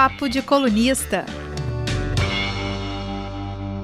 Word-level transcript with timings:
Papo 0.00 0.28
de 0.28 0.40
Colunista. 0.40 1.26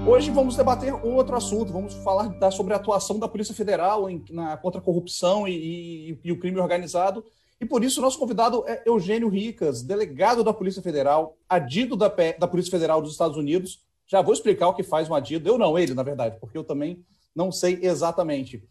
Hoje 0.07 0.31
vamos 0.31 0.57
debater 0.57 0.95
outro 1.05 1.35
assunto, 1.35 1.73
vamos 1.73 1.93
falar 1.93 2.29
da, 2.39 2.53
sobre 2.53 2.73
a 2.73 2.77
atuação 2.77 3.19
da 3.19 3.27
Polícia 3.27 3.53
Federal 3.53 4.09
em, 4.09 4.25
na, 4.31 4.57
contra 4.57 4.81
a 4.81 4.85
corrupção 4.85 5.49
e, 5.49 6.11
e, 6.11 6.21
e, 6.23 6.31
o 6.31 6.39
crime 6.39 6.61
organizado. 6.61 7.25
E 7.61 7.67
por 7.67 7.83
isso, 7.83 8.01
nosso 8.01 8.17
convidado 8.17 8.63
é 8.65 8.85
Eugênio 8.87 9.29
Ricas, 9.29 9.83
delegado 9.83 10.45
da 10.45 10.53
Polícia 10.53 10.81
Federal, 10.81 11.37
adido 11.49 11.97
da, 11.97 12.09
da 12.39 12.47
Polícia 12.47 12.71
Federal 12.71 13.03
dos 13.03 13.11
Estados 13.11 13.37
Unidos. 13.37 13.81
Já 14.07 14.23
vou 14.23 14.35
explicar 14.35 14.69
o 14.69 14.75
que 14.75 14.85
faz 14.85 15.11
um 15.11 15.17
adido. 15.17 15.49
Eu 15.49 15.59
não, 15.59 15.77
ele, 15.77 15.95
na 15.95 16.05
verdade, 16.05 16.37
porque 16.39 16.57
eu 16.57 16.63
também 16.63 17.05
não 17.35 17.51
sei 17.51 17.81
exatamente. 17.83 18.63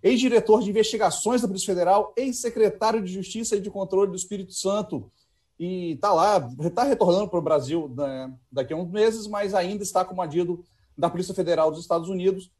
Ex-diretor 0.00 0.62
de 0.62 0.70
investigações 0.70 1.42
da 1.42 1.48
Polícia 1.48 1.74
Federal, 1.74 2.14
ex-secretário 2.16 3.02
de 3.02 3.12
Justiça 3.12 3.56
e 3.56 3.60
de 3.60 3.70
Controle 3.70 4.12
do 4.12 4.16
Espírito 4.16 4.52
Santo. 4.52 5.10
E 5.58 5.92
está 5.92 6.12
lá, 6.12 6.50
está 6.60 6.82
retornando 6.82 7.28
para 7.28 7.38
o 7.38 7.42
Brasil 7.42 7.92
né, 7.96 8.34
daqui 8.50 8.72
a 8.72 8.76
uns 8.76 8.90
meses, 8.90 9.26
mas 9.26 9.54
ainda 9.54 9.82
está 9.82 10.04
como 10.04 10.22
adido 10.22 10.64
da 10.96 11.08
Polícia 11.08 11.34
Federal 11.34 11.70
dos 11.70 11.80
Estados 11.80 12.08
Unidos. 12.08 12.50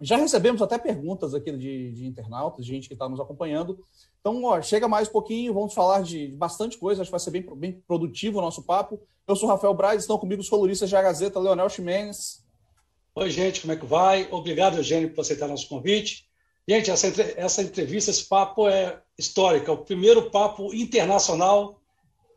Já 0.00 0.16
recebemos 0.16 0.60
até 0.60 0.76
perguntas 0.76 1.34
aqui 1.34 1.50
de, 1.52 1.92
de 1.92 2.06
internautas, 2.06 2.64
de 2.64 2.72
gente 2.72 2.86
que 2.86 2.94
está 2.94 3.08
nos 3.08 3.18
acompanhando. 3.18 3.78
Então, 4.20 4.44
ó, 4.44 4.60
chega 4.60 4.86
mais 4.86 5.08
um 5.08 5.12
pouquinho, 5.12 5.54
vamos 5.54 5.72
falar 5.72 6.02
de 6.02 6.28
bastante 6.28 6.76
coisa, 6.76 7.00
acho 7.00 7.08
que 7.08 7.12
vai 7.12 7.20
ser 7.20 7.30
bem, 7.30 7.42
bem 7.56 7.72
produtivo 7.86 8.38
o 8.38 8.42
nosso 8.42 8.62
papo. 8.62 9.00
Eu 9.26 9.34
sou 9.34 9.48
Rafael 9.48 9.72
Braz, 9.72 10.02
estão 10.02 10.18
comigo 10.18 10.42
os 10.42 10.48
coluristas 10.48 10.90
da 10.90 11.00
Gazeta, 11.00 11.40
Leonel 11.40 11.68
Ximenes. 11.70 12.44
Oi, 13.14 13.30
gente, 13.30 13.62
como 13.62 13.72
é 13.72 13.76
que 13.76 13.86
vai? 13.86 14.28
Obrigado, 14.30 14.76
Eugênio, 14.76 15.14
por 15.14 15.22
aceitar 15.22 15.48
nosso 15.48 15.68
convite. 15.68 16.26
Gente, 16.68 16.90
essa, 16.90 17.06
essa 17.36 17.62
entrevista, 17.62 18.10
esse 18.10 18.24
papo 18.28 18.68
é 18.68 19.00
histórico, 19.16 19.70
é 19.70 19.72
o 19.72 19.78
primeiro 19.78 20.30
papo 20.30 20.74
internacional 20.74 21.80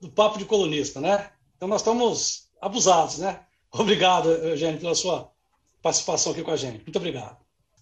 do 0.01 0.09
Papo 0.09 0.37
de 0.37 0.45
Colunista, 0.45 1.01
né? 1.01 1.29
Então, 1.55 1.67
nós 1.67 1.81
estamos 1.81 2.49
abusados, 2.61 3.19
né? 3.19 3.41
Obrigado, 3.71 4.29
Eugênio, 4.29 4.79
pela 4.79 4.95
sua 4.95 5.31
participação 5.81 6.31
aqui 6.31 6.41
com 6.41 6.51
a 6.51 6.57
gente. 6.57 6.83
Muito 6.83 6.97
obrigado. 6.97 7.37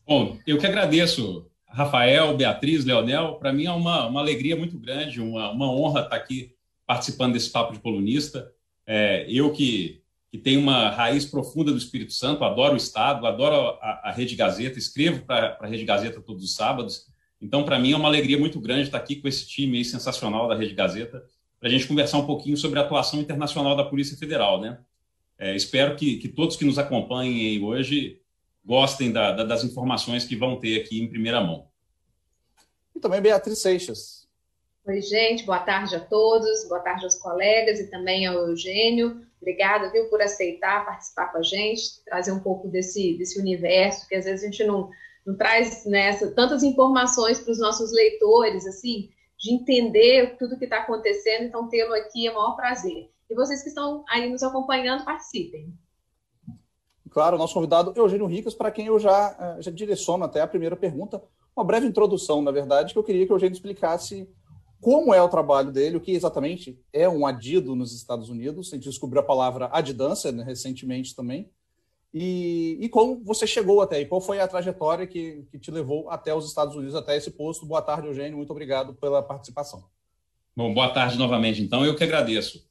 Bom, 0.06 0.38
eu 0.46 0.58
que 0.58 0.66
agradeço, 0.66 1.48
Rafael, 1.68 2.36
Beatriz, 2.36 2.86
Leonel. 2.86 3.36
Para 3.36 3.52
mim 3.52 3.66
é 3.66 3.72
uma, 3.72 4.08
uma 4.08 4.20
alegria 4.20 4.56
muito 4.56 4.78
grande, 4.78 5.22
uma, 5.22 5.52
uma 5.52 5.72
honra 5.72 6.02
estar 6.02 6.16
aqui 6.16 6.54
participando 6.86 7.34
desse 7.34 7.50
papo 7.50 7.74
de 7.74 7.80
colunista. 7.80 8.52
É, 8.86 9.26
eu 9.30 9.52
que, 9.52 10.02
que 10.32 10.38
tenho 10.38 10.62
uma 10.62 10.90
raiz 10.90 11.26
profunda 11.26 11.72
do 11.72 11.78
Espírito 11.78 12.14
Santo, 12.14 12.44
adoro 12.44 12.74
o 12.74 12.78
Estado, 12.78 13.28
adoro 13.28 13.78
a, 13.82 14.02
a 14.10 14.12
Rede 14.12 14.36
Gazeta, 14.36 14.80
escrevo 14.80 15.26
para 15.26 15.58
a 15.60 15.68
Rede 15.68 15.84
Gazeta 15.84 16.22
todos 16.22 16.44
os 16.44 16.56
sábados. 16.56 17.08
Então, 17.42 17.64
para 17.64 17.78
mim 17.78 17.92
é 17.92 17.98
uma 17.98 18.08
alegria 18.08 18.38
muito 18.38 18.60
grande 18.60 18.84
estar 18.84 18.98
aqui 18.98 19.18
com 19.18 19.28
esse 19.28 19.48
time 19.48 19.84
sensacional 19.84 20.48
da 20.48 20.56
Rede 20.56 20.74
Gazeta, 20.74 21.24
para 21.60 21.70
a 21.70 21.72
gente 21.72 21.88
conversar 21.88 22.18
um 22.18 22.26
pouquinho 22.26 22.58
sobre 22.58 22.80
a 22.80 22.84
atuação 22.84 23.20
internacional 23.20 23.76
da 23.76 23.84
Polícia 23.84 24.18
Federal, 24.18 24.62
né? 24.62 24.80
É, 25.38 25.56
espero 25.56 25.96
que, 25.96 26.18
que, 26.18 26.28
todos 26.28 26.56
que 26.56 26.66
nos 26.66 26.80
acompanhem 26.80 27.64
hoje 27.64 28.22
gostem 28.66 29.12
da, 29.12 29.32
da, 29.32 29.44
das 29.44 29.64
informações 29.64 30.26
que 30.26 30.36
vão 30.36 30.60
ter 30.60 30.82
aqui 30.82 31.02
em 31.02 31.08
primeira 31.08 31.40
mão. 31.40 31.68
E 32.96 33.00
também 33.00 33.22
Beatriz 33.22 33.60
Seixas. 33.60 34.28
Oi, 34.86 35.02
gente, 35.02 35.46
boa 35.46 35.60
tarde 35.60 35.96
a 35.96 36.00
todos, 36.00 36.68
boa 36.68 36.80
tarde 36.80 37.04
aos 37.04 37.16
colegas 37.16 37.80
e 37.80 37.90
também 37.90 38.26
ao 38.26 38.48
Eugênio. 38.48 39.22
Obrigada, 39.40 39.92
viu, 39.92 40.10
por 40.10 40.22
aceitar 40.22 40.86
participar 40.86 41.28
com 41.28 41.38
a 41.38 41.44
gente, 41.44 42.04
trazer 42.06 42.32
um 42.32 42.40
pouco 42.40 42.68
desse, 42.68 43.18
desse 43.18 43.40
universo, 43.40 44.08
que 44.08 44.16
às 44.16 44.26
vezes 44.26 44.44
a 44.44 44.46
gente 44.50 44.64
não, 44.64 44.90
não 45.26 45.36
traz 45.36 45.86
né, 45.86 46.14
tantas 46.36 46.64
informações 46.64 47.40
para 47.40 47.52
os 47.52 47.60
nossos 47.60 47.92
leitores, 47.92 48.66
assim, 48.66 49.10
de 49.38 49.54
entender 49.54 50.36
tudo 50.38 50.58
que 50.58 50.66
está 50.66 50.80
acontecendo, 50.80 51.46
então 51.46 51.70
tê-lo 51.70 51.94
aqui 51.94 52.28
é 52.28 52.32
o 52.32 52.36
maior 52.36 52.56
prazer. 52.56 53.10
E 53.30 53.36
vocês 53.36 53.62
que 53.62 53.70
estão 53.70 54.04
aí 54.10 54.30
nos 54.30 54.42
acompanhando, 54.42 55.06
participem. 55.06 55.74
Claro, 57.10 57.38
nosso 57.38 57.54
convidado 57.54 57.94
Eugênio 57.96 58.26
Ricas, 58.26 58.54
para 58.54 58.72
quem 58.72 58.88
eu 58.88 59.00
já, 59.00 59.36
eh, 59.40 59.62
já 59.62 59.72
direciono 59.72 60.26
até 60.26 60.42
a 60.42 60.48
primeira 60.48 60.76
pergunta, 60.76 61.22
uma 61.56 61.66
breve 61.66 61.88
introdução, 61.88 62.42
na 62.42 62.52
verdade, 62.52 62.94
que 62.94 63.00
eu 63.00 63.04
queria 63.04 63.26
que 63.26 63.34
o 63.34 63.36
Eugênio 63.36 63.54
explicasse 63.54 64.30
como 64.80 65.14
é 65.14 65.22
o 65.22 65.30
trabalho 65.30 65.72
dele, 65.72 65.98
o 65.98 66.02
que 66.02 66.12
exatamente 66.12 66.80
é 66.94 67.10
um 67.10 67.26
adido 67.26 67.76
nos 67.76 67.94
Estados 67.94 68.30
Unidos. 68.30 68.72
A 68.72 68.76
gente 68.76 68.90
descobriu 68.90 69.22
a 69.22 69.26
palavra 69.26 69.70
adidância 69.72 70.32
né, 70.32 70.44
recentemente 70.44 71.16
também. 71.16 71.50
E, 72.14 72.78
e, 72.82 72.90
como 72.90 73.22
você 73.24 73.46
chegou 73.46 73.82
até 73.82 73.98
aí? 73.98 74.06
Qual 74.06 74.22
foi 74.22 74.40
a 74.40 74.48
trajetória 74.48 75.06
que, 75.06 75.46
que 75.52 75.60
te 75.60 75.70
levou 75.70 76.10
até 76.10 76.34
os 76.34 76.48
Estados 76.48 76.76
Unidos, 76.76 76.96
até 76.96 77.16
esse 77.16 77.32
posto? 77.32 77.66
Boa 77.66 77.82
tarde, 77.82 78.08
Eugênio. 78.08 78.38
Muito 78.38 78.52
obrigado 78.52 78.94
pela 78.94 79.22
participação. 79.22 79.84
Bom, 80.56 80.74
boa 80.74 80.90
tarde 80.90 81.18
novamente, 81.18 81.62
então. 81.62 81.86
Eu 81.86 81.96
que 81.96 82.04
agradeço. 82.04 82.66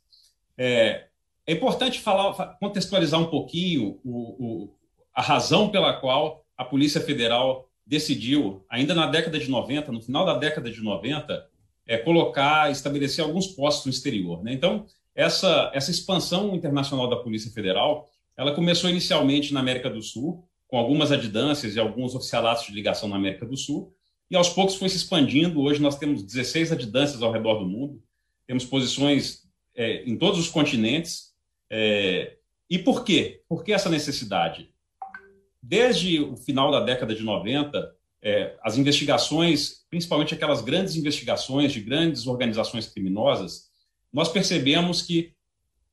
É, 0.58 1.06
é 1.46 1.52
importante 1.52 2.00
falar, 2.00 2.56
contextualizar 2.58 3.20
um 3.20 3.26
pouquinho 3.26 4.00
o, 4.04 4.10
o, 4.44 4.74
a 5.14 5.22
razão 5.22 5.68
pela 5.68 5.92
qual 5.92 6.44
a 6.56 6.64
Polícia 6.64 7.00
Federal 7.00 7.68
decidiu, 7.86 8.64
ainda 8.68 8.94
na 8.94 9.06
década 9.06 9.38
de 9.38 9.48
90, 9.48 9.92
no 9.92 10.02
final 10.02 10.26
da 10.26 10.36
década 10.36 10.70
de 10.70 10.82
90, 10.82 11.46
é, 11.86 11.98
colocar, 11.98 12.70
estabelecer 12.72 13.24
alguns 13.24 13.46
postos 13.46 13.86
no 13.86 13.92
exterior. 13.92 14.42
Né? 14.42 14.52
Então, 14.52 14.86
essa, 15.14 15.70
essa 15.72 15.90
expansão 15.90 16.54
internacional 16.54 17.08
da 17.08 17.16
Polícia 17.16 17.50
Federal, 17.52 18.08
ela 18.36 18.54
começou 18.54 18.90
inicialmente 18.90 19.54
na 19.54 19.60
América 19.60 19.88
do 19.88 20.02
Sul, 20.02 20.46
com 20.68 20.76
algumas 20.76 21.10
adidâncias 21.12 21.74
e 21.74 21.80
alguns 21.80 22.14
oficialatos 22.14 22.66
de 22.66 22.72
ligação 22.72 23.08
na 23.08 23.16
América 23.16 23.46
do 23.46 23.56
Sul, 23.56 23.94
e 24.30 24.36
aos 24.36 24.48
poucos 24.48 24.74
foi 24.74 24.88
se 24.88 24.96
expandindo. 24.96 25.60
Hoje 25.60 25.80
nós 25.80 25.96
temos 25.96 26.22
16 26.22 26.72
adidâncias 26.72 27.22
ao 27.22 27.32
redor 27.32 27.60
do 27.60 27.66
mundo, 27.66 28.02
temos 28.46 28.64
posições 28.64 29.44
é, 29.74 30.02
em 30.04 30.16
todos 30.16 30.38
os 30.38 30.48
continentes. 30.48 31.32
É, 31.70 32.36
e 32.68 32.78
por 32.78 33.04
quê? 33.04 33.42
Por 33.48 33.64
que 33.64 33.72
essa 33.72 33.88
necessidade? 33.88 34.70
Desde 35.62 36.20
o 36.20 36.36
final 36.36 36.70
da 36.70 36.80
década 36.80 37.14
de 37.14 37.22
90, 37.22 37.94
é, 38.22 38.56
as 38.62 38.76
investigações, 38.76 39.84
principalmente 39.88 40.34
aquelas 40.34 40.60
grandes 40.60 40.96
investigações 40.96 41.72
de 41.72 41.80
grandes 41.80 42.26
organizações 42.26 42.86
criminosas, 42.86 43.68
nós 44.12 44.28
percebemos 44.28 45.02
que, 45.02 45.32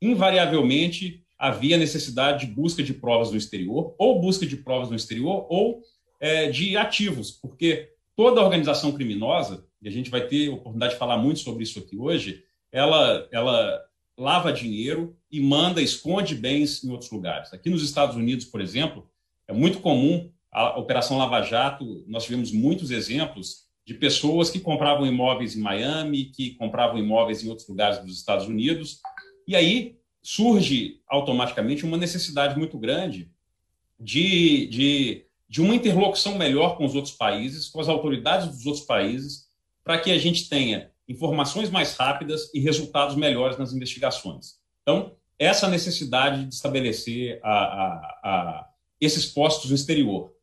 invariavelmente, 0.01 1.22
havia 1.43 1.75
necessidade 1.75 2.45
de 2.45 2.53
busca 2.53 2.81
de 2.81 2.93
provas 2.93 3.29
no 3.29 3.37
exterior, 3.37 3.93
ou 3.97 4.21
busca 4.21 4.45
de 4.45 4.55
provas 4.55 4.89
no 4.89 4.95
exterior, 4.95 5.45
ou 5.49 5.81
é, 6.17 6.49
de 6.49 6.77
ativos, 6.77 7.31
porque 7.31 7.89
toda 8.15 8.41
organização 8.41 8.93
criminosa, 8.93 9.65
e 9.81 9.89
a 9.89 9.91
gente 9.91 10.09
vai 10.09 10.25
ter 10.25 10.47
oportunidade 10.47 10.93
de 10.93 10.99
falar 10.99 11.17
muito 11.17 11.41
sobre 11.41 11.63
isso 11.63 11.79
aqui 11.79 11.97
hoje, 11.97 12.45
ela, 12.71 13.27
ela 13.29 13.77
lava 14.17 14.53
dinheiro 14.53 15.17
e 15.29 15.41
manda, 15.41 15.81
esconde 15.81 16.33
bens 16.33 16.81
em 16.81 16.89
outros 16.89 17.11
lugares. 17.11 17.51
Aqui 17.51 17.69
nos 17.69 17.83
Estados 17.83 18.15
Unidos, 18.15 18.45
por 18.45 18.61
exemplo, 18.61 19.05
é 19.45 19.51
muito 19.51 19.81
comum 19.81 20.31
a 20.49 20.79
Operação 20.79 21.17
Lava 21.17 21.41
Jato, 21.41 22.05
nós 22.07 22.23
tivemos 22.23 22.53
muitos 22.53 22.89
exemplos 22.89 23.63
de 23.85 23.95
pessoas 23.95 24.49
que 24.49 24.61
compravam 24.61 25.05
imóveis 25.05 25.57
em 25.57 25.59
Miami, 25.59 26.23
que 26.23 26.51
compravam 26.51 26.97
imóveis 26.97 27.43
em 27.43 27.49
outros 27.49 27.67
lugares 27.67 27.99
dos 27.99 28.17
Estados 28.17 28.47
Unidos, 28.47 29.01
e 29.45 29.57
aí 29.57 29.97
surge 30.23 31.01
automaticamente 31.07 31.85
uma 31.85 31.97
necessidade 31.97 32.57
muito 32.57 32.77
grande 32.77 33.29
de, 33.99 34.67
de, 34.67 35.25
de 35.49 35.61
uma 35.61 35.75
interlocução 35.75 36.37
melhor 36.37 36.77
com 36.77 36.85
os 36.85 36.95
outros 36.95 37.13
países, 37.13 37.67
com 37.67 37.81
as 37.81 37.89
autoridades 37.89 38.47
dos 38.47 38.65
outros 38.65 38.85
países, 38.85 39.49
para 39.83 39.99
que 39.99 40.11
a 40.11 40.17
gente 40.17 40.47
tenha 40.47 40.89
informações 41.07 41.69
mais 41.69 41.95
rápidas 41.95 42.49
e 42.53 42.59
resultados 42.61 43.17
melhores 43.17 43.57
nas 43.57 43.73
investigações. 43.73 44.55
Então, 44.81 45.13
essa 45.37 45.67
necessidade 45.67 46.45
de 46.45 46.53
estabelecer 46.53 47.39
a, 47.43 47.51
a, 47.51 47.89
a 48.23 48.69
esses 49.01 49.25
postos 49.25 49.69
no 49.69 49.75
exterior. 49.75 50.33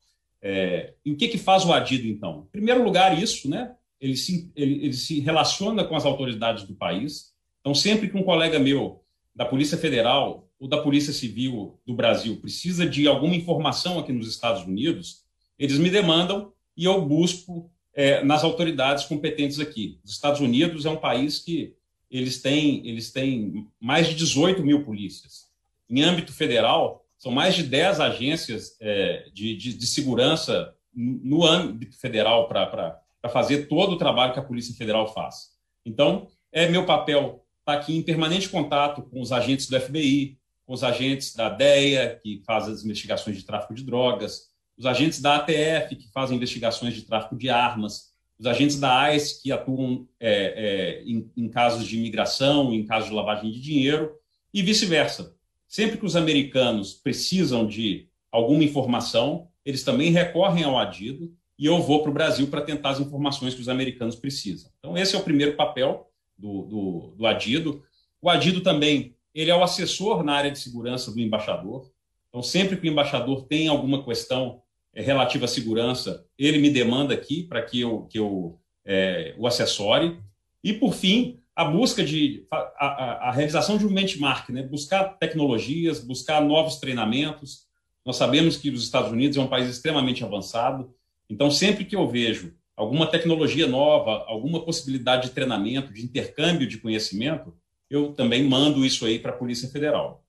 É, 0.43 0.95
e 1.05 1.13
o 1.13 1.17
que, 1.17 1.29
que 1.29 1.39
faz 1.39 1.65
o 1.65 1.73
adido, 1.73 2.07
então? 2.07 2.47
Em 2.49 2.53
primeiro 2.53 2.83
lugar, 2.83 3.21
isso, 3.21 3.49
né? 3.49 3.75
Ele 3.99 4.17
se, 4.17 4.51
ele, 4.55 4.85
ele 4.85 4.93
se 4.93 5.21
relaciona 5.21 5.85
com 5.85 5.97
as 5.97 6.05
autoridades 6.05 6.65
do 6.65 6.75
país. 6.75 7.33
Então, 7.61 7.75
sempre 7.75 8.11
que 8.11 8.17
um 8.17 8.23
colega 8.23 8.59
meu 8.59 9.03
da 9.41 9.47
Polícia 9.47 9.79
Federal 9.79 10.47
ou 10.59 10.69
da 10.69 10.83
Polícia 10.83 11.15
Civil 11.15 11.81
do 11.87 11.95
Brasil 11.95 12.37
precisa 12.43 12.85
de 12.87 13.09
alguma 13.09 13.35
informação 13.35 13.99
aqui 13.99 14.13
nos 14.13 14.29
Estados 14.29 14.65
Unidos, 14.65 15.23
eles 15.59 15.79
me 15.79 15.89
demandam 15.89 16.53
e 16.77 16.85
eu 16.85 17.01
busco 17.01 17.71
é, 17.95 18.23
nas 18.23 18.45
autoridades 18.45 19.07
competentes 19.07 19.59
aqui. 19.59 19.99
Os 20.05 20.13
Estados 20.13 20.43
Unidos 20.43 20.85
é 20.85 20.91
um 20.91 20.99
país 20.99 21.39
que 21.39 21.75
eles 22.11 22.43
têm, 22.43 22.87
eles 22.87 23.13
têm 23.13 23.67
mais 23.81 24.09
de 24.09 24.15
18 24.15 24.63
mil 24.63 24.85
polícias. 24.85 25.47
Em 25.89 26.03
âmbito 26.03 26.35
federal, 26.35 27.07
são 27.17 27.33
mais 27.33 27.55
de 27.55 27.63
10 27.63 27.99
agências 27.99 28.77
é, 28.79 29.25
de, 29.33 29.57
de, 29.57 29.73
de, 29.73 29.87
segurança 29.87 30.75
no 30.95 31.47
âmbito 31.47 31.99
federal 31.99 32.47
para 32.47 33.01
fazer 33.33 33.69
todo 33.69 33.93
o 33.93 33.99
trabalho 33.99 34.35
que 34.35 34.39
a 34.39 34.45
Polícia 34.45 34.75
Federal 34.75 35.11
faz. 35.15 35.53
Então, 35.83 36.29
é 36.53 36.69
meu 36.69 36.85
papel 36.85 37.40
estar 37.61 37.73
tá 37.73 37.75
aqui 37.75 37.97
em 37.97 38.03
permanente 38.03 38.49
contato 38.49 39.03
com 39.03 39.21
os 39.21 39.33
agentes 39.33 39.69
do 39.69 39.81
FBI, 39.81 40.39
com 40.67 40.75
os 40.75 40.85
agentes 40.85 41.35
da 41.35 41.49
DEA, 41.49 42.21
que 42.23 42.43
fazem 42.45 42.75
as 42.75 42.85
investigações 42.85 43.37
de 43.37 43.45
tráfico 43.45 43.75
de 43.75 43.85
drogas, 43.85 44.51
os 44.77 44.87
agentes 44.87 45.21
da 45.21 45.37
ATF, 45.37 45.95
que 45.95 46.11
fazem 46.13 46.37
investigações 46.37 46.95
de 46.95 47.03
tráfico 47.03 47.37
de 47.37 47.51
armas, 47.51 48.11
os 48.39 48.47
agentes 48.47 48.81
da 48.81 49.15
ICE, 49.15 49.43
que 49.43 49.53
atuam 49.53 50.09
é, 50.19 50.31
é, 50.31 51.03
em, 51.05 51.31
em, 51.37 51.49
casos 51.51 51.87
de 51.87 51.99
imigração, 51.99 52.73
em 52.73 52.87
casos 52.87 53.11
de 53.11 53.15
lavagem 53.15 53.51
de 53.51 53.61
dinheiro, 53.61 54.15
e 54.55 54.63
vice-versa. 54.63 55.37
Sempre 55.69 55.99
que 55.99 56.07
os 56.07 56.17
americanos 56.17 56.95
precisam 56.95 57.67
de 57.67 58.09
alguma 58.33 58.65
informação, 58.65 59.49
eles 59.65 59.85
também 59.85 60.11
recorrem 60.11 60.65
ao 60.65 60.79
Adido 60.79 61.31
e 61.59 61.67
eu 61.67 61.83
vou 61.83 62.01
para 62.01 62.11
o 62.11 62.15
Brasil 62.15 62.47
para 62.47 62.63
tentar 62.63 62.91
as 62.91 63.01
informações 63.01 63.55
que 63.55 63.61
os 63.61 63.69
americanos 63.69 64.17
precisam. 64.17 64.71
Então, 64.79 64.97
esse 64.97 65.15
é 65.15 65.19
o 65.19 65.23
primeiro 65.23 65.57
papel 65.57 66.10
do, 66.41 66.63
do, 66.63 67.15
do 67.17 67.27
Adido. 67.27 67.83
O 68.21 68.29
Adido 68.29 68.61
também 68.63 69.15
ele 69.35 69.51
é 69.51 69.55
o 69.55 69.63
assessor 69.63 70.25
na 70.25 70.35
área 70.35 70.51
de 70.51 70.59
segurança 70.59 71.13
do 71.13 71.21
embaixador. 71.21 71.91
Então, 72.29 72.43
sempre 72.43 72.77
que 72.77 72.89
o 72.89 72.91
embaixador 72.91 73.45
tem 73.45 73.69
alguma 73.69 74.05
questão 74.05 74.63
é, 74.93 75.03
relativa 75.03 75.45
à 75.45 75.49
segurança, 75.49 76.25
ele 76.39 76.59
me 76.59 76.71
demanda 76.71 77.15
aqui 77.15 77.45
para 77.45 77.63
que 77.63 77.81
eu, 77.81 78.07
que 78.07 78.19
eu 78.19 78.59
é, 78.85 79.35
o 79.39 79.47
acessore. 79.47 80.19
E, 80.63 80.73
por 80.73 80.95
fim, 80.95 81.41
a 81.55 81.65
busca 81.65 82.03
de 82.03 82.47
a, 82.51 82.57
a, 82.57 83.29
a, 83.29 83.33
realização 83.33 83.77
de 83.79 83.87
um 83.87 83.93
benchmark, 83.93 84.51
né? 84.51 84.63
buscar 84.63 85.05
tecnologias, 85.19 86.01
buscar 86.01 86.41
novos 86.41 86.77
treinamentos. 86.77 87.67
Nós 88.05 88.17
sabemos 88.17 88.57
que 88.57 88.71
os 88.71 88.83
Estados 88.83 89.13
Unidos 89.13 89.37
é 89.37 89.41
um 89.41 89.49
país 89.49 89.69
extremamente 89.69 90.25
avançado, 90.25 90.93
então 91.29 91.51
sempre 91.51 91.85
que 91.85 91.95
eu 91.95 92.09
vejo 92.09 92.55
alguma 92.81 93.07
tecnologia 93.07 93.67
nova, 93.67 94.25
alguma 94.27 94.65
possibilidade 94.65 95.29
de 95.29 95.35
treinamento, 95.35 95.93
de 95.93 96.03
intercâmbio 96.03 96.67
de 96.67 96.79
conhecimento, 96.79 97.55
eu 97.91 98.15
também 98.15 98.43
mando 98.43 98.87
isso 98.87 99.05
aí 99.05 99.19
para 99.19 99.33
a 99.33 99.37
Polícia 99.37 99.69
Federal. 99.69 100.25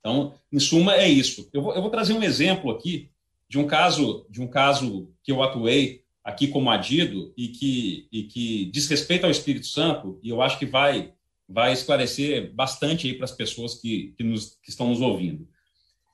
Então, 0.00 0.34
em 0.52 0.58
suma, 0.58 0.96
é 0.96 1.08
isso. 1.08 1.48
Eu 1.52 1.62
vou, 1.62 1.72
eu 1.72 1.80
vou 1.80 1.90
trazer 1.90 2.12
um 2.12 2.22
exemplo 2.22 2.72
aqui 2.72 3.10
de 3.48 3.60
um 3.60 3.66
caso 3.66 4.26
de 4.28 4.42
um 4.42 4.48
caso 4.48 5.08
que 5.22 5.30
eu 5.30 5.40
atuei 5.40 6.02
aqui 6.24 6.48
como 6.48 6.68
adido 6.68 7.32
e 7.36 7.48
que, 7.48 8.08
e 8.10 8.24
que 8.24 8.64
diz 8.72 8.88
respeito 8.88 9.24
ao 9.24 9.30
Espírito 9.30 9.66
Santo, 9.66 10.18
e 10.20 10.30
eu 10.30 10.42
acho 10.42 10.58
que 10.58 10.66
vai, 10.66 11.12
vai 11.48 11.72
esclarecer 11.72 12.52
bastante 12.54 13.06
aí 13.06 13.14
para 13.14 13.26
as 13.26 13.32
pessoas 13.32 13.76
que, 13.76 14.12
que, 14.16 14.24
nos, 14.24 14.58
que 14.60 14.70
estão 14.70 14.88
nos 14.88 15.00
ouvindo. 15.00 15.46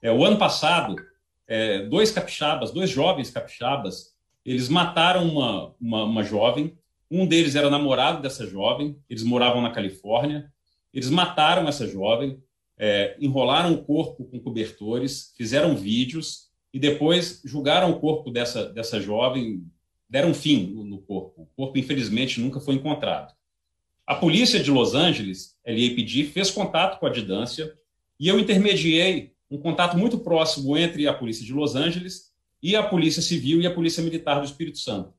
É, 0.03 0.13
o 0.13 0.23
ano 0.27 0.37
passado, 0.37 0.97
é, 1.49 1.87
dois 1.87 2.11
capixabas, 2.11 2.71
dois 2.71 2.91
jovens 2.91 3.31
capixabas, 3.31 4.15
eles 4.45 4.69
mataram 4.69 5.29
uma, 5.29 5.75
uma, 5.81 6.05
uma 6.05 6.23
jovem, 6.23 6.77
um 7.11 7.27
deles 7.27 7.57
era 7.57 7.69
namorado 7.69 8.23
dessa 8.23 8.47
jovem, 8.47 8.97
eles 9.09 9.23
moravam 9.23 9.61
na 9.61 9.71
Califórnia, 9.71 10.51
eles 10.95 11.11
mataram 11.11 11.69
essa 11.69 11.87
jovem, 11.87 12.41
é, 12.79 13.17
enrolaram 13.21 13.75
o 13.75 13.85
corpo 13.85 14.25
com 14.25 14.39
cobertores, 14.39 15.33
fizeram 15.37 15.77
vídeos 15.77 16.51
e 16.73 16.79
depois 16.79 17.43
julgaram 17.45 17.91
o 17.91 18.01
corpo 18.01 18.31
dessa, 18.31 18.71
dessa 18.71 19.01
jovem 19.01 19.65
deram 20.09 20.35
fim 20.35 20.73
no 20.85 20.99
corpo. 20.99 21.43
O 21.43 21.47
corpo, 21.57 21.79
infelizmente, 21.79 22.41
nunca 22.41 22.59
foi 22.59 22.75
encontrado. 22.75 23.33
A 24.05 24.15
polícia 24.17 24.61
de 24.61 24.71
Los 24.71 24.95
Angeles, 24.95 25.57
LAPD, 25.65 26.25
fez 26.25 26.51
contato 26.51 26.99
com 26.99 27.07
a 27.07 27.11
Didância 27.11 27.73
e 28.19 28.27
eu 28.27 28.39
intermediei 28.41 29.33
um 29.49 29.59
contato 29.59 29.97
muito 29.97 30.19
próximo 30.19 30.77
entre 30.77 31.07
a 31.07 31.15
polícia 31.15 31.45
de 31.45 31.53
Los 31.53 31.77
Angeles 31.77 32.30
e 32.63 32.77
a 32.77 32.83
polícia 32.83 33.23
civil 33.23 33.61
e 33.61 33.67
a 33.67 33.75
polícia 33.75 34.03
militar 34.03 34.39
do 34.39 34.45
Espírito 34.45 34.79
Santo. 34.79 35.13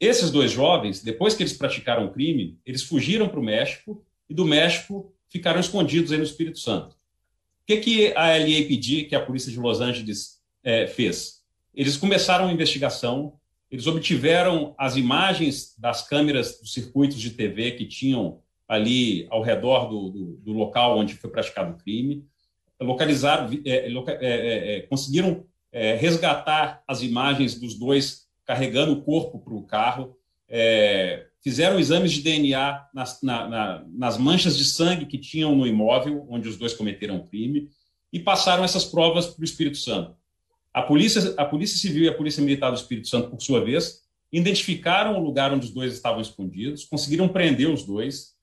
Esses 0.00 0.30
dois 0.30 0.52
jovens, 0.52 1.02
depois 1.02 1.34
que 1.34 1.42
eles 1.42 1.52
praticaram 1.52 2.06
o 2.06 2.12
crime, 2.12 2.58
eles 2.64 2.82
fugiram 2.82 3.28
para 3.28 3.40
o 3.40 3.42
México 3.42 4.04
e 4.28 4.34
do 4.34 4.44
México 4.44 5.12
ficaram 5.28 5.58
escondidos 5.60 6.12
aí 6.12 6.18
no 6.18 6.24
Espírito 6.24 6.58
Santo. 6.58 6.92
O 6.92 7.66
que, 7.66 7.76
que 7.78 8.12
a 8.16 8.36
LAPD, 8.36 9.04
que 9.04 9.14
é 9.14 9.18
a 9.18 9.24
polícia 9.24 9.50
de 9.50 9.58
Los 9.58 9.80
Angeles, 9.80 10.40
é, 10.62 10.86
fez? 10.86 11.42
Eles 11.74 11.96
começaram 11.96 12.48
a 12.48 12.52
investigação 12.52 13.38
eles 13.70 13.86
obtiveram 13.86 14.74
as 14.78 14.96
imagens 14.96 15.74
das 15.78 16.06
câmeras 16.06 16.58
dos 16.58 16.72
circuitos 16.72 17.20
de 17.20 17.30
TV 17.30 17.72
que 17.72 17.84
tinham 17.84 18.40
ali 18.66 19.26
ao 19.30 19.42
redor 19.42 19.88
do, 19.88 20.10
do, 20.10 20.24
do 20.36 20.52
local 20.52 20.98
onde 20.98 21.14
foi 21.14 21.30
praticado 21.30 21.72
o 21.72 21.78
crime, 21.78 22.24
localizaram, 22.80 23.50
é, 23.64 23.70
é, 23.70 23.92
é, 24.20 24.76
é, 24.76 24.80
conseguiram 24.82 25.44
é, 25.72 25.94
resgatar 25.94 26.82
as 26.86 27.02
imagens 27.02 27.54
dos 27.58 27.74
dois 27.74 28.26
carregando 28.44 28.92
o 28.92 29.02
corpo 29.02 29.38
para 29.38 29.54
o 29.54 29.62
carro, 29.62 30.16
é, 30.48 31.26
fizeram 31.42 31.78
exames 31.78 32.12
de 32.12 32.22
DNA 32.22 32.86
nas, 32.94 33.22
na, 33.22 33.48
na, 33.48 33.84
nas 33.88 34.16
manchas 34.16 34.56
de 34.56 34.64
sangue 34.64 35.06
que 35.06 35.18
tinham 35.18 35.54
no 35.54 35.66
imóvel 35.66 36.26
onde 36.28 36.48
os 36.48 36.56
dois 36.56 36.72
cometeram 36.72 37.16
o 37.16 37.26
crime 37.26 37.68
e 38.12 38.18
passaram 38.18 38.64
essas 38.64 38.84
provas 38.84 39.26
para 39.26 39.42
o 39.42 39.44
Espírito 39.44 39.76
Santo. 39.76 40.16
A 40.72 40.82
polícia, 40.82 41.34
a 41.36 41.44
polícia 41.44 41.78
Civil 41.78 42.04
e 42.04 42.08
a 42.08 42.14
Polícia 42.14 42.42
Militar 42.42 42.70
do 42.70 42.76
Espírito 42.76 43.08
Santo, 43.08 43.30
por 43.30 43.42
sua 43.42 43.62
vez, 43.62 44.02
identificaram 44.32 45.18
o 45.18 45.22
lugar 45.22 45.52
onde 45.52 45.66
os 45.66 45.72
dois 45.72 45.92
estavam 45.92 46.20
escondidos, 46.20 46.84
conseguiram 46.84 47.28
prender 47.28 47.68
os 47.68 47.84
dois, 47.84 48.34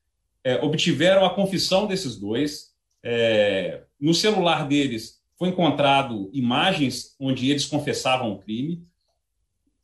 é, 0.44 0.56
obtiveram 0.64 1.26
a 1.26 1.34
confissão 1.34 1.88
desses 1.88 2.16
dois. 2.16 2.74
É, 3.02 3.84
no 4.00 4.14
celular 4.14 4.68
deles 4.68 5.15
foi 5.38 5.50
encontrado 5.50 6.30
imagens 6.34 7.16
onde 7.20 7.50
eles 7.50 7.66
confessavam 7.66 8.32
o 8.32 8.40
crime. 8.40 8.84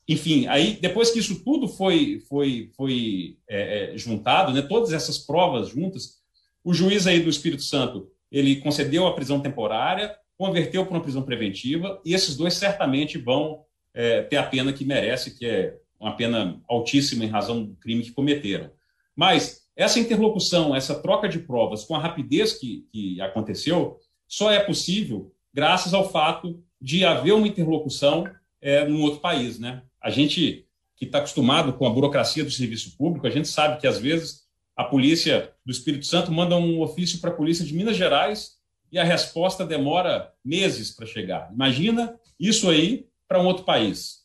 Enfim, 0.07 0.47
aí 0.47 0.77
depois 0.81 1.11
que 1.11 1.19
isso 1.19 1.43
tudo 1.43 1.67
foi 1.67 2.19
foi 2.27 2.71
foi 2.75 3.37
é, 3.47 3.93
é 3.93 3.97
juntado, 3.97 4.53
né, 4.53 4.61
todas 4.61 4.91
essas 4.91 5.17
provas 5.17 5.69
juntas, 5.69 6.21
o 6.63 6.73
juiz 6.73 7.07
aí 7.07 7.19
do 7.19 7.29
Espírito 7.29 7.63
Santo 7.63 8.09
ele 8.31 8.57
concedeu 8.57 9.05
a 9.05 9.13
prisão 9.13 9.39
temporária, 9.41 10.15
converteu 10.37 10.85
para 10.85 10.95
uma 10.95 11.03
prisão 11.03 11.21
preventiva, 11.21 12.01
e 12.05 12.13
esses 12.13 12.35
dois 12.35 12.53
certamente 12.53 13.17
vão 13.17 13.63
é, 13.93 14.21
ter 14.23 14.37
a 14.37 14.43
pena 14.43 14.71
que 14.71 14.85
merece, 14.85 15.37
que 15.37 15.45
é 15.45 15.77
uma 15.99 16.15
pena 16.15 16.59
altíssima 16.67 17.25
em 17.25 17.29
razão 17.29 17.63
do 17.63 17.75
crime 17.75 18.03
que 18.03 18.11
cometeram. 18.11 18.71
Mas 19.15 19.67
essa 19.75 19.99
interlocução, 19.99 20.75
essa 20.75 20.95
troca 20.95 21.27
de 21.27 21.39
provas 21.39 21.83
com 21.83 21.95
a 21.95 21.99
rapidez 21.99 22.53
que, 22.53 22.87
que 22.91 23.21
aconteceu, 23.21 23.99
só 24.27 24.51
é 24.51 24.59
possível 24.59 25.31
graças 25.53 25.93
ao 25.93 26.09
fato 26.09 26.63
de 26.79 27.05
haver 27.05 27.33
uma 27.33 27.47
interlocução 27.47 28.25
é, 28.61 28.85
num 28.87 29.01
outro 29.01 29.19
país. 29.19 29.59
Né? 29.59 29.83
A 30.01 30.09
gente 30.09 30.65
que 30.95 31.05
está 31.05 31.17
acostumado 31.17 31.73
com 31.73 31.85
a 31.87 31.89
burocracia 31.89 32.43
do 32.43 32.51
serviço 32.51 32.95
público, 32.95 33.25
a 33.25 33.31
gente 33.31 33.47
sabe 33.47 33.79
que, 33.79 33.87
às 33.87 33.99
vezes, 33.99 34.43
a 34.75 34.83
polícia 34.83 35.51
do 35.65 35.71
Espírito 35.71 36.05
Santo 36.05 36.31
manda 36.31 36.55
um 36.55 36.79
ofício 36.79 37.19
para 37.19 37.31
a 37.31 37.35
polícia 37.35 37.65
de 37.65 37.73
Minas 37.73 37.97
Gerais 37.97 38.57
e 38.91 38.99
a 38.99 39.03
resposta 39.03 39.65
demora 39.65 40.31
meses 40.43 40.91
para 40.91 41.07
chegar. 41.07 41.49
Imagina 41.51 42.19
isso 42.39 42.69
aí 42.69 43.07
para 43.27 43.41
um 43.41 43.47
outro 43.47 43.63
país. 43.63 44.21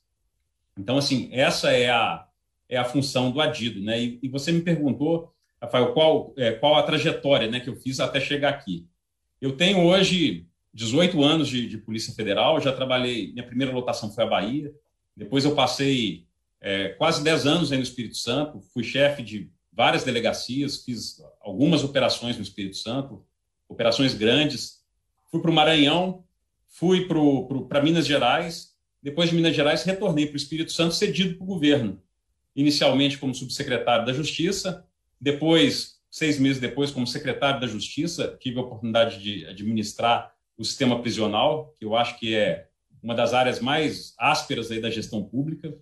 Então, 0.78 0.98
assim, 0.98 1.30
essa 1.32 1.70
é 1.70 1.88
a, 1.88 2.26
é 2.68 2.76
a 2.76 2.84
função 2.84 3.30
do 3.30 3.40
adido. 3.40 3.80
Né? 3.80 4.02
E, 4.02 4.18
e 4.22 4.28
você 4.28 4.52
me 4.52 4.60
perguntou, 4.60 5.32
Rafael, 5.60 5.92
qual, 5.94 6.34
é, 6.36 6.52
qual 6.52 6.74
a 6.74 6.82
trajetória 6.82 7.50
né, 7.50 7.60
que 7.60 7.70
eu 7.70 7.76
fiz 7.76 8.00
até 8.00 8.20
chegar 8.20 8.50
aqui. 8.50 8.86
Eu 9.40 9.56
tenho 9.56 9.84
hoje 9.84 10.46
18 10.76 11.24
anos 11.24 11.48
de, 11.48 11.66
de 11.66 11.78
Polícia 11.78 12.12
Federal, 12.12 12.60
já 12.60 12.70
trabalhei, 12.70 13.32
minha 13.32 13.46
primeira 13.46 13.72
lotação 13.72 14.12
foi 14.12 14.24
a 14.24 14.26
Bahia, 14.26 14.70
depois 15.16 15.46
eu 15.46 15.54
passei 15.54 16.26
é, 16.60 16.90
quase 16.90 17.24
10 17.24 17.46
anos 17.46 17.72
aí 17.72 17.78
no 17.78 17.82
Espírito 17.82 18.18
Santo, 18.18 18.60
fui 18.74 18.84
chefe 18.84 19.22
de 19.22 19.50
várias 19.72 20.04
delegacias, 20.04 20.84
fiz 20.84 21.22
algumas 21.40 21.82
operações 21.82 22.36
no 22.36 22.42
Espírito 22.42 22.76
Santo, 22.76 23.24
operações 23.66 24.12
grandes. 24.12 24.84
Fui 25.30 25.40
para 25.40 25.50
o 25.50 25.54
Maranhão, 25.54 26.24
fui 26.68 27.06
para 27.06 27.82
Minas 27.82 28.06
Gerais. 28.06 28.76
Depois 29.02 29.30
de 29.30 29.36
Minas 29.36 29.56
Gerais, 29.56 29.82
retornei 29.82 30.26
para 30.26 30.34
o 30.34 30.36
Espírito 30.36 30.72
Santo, 30.72 30.94
cedido 30.94 31.36
para 31.36 31.44
o 31.44 31.46
governo. 31.46 32.02
Inicialmente 32.54 33.16
como 33.16 33.34
subsecretário 33.34 34.04
da 34.04 34.12
Justiça, 34.12 34.84
depois, 35.18 36.00
seis 36.10 36.38
meses 36.38 36.60
depois, 36.60 36.90
como 36.90 37.06
secretário 37.06 37.60
da 37.60 37.66
Justiça, 37.66 38.36
tive 38.38 38.58
a 38.58 38.62
oportunidade 38.62 39.22
de 39.22 39.46
administrar 39.46 40.35
o 40.58 40.64
sistema 40.64 41.00
prisional, 41.00 41.74
que 41.78 41.84
eu 41.84 41.96
acho 41.96 42.18
que 42.18 42.34
é 42.34 42.68
uma 43.02 43.14
das 43.14 43.34
áreas 43.34 43.60
mais 43.60 44.14
ásperas 44.18 44.70
aí 44.70 44.80
da 44.80 44.90
gestão 44.90 45.22
pública. 45.22 45.76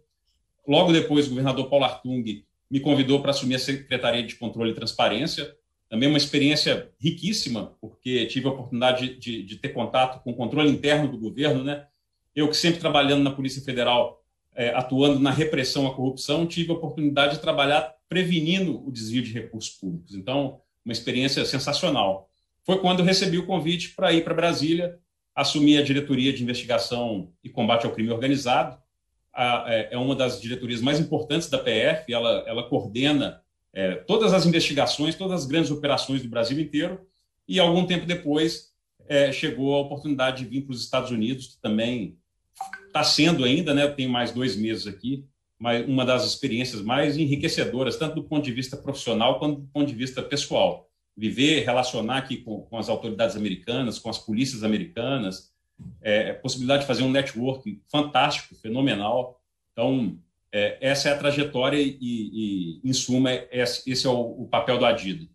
Logo 0.67 0.93
depois, 0.93 1.27
o 1.27 1.31
governador 1.31 1.69
Paulo 1.69 1.85
Artung 1.85 2.45
me 2.71 2.81
convidou 2.81 3.21
para 3.21 3.31
assumir 3.31 3.55
a 3.55 3.59
Secretaria 3.59 4.23
de 4.23 4.35
Controle 4.37 4.73
e 4.73 4.75
Transparência, 4.75 5.55
também 5.89 6.09
uma 6.09 6.19
experiência 6.19 6.91
riquíssima, 6.99 7.77
porque 7.81 8.27
tive 8.27 8.49
a 8.49 8.51
oportunidade 8.51 9.17
de, 9.17 9.43
de, 9.43 9.57
ter 9.57 9.69
contato 9.69 10.23
com 10.25 10.33
o 10.33 10.35
controle 10.35 10.71
interno 10.71 11.09
do 11.09 11.19
governo, 11.19 11.63
né? 11.63 11.87
Eu 12.35 12.49
que 12.49 12.57
sempre 12.57 12.81
trabalhando 12.81 13.23
na 13.23 13.31
Polícia 13.31 13.63
Federal, 13.63 14.21
é, 14.57 14.71
atuando 14.71 15.21
na 15.21 15.31
repressão 15.31 15.87
à 15.87 15.95
corrupção, 15.95 16.47
tive 16.47 16.73
a 16.73 16.75
oportunidade 16.75 17.35
de 17.35 17.41
trabalhar 17.41 17.95
prevenindo 18.09 18.85
o 18.87 18.91
desvio 18.91 19.23
de 19.23 19.33
recursos 19.33 19.71
públicos. 19.71 20.15
Então, 20.15 20.61
uma 20.85 20.93
experiência 20.93 21.45
sensacional. 21.45 22.29
Foi 22.65 22.79
quando 22.81 23.01
eu 23.01 23.05
recebi 23.05 23.39
o 23.39 23.47
convite 23.47 23.91
para 23.91 24.13
ir 24.13 24.25
para 24.25 24.35
Brasília, 24.35 24.99
assumir 25.35 25.79
a 25.79 25.83
diretoria 25.83 26.33
de 26.33 26.43
investigação 26.43 27.31
e 27.43 27.49
combate 27.49 27.85
ao 27.85 27.93
crime 27.93 28.11
organizado. 28.11 28.79
A, 29.33 29.65
é, 29.67 29.89
é 29.93 29.99
uma 29.99 30.15
das 30.15 30.41
diretorias 30.41 30.81
mais 30.81 30.99
importantes 30.99 31.51
da 31.51 31.59
PF, 31.59 32.13
ela, 32.13 32.45
ela 32.47 32.69
coordena 32.69 33.43
é, 33.73 33.97
todas 33.97 34.33
as 34.33 34.47
investigações, 34.47 35.17
todas 35.17 35.43
as 35.43 35.47
grandes 35.47 35.71
operações 35.71 36.23
do 36.23 36.29
Brasil 36.29 36.59
inteiro, 36.61 37.07
e 37.47 37.59
algum 37.59 37.85
tempo 37.85 38.07
depois 38.07 38.73
é, 39.09 39.33
chegou 39.33 39.75
a 39.75 39.81
oportunidade 39.81 40.45
de 40.45 40.49
vir 40.49 40.63
para 40.63 40.73
os 40.73 40.83
Estados 40.83 41.11
Unidos, 41.11 41.49
que 41.49 41.61
também 41.61 42.17
está 42.87 43.03
sendo 43.03 43.45
ainda, 43.45 43.75
né? 43.75 43.87
Tenho 43.89 44.09
mais 44.09 44.31
dois 44.31 44.57
meses 44.57 44.87
aqui, 44.87 45.27
mas 45.59 45.87
uma 45.87 46.05
das 46.05 46.25
experiências 46.25 46.81
mais 46.81 47.19
enriquecedoras, 47.19 47.97
tanto 47.97 48.15
do 48.15 48.25
ponto 48.25 48.45
de 48.45 48.53
vista 48.53 48.77
profissional 48.77 49.39
quanto 49.39 49.61
do 49.61 49.67
ponto 49.67 49.87
de 49.87 49.95
vista 49.95 50.23
pessoal. 50.23 50.89
Viver, 51.17 51.65
relacionar 51.65 52.19
aqui 52.19 52.39
com, 52.39 52.63
com 52.63 52.79
as 52.79 52.89
autoridades 52.89 53.37
americanas, 53.37 53.99
com 53.99 54.11
as 54.11 54.19
polícias 54.19 54.65
americanas, 54.65 55.53
é, 56.01 56.33
possibilidade 56.33 56.83
de 56.83 56.87
fazer 56.87 57.03
um 57.03 57.11
network 57.11 57.81
fantástico, 57.89 58.55
fenomenal. 58.55 59.41
Então, 59.73 60.19
é, 60.53 60.79
essa 60.81 61.09
é 61.09 61.13
a 61.13 61.19
trajetória 61.19 61.81
e, 61.81 61.99
e 62.01 62.81
em 62.85 62.93
suma, 62.93 63.31
é, 63.31 63.49
esse 63.63 64.07
é 64.07 64.11
o, 64.11 64.43
o 64.43 64.49
papel 64.49 64.79
do 64.79 64.87
Adido. 64.87 65.29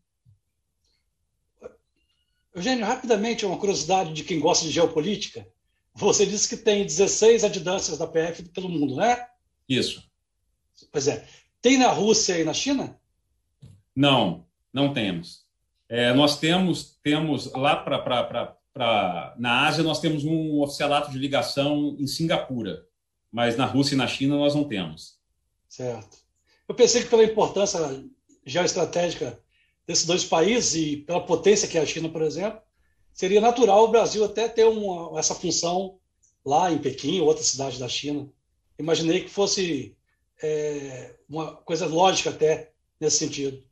Eugênio, 2.53 2.85
rapidamente, 2.85 3.45
uma 3.45 3.57
curiosidade 3.57 4.13
de 4.13 4.23
quem 4.23 4.39
gosta 4.39 4.65
de 4.65 4.71
geopolítica. 4.71 5.47
Você 5.93 6.25
disse 6.25 6.47
que 6.49 6.57
tem 6.57 6.85
16 6.85 7.43
adidâncias 7.43 7.97
da 7.97 8.07
PF 8.07 8.43
pelo 8.49 8.69
mundo, 8.69 8.95
né? 8.95 9.27
Isso. 9.67 10.09
Pois 10.91 11.07
é. 11.07 11.27
Tem 11.61 11.77
na 11.77 11.89
Rússia 11.89 12.39
e 12.39 12.43
na 12.43 12.53
China? 12.53 12.99
Não, 13.95 14.45
não 14.73 14.93
temos. 14.93 15.45
É, 15.89 16.13
nós 16.13 16.39
temos, 16.39 16.99
temos 17.01 17.51
lá 17.53 17.75
para 17.75 18.55
na 19.37 19.67
Ásia, 19.67 19.83
nós 19.83 19.99
temos 19.99 20.23
um 20.23 20.61
oficialato 20.61 21.11
de 21.11 21.17
ligação 21.17 21.97
em 21.99 22.07
Singapura, 22.07 22.85
mas 23.31 23.57
na 23.57 23.65
Rússia 23.65 23.95
e 23.95 23.97
na 23.97 24.07
China 24.07 24.37
nós 24.37 24.55
não 24.55 24.63
temos. 24.63 25.17
Certo. 25.67 26.17
Eu 26.67 26.75
pensei 26.75 27.01
que 27.03 27.09
pela 27.09 27.23
importância 27.23 27.79
geoestratégica 28.45 29.39
desses 29.85 30.05
dois 30.05 30.23
países 30.23 30.75
e 30.75 30.97
pela 30.97 31.25
potência 31.25 31.67
que 31.67 31.77
é 31.77 31.81
a 31.81 31.85
China, 31.85 32.07
por 32.09 32.21
exemplo, 32.21 32.61
seria 33.11 33.41
natural 33.41 33.83
o 33.83 33.89
Brasil 33.89 34.23
até 34.23 34.47
ter 34.47 34.65
uma, 34.65 35.19
essa 35.19 35.35
função 35.35 35.99
lá 36.45 36.71
em 36.71 36.77
Pequim, 36.77 37.19
outra 37.19 37.43
cidade 37.43 37.79
da 37.79 37.89
China. 37.89 38.29
Imaginei 38.77 39.21
que 39.23 39.29
fosse 39.29 39.97
é, 40.41 41.15
uma 41.27 41.55
coisa 41.55 41.85
lógica 41.85 42.29
até 42.29 42.71
nesse 42.99 43.17
sentido. 43.17 43.63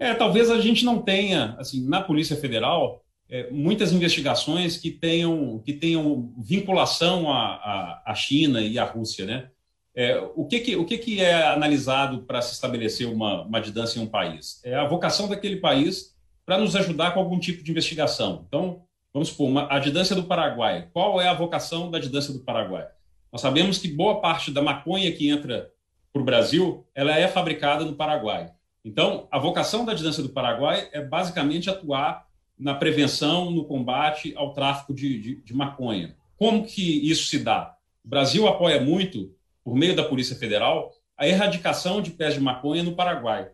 É, 0.00 0.14
talvez 0.14 0.50
a 0.50 0.58
gente 0.58 0.82
não 0.82 1.02
tenha, 1.02 1.54
assim, 1.58 1.86
na 1.86 2.00
Polícia 2.00 2.34
Federal, 2.34 3.04
é, 3.28 3.50
muitas 3.50 3.92
investigações 3.92 4.78
que 4.78 4.90
tenham, 4.90 5.58
que 5.58 5.74
tenham 5.74 6.32
vinculação 6.38 7.30
à, 7.30 8.02
à, 8.06 8.14
China 8.14 8.62
e 8.62 8.78
à 8.78 8.84
Rússia, 8.84 9.26
né? 9.26 9.50
É, 9.94 10.18
o 10.34 10.46
que, 10.46 10.60
que, 10.60 10.76
o 10.76 10.86
que, 10.86 10.96
que 10.96 11.20
é 11.20 11.48
analisado 11.48 12.22
para 12.22 12.40
se 12.40 12.54
estabelecer 12.54 13.06
uma, 13.06 13.42
uma 13.42 13.60
distância 13.60 14.00
em 14.00 14.02
um 14.02 14.06
país? 14.06 14.60
É 14.64 14.74
a 14.74 14.88
vocação 14.88 15.28
daquele 15.28 15.56
país 15.56 16.16
para 16.46 16.56
nos 16.56 16.74
ajudar 16.74 17.12
com 17.12 17.20
algum 17.20 17.38
tipo 17.38 17.62
de 17.62 17.70
investigação. 17.70 18.44
Então, 18.48 18.82
vamos 19.12 19.28
supor, 19.28 19.48
uma, 19.48 19.68
a 19.70 19.78
distância 19.78 20.16
do 20.16 20.24
Paraguai. 20.24 20.88
Qual 20.92 21.20
é 21.20 21.28
a 21.28 21.34
vocação 21.34 21.90
da 21.90 21.98
distância 21.98 22.32
do 22.32 22.40
Paraguai? 22.40 22.88
Nós 23.30 23.42
sabemos 23.42 23.78
que 23.78 23.88
boa 23.88 24.20
parte 24.20 24.50
da 24.50 24.62
maconha 24.62 25.12
que 25.12 25.28
entra 25.28 25.70
para 26.12 26.22
o 26.22 26.24
Brasil, 26.24 26.86
ela 26.94 27.16
é 27.16 27.28
fabricada 27.28 27.84
no 27.84 27.94
Paraguai. 27.94 28.50
Então, 28.84 29.28
a 29.30 29.38
vocação 29.38 29.84
da 29.84 29.92
distância 29.92 30.22
do 30.22 30.30
Paraguai 30.30 30.88
é 30.92 31.02
basicamente 31.02 31.68
atuar 31.68 32.26
na 32.58 32.74
prevenção, 32.74 33.50
no 33.50 33.64
combate 33.64 34.34
ao 34.36 34.52
tráfico 34.52 34.94
de, 34.94 35.20
de, 35.20 35.34
de 35.36 35.54
maconha. 35.54 36.16
Como 36.36 36.64
que 36.64 37.08
isso 37.08 37.26
se 37.26 37.38
dá? 37.38 37.74
O 38.04 38.08
Brasil 38.08 38.46
apoia 38.46 38.80
muito, 38.80 39.34
por 39.62 39.74
meio 39.74 39.94
da 39.94 40.04
Polícia 40.04 40.36
Federal, 40.36 40.92
a 41.16 41.28
erradicação 41.28 42.00
de 42.00 42.10
pés 42.10 42.34
de 42.34 42.40
maconha 42.40 42.82
no 42.82 42.94
Paraguai. 42.94 43.50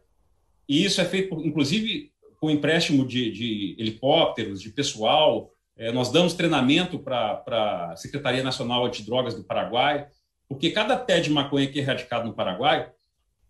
E 0.69 0.85
isso 0.85 1.01
é 1.01 1.05
feito, 1.05 1.35
inclusive, 1.45 2.13
com 2.41 2.51
empréstimo 2.51 3.05
de, 3.05 3.31
de 3.31 3.77
helicópteros, 3.79 4.61
de 4.61 4.71
pessoal, 4.71 5.51
é, 5.77 5.93
nós 5.93 6.11
damos 6.11 6.35
treinamento 6.35 6.99
para 6.99 7.91
a 7.93 7.97
Secretaria 7.97 8.43
Nacional 8.43 8.87
Antidrogas 8.87 9.35
do 9.35 9.45
Paraguai, 9.45 10.07
porque 10.49 10.71
cada 10.71 10.97
pé 10.97 11.21
de 11.21 11.31
maconha 11.31 11.67
que 11.67 11.79
é 11.79 11.83
erradicado 11.83 12.27
no 12.27 12.35
Paraguai 12.35 12.91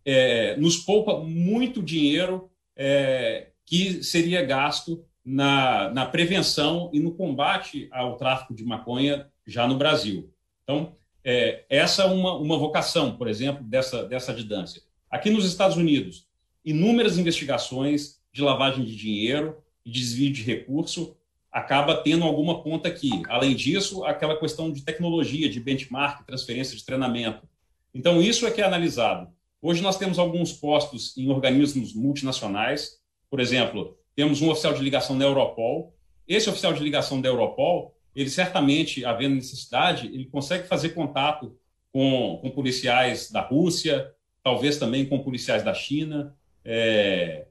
é, 0.06 0.56
nos 0.56 0.76
poupa 0.76 1.18
muito 1.18 1.82
dinheiro 1.82 2.48
é, 2.76 3.48
que 3.66 4.04
seria 4.04 4.44
gasto 4.44 5.04
na, 5.24 5.90
na 5.90 6.06
prevenção 6.06 6.88
e 6.92 7.00
no 7.00 7.10
combate 7.12 7.88
ao 7.90 8.16
tráfico 8.16 8.54
de 8.54 8.64
maconha 8.64 9.26
já 9.44 9.66
no 9.66 9.76
Brasil. 9.76 10.32
Então, 10.62 10.94
é, 11.24 11.64
essa 11.68 12.02
é 12.02 12.06
uma, 12.06 12.36
uma 12.36 12.56
vocação, 12.56 13.16
por 13.16 13.26
exemplo, 13.26 13.64
dessa, 13.64 14.04
dessa 14.04 14.32
distância. 14.32 14.80
Aqui 15.10 15.28
nos 15.28 15.44
Estados 15.44 15.76
Unidos, 15.76 16.28
inúmeras 16.64 17.18
investigações 17.18 18.20
de 18.32 18.42
lavagem 18.42 18.84
de 18.84 18.94
dinheiro 18.94 19.56
e 19.84 19.90
desvio 19.90 20.32
de 20.32 20.42
recurso 20.42 21.16
acaba 21.50 21.96
tendo 21.96 22.24
alguma 22.24 22.62
ponta 22.62 22.86
aqui. 22.86 23.22
Além 23.28 23.56
disso, 23.56 24.04
aquela 24.04 24.38
questão 24.38 24.70
de 24.70 24.82
tecnologia, 24.82 25.48
de 25.48 25.58
benchmark, 25.58 26.24
transferência 26.26 26.76
de 26.76 26.84
treinamento. 26.84 27.48
Então, 27.94 28.20
isso 28.20 28.46
é 28.46 28.50
que 28.50 28.60
é 28.60 28.64
analisado. 28.64 29.32
Hoje 29.60 29.82
nós 29.82 29.98
temos 29.98 30.18
alguns 30.18 30.52
postos 30.52 31.16
em 31.16 31.30
organismos 31.30 31.94
multinacionais. 31.94 32.98
Por 33.30 33.40
exemplo, 33.40 33.96
temos 34.14 34.40
um 34.40 34.50
oficial 34.50 34.74
de 34.74 34.82
ligação 34.82 35.18
da 35.18 35.24
Europol. 35.24 35.94
Esse 36.26 36.48
oficial 36.48 36.72
de 36.72 36.82
ligação 36.82 37.20
da 37.20 37.28
Europol, 37.28 37.94
ele 38.14 38.30
certamente, 38.30 39.04
havendo 39.04 39.34
necessidade, 39.34 40.06
ele 40.06 40.26
consegue 40.26 40.66
fazer 40.66 40.90
contato 40.90 41.56
com, 41.92 42.38
com 42.42 42.50
policiais 42.50 43.30
da 43.30 43.40
Rússia, 43.40 44.12
talvez 44.42 44.78
também 44.78 45.06
com 45.06 45.22
policiais 45.22 45.62
da 45.62 45.74
China. 45.74 46.34
É, 46.64 47.46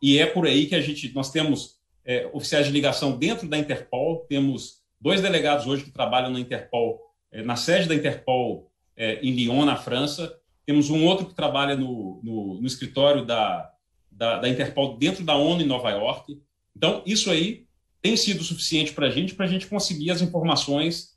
e 0.00 0.18
é 0.18 0.26
por 0.26 0.46
aí 0.46 0.66
que 0.66 0.74
a 0.74 0.80
gente, 0.80 1.12
nós 1.14 1.30
temos 1.30 1.80
é, 2.04 2.28
oficiais 2.32 2.66
de 2.66 2.72
ligação 2.72 3.16
dentro 3.18 3.48
da 3.48 3.58
Interpol. 3.58 4.26
Temos 4.28 4.82
dois 5.00 5.20
delegados 5.20 5.66
hoje 5.66 5.84
que 5.84 5.90
trabalham 5.90 6.30
na 6.30 6.40
Interpol, 6.40 7.00
é, 7.30 7.42
na 7.42 7.56
sede 7.56 7.88
da 7.88 7.94
Interpol 7.94 8.70
é, 8.96 9.20
em 9.20 9.32
Lyon, 9.32 9.64
na 9.64 9.76
França. 9.76 10.36
Temos 10.72 10.88
um 10.88 11.04
outro 11.04 11.26
que 11.26 11.34
trabalha 11.34 11.76
no, 11.76 12.18
no, 12.22 12.58
no 12.58 12.66
escritório 12.66 13.26
da, 13.26 13.70
da, 14.10 14.38
da, 14.38 14.48
Interpol 14.48 14.96
dentro 14.96 15.22
da 15.22 15.36
ONU 15.36 15.60
em 15.60 15.66
Nova 15.66 15.90
York. 15.90 16.40
Então, 16.74 17.02
isso 17.04 17.30
aí 17.30 17.66
tem 18.00 18.16
sido 18.16 18.42
suficiente 18.42 18.94
para 18.94 19.08
a 19.08 19.10
gente, 19.10 19.34
para 19.34 19.44
a 19.44 19.48
gente 19.48 19.66
conseguir 19.66 20.10
as 20.10 20.22
informações 20.22 21.14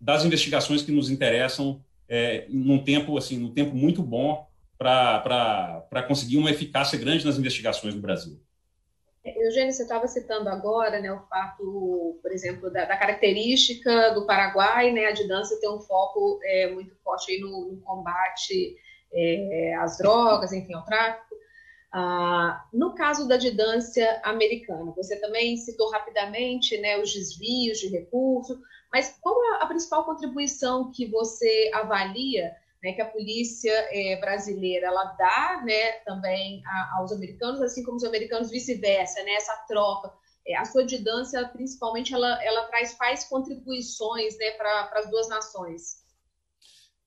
das 0.00 0.24
investigações 0.24 0.82
que 0.82 0.92
nos 0.92 1.10
interessam 1.10 1.82
é, 2.08 2.46
num 2.48 2.78
tempo 2.78 3.18
assim, 3.18 3.38
num 3.38 3.52
tempo 3.52 3.74
muito 3.74 4.04
bom 4.04 4.46
para 4.78 6.04
conseguir 6.06 6.36
uma 6.36 6.52
eficácia 6.52 6.96
grande 6.96 7.26
nas 7.26 7.36
investigações 7.36 7.96
no 7.96 8.00
Brasil. 8.00 8.40
Eugênio, 9.24 9.72
você 9.72 9.82
estava 9.82 10.06
citando 10.06 10.48
agora 10.48 11.00
né, 11.00 11.12
o 11.12 11.26
fato, 11.26 12.20
por 12.22 12.30
exemplo, 12.30 12.70
da, 12.70 12.84
da, 12.84 12.96
característica 12.96 14.10
do 14.14 14.26
Paraguai, 14.26 14.92
né, 14.92 15.06
a 15.06 15.12
Didância 15.12 15.58
tem 15.60 15.68
um 15.68 15.80
foco 15.80 16.38
é, 16.44 16.70
muito 16.70 16.94
forte 17.02 17.40
no, 17.40 17.72
no, 17.72 17.80
combate 17.80 18.76
é, 19.14 19.74
drogas, 19.98 20.52
enfim, 20.52 20.74
ao 20.74 20.84
tráfico. 20.84 21.34
Ah, 21.92 22.64
no 22.72 22.94
caso 22.94 23.28
da 23.28 23.36
didância 23.36 24.20
americana, 24.24 24.92
você 24.92 25.16
também 25.20 25.56
citou 25.58 25.90
rapidamente 25.90 26.78
né, 26.78 26.98
os 26.98 27.12
desvios 27.12 27.78
de 27.78 27.88
recursos, 27.88 28.58
mas 28.90 29.18
qual 29.20 29.36
é 29.44 29.62
a 29.62 29.66
principal 29.66 30.04
contribuição 30.04 30.90
que 30.90 31.06
você 31.06 31.70
avalia 31.74 32.50
né, 32.82 32.92
que 32.92 33.00
a 33.00 33.08
polícia 33.08 33.72
é, 33.90 34.16
brasileira 34.16 34.88
ela 34.88 35.04
dá 35.16 35.62
né, 35.64 35.92
também 36.04 36.62
a, 36.66 36.98
aos 36.98 37.12
americanos, 37.12 37.62
assim 37.62 37.84
como 37.84 37.96
os 37.96 38.04
americanos 38.04 38.50
vice-versa, 38.50 39.22
né, 39.22 39.34
essa 39.34 39.54
troca. 39.68 40.12
É, 40.46 40.56
a 40.56 40.64
sua 40.64 40.84
didância, 40.84 41.46
principalmente, 41.48 42.12
ela, 42.12 42.42
ela 42.44 42.66
traz 42.66 42.94
faz 42.94 43.24
contribuições 43.24 44.36
né, 44.36 44.50
para 44.52 44.90
as 44.94 45.08
duas 45.08 45.28
nações. 45.28 46.01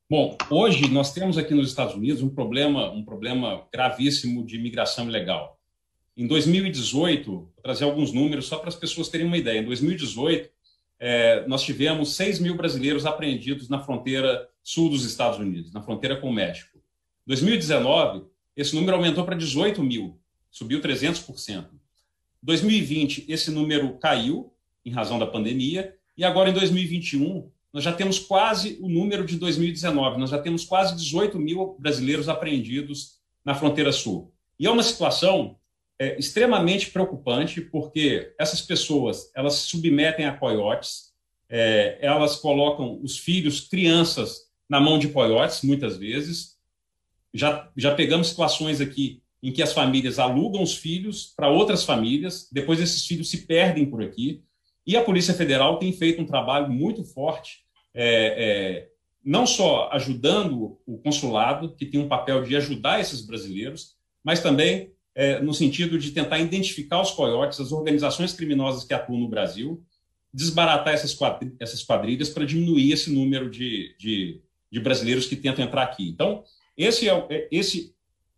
Bom, 0.08 0.38
hoje 0.52 0.88
nós 0.88 1.12
temos 1.12 1.36
aqui 1.36 1.56
nos 1.56 1.68
Estados 1.68 1.96
Unidos 1.96 2.22
um 2.22 2.30
problema, 2.30 2.92
um 2.92 3.04
problema 3.04 3.66
gravíssimo 3.74 4.46
de 4.46 4.56
imigração 4.56 5.10
ilegal. 5.10 5.60
Em 6.16 6.28
2018, 6.28 7.32
vou 7.32 7.52
trazer 7.64 7.86
alguns 7.86 8.14
números 8.14 8.46
só 8.46 8.60
para 8.60 8.70
as 8.70 8.76
pessoas 8.76 9.10
terem 9.10 9.26
uma 9.26 9.36
ideia. 9.36 9.62
Em 9.62 9.66
2018, 9.66 10.48
é, 11.00 11.48
nós 11.48 11.64
tivemos 11.64 12.16
6 12.16 12.40
mil 12.40 12.56
brasileiros 12.56 13.04
apreendidos 13.04 13.68
na 13.68 13.80
fronteira 13.80 14.48
sul 14.64 14.92
dos 14.92 15.04
Estados 15.04 15.40
Unidos, 15.40 15.74
na 15.74 15.82
fronteira 15.82 16.18
com 16.18 16.30
o 16.30 16.34
México. 16.34 16.78
Em 16.78 17.30
2019, 17.30 18.26
esse 18.56 18.76
número 18.76 18.98
aumentou 18.98 19.26
para 19.26 19.36
18 19.36 19.82
mil, 19.82 20.20
subiu 20.52 20.82
300%. 20.82 21.64
Em 21.64 21.68
2020, 22.44 23.26
esse 23.28 23.50
número 23.50 23.98
caiu 23.98 24.54
em 24.86 24.92
razão 24.92 25.18
da 25.18 25.26
pandemia, 25.26 25.96
e 26.16 26.24
agora 26.24 26.52
em 26.52 26.54
2021, 26.54 27.50
nós 27.76 27.84
já 27.84 27.92
temos 27.92 28.18
quase 28.18 28.78
o 28.80 28.88
número 28.88 29.26
de 29.26 29.36
2019, 29.36 30.18
nós 30.18 30.30
já 30.30 30.38
temos 30.38 30.64
quase 30.64 30.96
18 30.96 31.38
mil 31.38 31.76
brasileiros 31.78 32.30
apreendidos 32.30 33.18
na 33.44 33.54
fronteira 33.54 33.92
sul. 33.92 34.32
E 34.58 34.66
é 34.66 34.72
uma 34.72 34.82
situação 34.82 35.58
é, 36.00 36.18
extremamente 36.18 36.90
preocupante, 36.90 37.60
porque 37.60 38.34
essas 38.40 38.62
pessoas 38.62 39.30
elas 39.36 39.56
se 39.56 39.68
submetem 39.68 40.26
a 40.26 40.32
coiotes, 40.32 41.14
é, 41.50 41.98
elas 42.00 42.38
colocam 42.38 42.98
os 43.04 43.20
filhos, 43.20 43.60
crianças, 43.60 44.50
na 44.70 44.80
mão 44.80 44.98
de 44.98 45.10
coiotes, 45.10 45.62
muitas 45.62 45.98
vezes. 45.98 46.58
Já, 47.34 47.70
já 47.76 47.94
pegamos 47.94 48.30
situações 48.30 48.80
aqui 48.80 49.22
em 49.44 49.52
que 49.52 49.62
as 49.62 49.74
famílias 49.74 50.18
alugam 50.18 50.64
os 50.64 50.76
filhos 50.78 51.34
para 51.36 51.50
outras 51.50 51.84
famílias, 51.84 52.48
depois 52.50 52.80
esses 52.80 53.06
filhos 53.06 53.30
se 53.30 53.46
perdem 53.46 53.86
por 53.86 54.02
aqui. 54.02 54.46
E 54.88 54.96
a 54.96 55.04
Polícia 55.04 55.34
Federal 55.34 55.78
tem 55.78 55.92
feito 55.92 56.22
um 56.22 56.26
trabalho 56.26 56.72
muito 56.72 57.04
forte, 57.04 57.65
é, 57.96 58.86
é, 58.86 58.90
não 59.24 59.48
só 59.48 59.90
ajudando 59.94 60.78
o 60.86 60.98
consulado, 60.98 61.74
que 61.76 61.86
tem 61.86 62.00
um 62.00 62.08
papel 62.08 62.44
de 62.44 62.56
ajudar 62.56 63.00
esses 63.00 63.22
brasileiros, 63.22 63.96
mas 64.24 64.42
também 64.42 64.92
é, 65.16 65.40
no 65.40 65.54
sentido 65.54 65.98
de 65.98 66.12
tentar 66.12 66.40
identificar 66.40 67.02
os 67.02 67.12
coiotes, 67.12 67.60
as 67.60 67.72
organizações 67.72 68.34
criminosas 68.34 68.84
que 68.84 68.94
atuam 68.94 69.18
no 69.18 69.30
Brasil, 69.30 69.82
desbaratar 70.34 70.94
essas 70.94 71.14
quadrilhas, 71.14 71.56
essas 71.60 71.82
quadrilhas 71.82 72.30
para 72.30 72.46
diminuir 72.46 72.92
esse 72.92 73.10
número 73.10 73.50
de, 73.50 73.96
de, 73.98 74.42
de, 74.70 74.80
brasileiros 74.82 75.26
que 75.26 75.38
tentam 75.38 75.64
entrar 75.64 75.84
aqui. 75.84 76.10
Então, 76.10 76.44
esse 76.78 77.08
é, 77.08 77.26
é, 77.30 77.48
esse, 77.50 77.96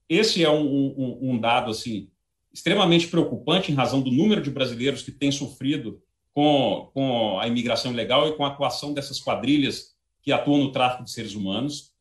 esse 0.07 0.43
é 0.43 0.49
um, 0.49 0.63
um, 0.63 1.31
um 1.31 1.39
dado 1.39 1.71
assim 1.71 2.07
extremamente 2.53 3.07
preocupante 3.07 3.71
em 3.71 3.75
razão 3.75 4.01
do 4.01 4.11
número 4.11 4.41
de 4.41 4.51
brasileiros 4.51 5.01
que 5.01 5.11
têm 5.11 5.31
sofrido 5.31 6.01
com, 6.37 6.91
com 6.93 7.39
a 7.39 7.47
imigração 7.47 7.91
ilegal 7.91 8.27
e 8.27 8.37
com 8.37 8.45
a 8.45 8.49
atuação 8.49 8.93
dessas 8.93 9.19
quadrilhas 9.19 9.95
que 10.21 10.31
atuam 10.31 10.59
no 10.59 10.71
tráfico 10.71 11.03
de 11.03 11.09
seres 11.09 11.33
humanos. 11.33 11.91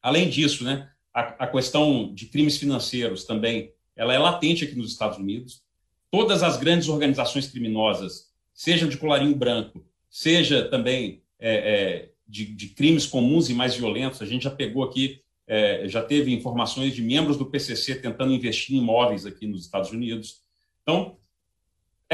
Além 0.00 0.30
disso, 0.30 0.64
né, 0.64 0.88
a, 1.12 1.20
a 1.44 1.46
questão 1.46 2.10
de 2.14 2.24
crimes 2.24 2.56
financeiros 2.56 3.24
também 3.24 3.74
ela 3.94 4.14
é 4.14 4.18
latente 4.18 4.64
aqui 4.64 4.74
nos 4.74 4.90
Estados 4.90 5.18
Unidos. 5.18 5.62
Todas 6.10 6.42
as 6.42 6.56
grandes 6.56 6.88
organizações 6.88 7.46
criminosas, 7.46 8.32
seja 8.54 8.88
de 8.88 8.96
colarinho 8.96 9.36
branco, 9.36 9.84
seja 10.08 10.66
também 10.66 11.22
é, 11.38 11.52
é, 11.54 12.10
de, 12.26 12.46
de, 12.46 12.68
crimes 12.68 13.04
comuns 13.04 13.50
e 13.50 13.52
mais 13.52 13.74
violentos, 13.74 14.22
a 14.22 14.26
gente 14.26 14.44
já 14.44 14.50
pegou 14.50 14.82
aqui, 14.82 15.20
é, 15.46 15.86
já 15.90 16.02
teve 16.02 16.32
informações 16.32 16.94
de 16.94 17.02
membros 17.02 17.36
do 17.36 17.44
PCC 17.44 17.96
tentando 17.96 18.32
investir 18.32 18.76
em 18.76 18.78
imóveis 18.78 19.26
aqui 19.26 19.46
nos 19.46 19.60
Estados 19.60 19.90
Unidos. 19.90 20.40
Então, 20.82 21.18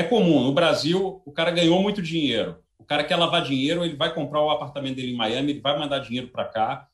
é 0.00 0.04
comum. 0.04 0.42
No 0.42 0.52
Brasil, 0.52 1.22
o 1.24 1.32
cara 1.32 1.50
ganhou 1.50 1.80
muito 1.82 2.02
dinheiro. 2.02 2.58
O 2.78 2.84
cara 2.84 3.04
quer 3.04 3.16
lavar 3.16 3.42
dinheiro, 3.42 3.84
ele 3.84 3.96
vai 3.96 4.12
comprar 4.12 4.42
o 4.42 4.50
apartamento 4.50 4.96
dele 4.96 5.12
em 5.12 5.16
Miami, 5.16 5.52
ele 5.52 5.60
vai 5.60 5.78
mandar 5.78 6.00
dinheiro 6.00 6.28
para 6.28 6.44
cá. 6.44 6.88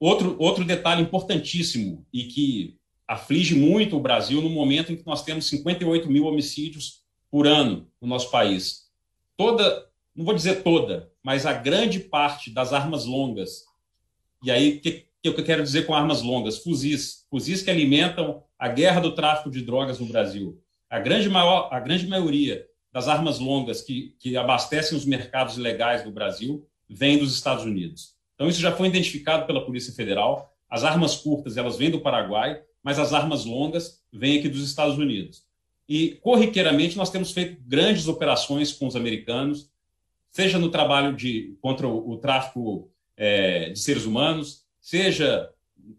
Outro, 0.00 0.36
outro 0.38 0.64
detalhe 0.64 1.02
importantíssimo 1.02 2.04
e 2.12 2.24
que 2.24 2.76
aflige 3.06 3.54
muito 3.54 3.96
o 3.96 4.00
Brasil 4.00 4.42
no 4.42 4.50
momento 4.50 4.92
em 4.92 4.96
que 4.96 5.06
nós 5.06 5.22
temos 5.22 5.48
58 5.48 6.10
mil 6.10 6.24
homicídios 6.24 7.04
por 7.30 7.46
ano 7.46 7.88
no 8.00 8.08
nosso 8.08 8.30
país. 8.30 8.90
Toda, 9.36 9.86
não 10.14 10.24
vou 10.24 10.34
dizer 10.34 10.62
toda, 10.62 11.10
mas 11.22 11.46
a 11.46 11.52
grande 11.52 12.00
parte 12.00 12.50
das 12.50 12.72
armas 12.72 13.04
longas. 13.04 13.64
E 14.42 14.50
aí, 14.50 14.76
o 14.76 14.80
que, 14.80 15.06
que 15.22 15.28
eu 15.28 15.44
quero 15.44 15.62
dizer 15.62 15.86
com 15.86 15.94
armas 15.94 16.22
longas? 16.22 16.58
Fuzis. 16.58 17.26
Fuzis 17.30 17.62
que 17.62 17.70
alimentam 17.70 18.42
a 18.58 18.68
guerra 18.68 19.00
do 19.00 19.14
tráfico 19.14 19.50
de 19.50 19.62
drogas 19.62 19.98
no 19.98 20.06
Brasil. 20.06 20.60
A 20.88 20.98
grande, 20.98 21.28
maior, 21.28 21.68
a 21.72 21.80
grande 21.80 22.06
maioria 22.06 22.66
das 22.92 23.08
armas 23.08 23.38
longas 23.38 23.82
que, 23.82 24.14
que 24.18 24.36
abastecem 24.36 24.96
os 24.96 25.04
mercados 25.04 25.56
ilegais 25.56 26.02
do 26.02 26.10
Brasil 26.10 26.66
vem 26.88 27.18
dos 27.18 27.34
Estados 27.34 27.64
Unidos. 27.64 28.14
Então, 28.34 28.48
isso 28.48 28.60
já 28.60 28.72
foi 28.72 28.88
identificado 28.88 29.46
pela 29.46 29.64
Polícia 29.64 29.92
Federal. 29.92 30.54
As 30.68 30.84
armas 30.84 31.16
curtas, 31.16 31.56
elas 31.56 31.76
vêm 31.76 31.90
do 31.90 32.00
Paraguai 32.00 32.62
mas 32.86 33.00
as 33.00 33.12
armas 33.12 33.44
longas 33.44 34.00
vêm 34.12 34.38
aqui 34.38 34.48
dos 34.48 34.62
Estados 34.62 34.96
Unidos. 34.96 35.44
E, 35.88 36.10
corriqueiramente, 36.22 36.96
nós 36.96 37.10
temos 37.10 37.32
feito 37.32 37.60
grandes 37.66 38.06
operações 38.06 38.72
com 38.72 38.86
os 38.86 38.94
americanos, 38.94 39.68
seja 40.30 40.56
no 40.56 40.70
trabalho 40.70 41.12
de, 41.12 41.58
contra 41.60 41.88
o, 41.88 42.12
o 42.12 42.16
tráfico 42.16 42.88
é, 43.16 43.70
de 43.70 43.78
seres 43.80 44.04
humanos, 44.04 44.64
seja 44.80 45.50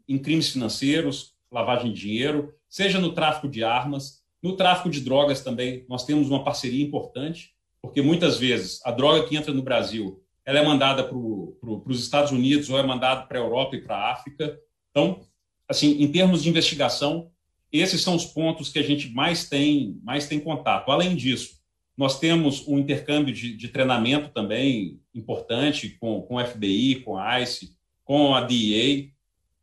em 0.08 0.18
crimes 0.18 0.48
financeiros, 0.48 1.36
lavagem 1.52 1.92
de 1.92 2.00
dinheiro, 2.00 2.54
seja 2.70 3.02
no 3.02 3.12
tráfico 3.12 3.50
de 3.50 3.66
armas, 3.66 4.24
no 4.42 4.56
tráfico 4.56 4.90
de 4.90 5.02
drogas 5.02 5.42
também. 5.42 5.86
Nós 5.90 6.06
temos 6.06 6.30
uma 6.30 6.44
parceria 6.44 6.86
importante, 6.86 7.52
porque 7.82 8.02
muitas 8.02 8.38
vezes 8.38 8.80
a 8.86 8.92
droga 8.92 9.28
que 9.28 9.36
entra 9.36 9.54
no 9.54 9.62
Brasil 9.62 10.24
ela 10.46 10.60
é 10.60 10.64
mandada 10.64 11.04
para 11.04 11.12
pro, 11.12 11.84
os 11.86 12.02
Estados 12.02 12.32
Unidos 12.32 12.70
ou 12.70 12.80
é 12.80 12.84
mandada 12.84 13.24
para 13.24 13.38
a 13.38 13.42
Europa 13.42 13.76
e 13.76 13.82
para 13.82 13.98
a 13.98 14.14
África. 14.14 14.58
Então, 14.90 15.20
assim, 15.68 16.02
em 16.02 16.10
termos 16.10 16.44
de 16.44 16.50
investigação, 16.50 17.30
esses 17.70 18.02
são 18.02 18.16
os 18.16 18.26
pontos 18.26 18.70
que 18.70 18.80
a 18.80 18.84
gente 18.84 19.10
mais 19.10 19.50
tem, 19.50 20.00
mais 20.02 20.26
tem 20.26 20.40
contato. 20.40 20.90
Além 20.90 21.18
disso, 21.18 21.58
nós 21.98 22.18
temos 22.18 22.66
um 22.66 22.78
intercâmbio 22.78 23.34
de, 23.34 23.58
de 23.58 23.68
treinamento 23.68 24.30
também 24.30 25.02
importante 25.14 25.98
com, 26.00 26.22
com 26.22 26.36
o 26.36 26.46
FBI, 26.46 27.02
com 27.02 27.18
a 27.18 27.42
ICE, 27.42 27.76
com 28.06 28.34
a 28.34 28.42
DEA, 28.42 29.10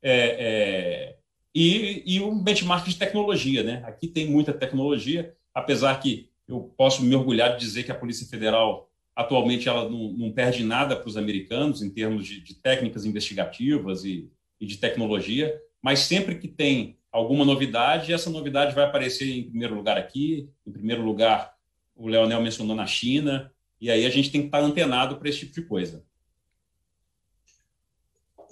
é, 0.02 0.12
é, 0.12 1.16
e, 1.54 2.02
e 2.04 2.20
um 2.20 2.38
benchmark 2.38 2.86
de 2.88 2.96
tecnologia. 2.96 3.62
Né? 3.62 3.82
Aqui 3.86 4.08
tem 4.08 4.28
muita 4.28 4.52
tecnologia, 4.52 5.34
apesar 5.54 5.98
que 6.00 6.28
eu 6.48 6.72
posso 6.76 7.02
me 7.02 7.14
orgulhar 7.14 7.52
de 7.52 7.60
dizer 7.60 7.84
que 7.84 7.92
a 7.92 7.94
Polícia 7.94 8.26
Federal 8.26 8.90
atualmente 9.16 9.68
ela 9.68 9.88
não, 9.88 10.12
não 10.12 10.32
perde 10.32 10.64
nada 10.64 10.96
para 10.96 11.08
os 11.08 11.16
americanos 11.16 11.82
em 11.82 11.90
termos 11.90 12.26
de, 12.26 12.40
de 12.40 12.54
técnicas 12.54 13.04
investigativas 13.04 14.04
e, 14.04 14.28
e 14.60 14.66
de 14.66 14.76
tecnologia 14.76 15.54
mas 15.84 15.98
sempre 15.98 16.36
que 16.36 16.48
tem 16.48 16.96
alguma 17.12 17.44
novidade, 17.44 18.10
essa 18.10 18.30
novidade 18.30 18.74
vai 18.74 18.86
aparecer 18.86 19.30
em 19.30 19.42
primeiro 19.42 19.74
lugar 19.74 19.98
aqui, 19.98 20.48
em 20.66 20.72
primeiro 20.72 21.02
lugar 21.02 21.52
o 21.94 22.08
Leonel 22.08 22.40
mencionou 22.40 22.74
na 22.74 22.86
China, 22.86 23.52
e 23.78 23.90
aí 23.90 24.06
a 24.06 24.08
gente 24.08 24.30
tem 24.30 24.40
que 24.40 24.46
estar 24.46 24.60
antenado 24.60 25.16
para 25.16 25.28
esse 25.28 25.40
tipo 25.40 25.52
de 25.52 25.60
coisa. 25.60 26.02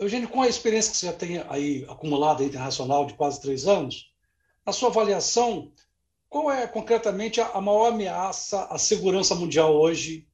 Eugênio, 0.03 0.29
com 0.29 0.43
a 0.43 0.49
experiência 0.49 0.91
que 0.91 0.97
você 0.97 1.07
já 1.07 1.12
tem 1.12 1.38
aí 1.49 1.85
acumulada 1.88 2.45
internacional 2.45 3.07
de 3.07 3.15
quase 3.15 3.41
três 3.41 3.67
anos, 3.67 4.11
na 4.65 4.73
sua 4.73 4.88
avaliação, 4.88 5.73
qual 6.29 6.51
é 6.51 6.67
concretamente 6.67 7.41
a 7.41 7.61
maior 7.61 7.93
ameaça 7.93 8.65
à 8.65 8.79
segurança 8.79 9.35
mundial 9.35 9.75
hoje? 9.75 10.27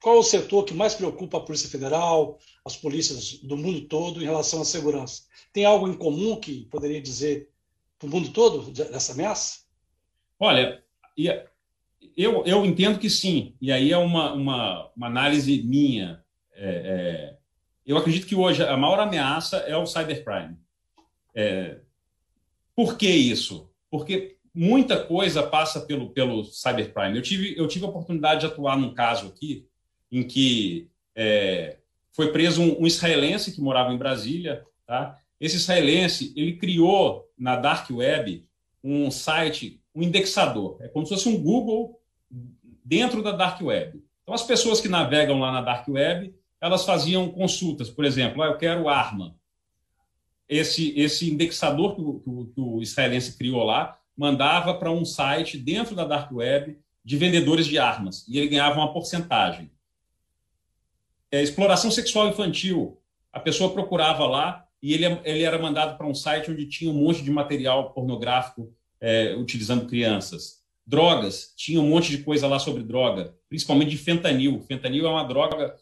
Qual 0.00 0.16
é 0.16 0.18
o 0.18 0.22
setor 0.22 0.64
que 0.64 0.74
mais 0.74 0.94
preocupa 0.94 1.38
a 1.38 1.40
Polícia 1.40 1.68
Federal, 1.68 2.38
as 2.64 2.76
polícias 2.76 3.34
do 3.34 3.56
mundo 3.56 3.82
todo 3.82 4.20
em 4.20 4.24
relação 4.24 4.60
à 4.62 4.64
segurança? 4.64 5.22
Tem 5.52 5.64
algo 5.64 5.88
em 5.88 5.94
comum 5.94 6.36
que 6.36 6.66
poderia 6.66 7.00
dizer 7.00 7.48
para 7.98 8.08
o 8.08 8.10
mundo 8.10 8.30
todo 8.30 8.70
dessa 8.70 9.12
ameaça? 9.12 9.60
Olha, 10.38 10.82
eu, 12.16 12.44
eu 12.44 12.64
entendo 12.66 12.98
que 12.98 13.08
sim, 13.08 13.54
e 13.60 13.70
aí 13.72 13.92
é 13.92 13.96
uma, 13.96 14.32
uma, 14.32 14.90
uma 14.96 15.06
análise 15.06 15.62
minha. 15.62 16.22
É, 16.52 16.66
é, 16.66 17.43
eu 17.86 17.96
acredito 17.96 18.26
que 18.26 18.34
hoje 18.34 18.62
a 18.62 18.76
maior 18.76 18.98
ameaça 18.98 19.58
é 19.58 19.76
o 19.76 19.86
cybercrime. 19.86 20.56
É, 21.34 21.78
por 22.74 22.96
que 22.96 23.08
isso? 23.08 23.70
Porque 23.90 24.36
muita 24.54 25.04
coisa 25.04 25.42
passa 25.42 25.80
pelo, 25.80 26.10
pelo 26.10 26.44
cybercrime. 26.44 27.16
Eu 27.16 27.22
tive, 27.22 27.58
eu 27.58 27.68
tive 27.68 27.84
a 27.84 27.88
oportunidade 27.88 28.40
de 28.40 28.46
atuar 28.46 28.76
num 28.78 28.94
caso 28.94 29.28
aqui 29.28 29.66
em 30.10 30.22
que 30.22 30.88
é, 31.14 31.78
foi 32.12 32.32
preso 32.32 32.62
um, 32.62 32.82
um, 32.82 32.86
israelense 32.86 33.52
que 33.52 33.60
morava 33.60 33.92
em 33.92 33.98
Brasília. 33.98 34.64
Tá? 34.86 35.18
Esse 35.40 35.56
israelense 35.56 36.32
ele 36.36 36.56
criou 36.56 37.28
na 37.36 37.56
dark 37.56 37.90
web 37.90 38.46
um 38.82 39.10
site, 39.10 39.80
um 39.94 40.02
indexador. 40.02 40.78
É 40.80 40.88
como 40.88 41.04
se 41.04 41.14
fosse 41.14 41.28
um 41.28 41.40
Google 41.40 42.00
dentro 42.84 43.22
da 43.22 43.32
dark 43.32 43.60
web. 43.60 44.02
Então 44.22 44.34
as 44.34 44.42
pessoas 44.42 44.80
que 44.80 44.88
navegam 44.88 45.38
lá 45.38 45.52
na 45.52 45.60
dark 45.60 45.88
web 45.88 46.34
elas 46.64 46.86
faziam 46.86 47.28
consultas, 47.28 47.90
por 47.90 48.06
exemplo, 48.06 48.42
ah, 48.42 48.46
eu 48.46 48.56
quero 48.56 48.88
arma. 48.88 49.36
Esse, 50.48 50.98
esse 50.98 51.30
indexador 51.30 51.94
que 51.94 52.00
o, 52.00 52.46
que 52.54 52.58
o 52.60 52.80
israelense 52.80 53.36
criou 53.36 53.62
lá 53.64 53.98
mandava 54.16 54.72
para 54.72 54.90
um 54.90 55.04
site 55.04 55.58
dentro 55.58 55.94
da 55.94 56.06
dark 56.06 56.32
web 56.32 56.78
de 57.04 57.16
vendedores 57.18 57.66
de 57.66 57.78
armas 57.78 58.26
e 58.26 58.38
ele 58.38 58.48
ganhava 58.48 58.80
uma 58.80 58.94
porcentagem 58.94 59.70
é, 61.30 61.42
exploração 61.42 61.90
sexual 61.90 62.28
infantil. 62.28 62.98
A 63.30 63.40
pessoa 63.40 63.74
procurava 63.74 64.26
lá 64.26 64.66
e 64.82 64.94
ele, 64.94 65.04
ele 65.22 65.42
era 65.42 65.58
mandado 65.58 65.98
para 65.98 66.06
um 66.06 66.14
site 66.14 66.50
onde 66.50 66.66
tinha 66.66 66.90
um 66.90 66.94
monte 66.94 67.22
de 67.22 67.30
material 67.30 67.92
pornográfico 67.92 68.72
é, 68.98 69.34
utilizando 69.36 69.86
crianças. 69.86 70.62
Drogas, 70.86 71.52
tinha 71.56 71.78
um 71.78 71.90
monte 71.90 72.10
de 72.10 72.22
coisa 72.22 72.46
lá 72.46 72.58
sobre 72.58 72.82
droga, 72.82 73.34
principalmente 73.50 73.90
de 73.90 73.98
fentanil. 73.98 74.62
Fentanil 74.62 75.06
é 75.06 75.10
uma 75.10 75.24
droga 75.24 75.74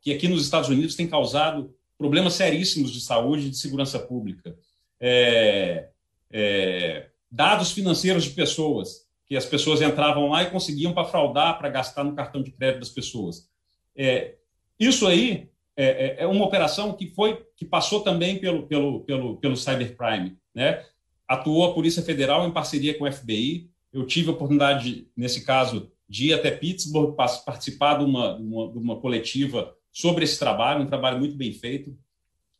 que 0.00 0.12
aqui 0.12 0.28
nos 0.28 0.42
Estados 0.42 0.68
Unidos 0.68 0.94
tem 0.94 1.06
causado 1.06 1.74
problemas 1.98 2.34
seríssimos 2.34 2.90
de 2.92 3.00
saúde 3.00 3.46
e 3.46 3.50
de 3.50 3.58
segurança 3.58 3.98
pública. 3.98 4.56
É, 4.98 5.88
é, 6.30 7.08
dados 7.30 7.72
financeiros 7.72 8.24
de 8.24 8.30
pessoas, 8.30 9.06
que 9.26 9.36
as 9.36 9.44
pessoas 9.44 9.80
entravam 9.82 10.28
lá 10.28 10.42
e 10.42 10.50
conseguiam 10.50 10.92
para 10.92 11.04
fraudar, 11.04 11.58
para 11.58 11.68
gastar 11.68 12.02
no 12.02 12.14
cartão 12.14 12.42
de 12.42 12.50
crédito 12.50 12.80
das 12.80 12.88
pessoas. 12.88 13.48
É, 13.94 14.36
isso 14.78 15.06
aí 15.06 15.50
é, 15.76 15.84
é, 15.84 16.16
é, 16.20 16.26
uma 16.26 16.44
operação 16.44 16.94
que 16.94 17.06
foi 17.06 17.44
que 17.56 17.64
passou 17.64 18.00
também 18.00 18.38
pelo, 18.38 18.66
pelo, 18.66 19.00
pelo, 19.00 19.36
pelo 19.36 19.56
cybercrime. 19.56 20.36
Né? 20.54 20.84
Atuou 21.28 21.64
a 21.64 21.74
Polícia 21.74 22.02
Federal 22.02 22.46
em 22.46 22.50
parceria 22.50 22.98
com 22.98 23.04
o 23.04 23.12
FBI. 23.12 23.70
Eu 23.92 24.06
tive 24.06 24.28
a 24.28 24.32
oportunidade, 24.32 25.06
nesse 25.16 25.44
caso, 25.44 25.90
de 26.08 26.28
ir 26.28 26.34
até 26.34 26.50
Pittsburgh, 26.50 27.14
participar 27.14 27.98
de 27.98 28.04
uma, 28.04 28.36
uma, 28.36 28.72
de 28.72 28.78
uma 28.78 28.96
coletiva 28.96 29.76
sobre 29.92 30.24
esse 30.24 30.38
trabalho, 30.38 30.82
um 30.82 30.86
trabalho 30.86 31.18
muito 31.18 31.36
bem 31.36 31.52
feito. 31.52 31.96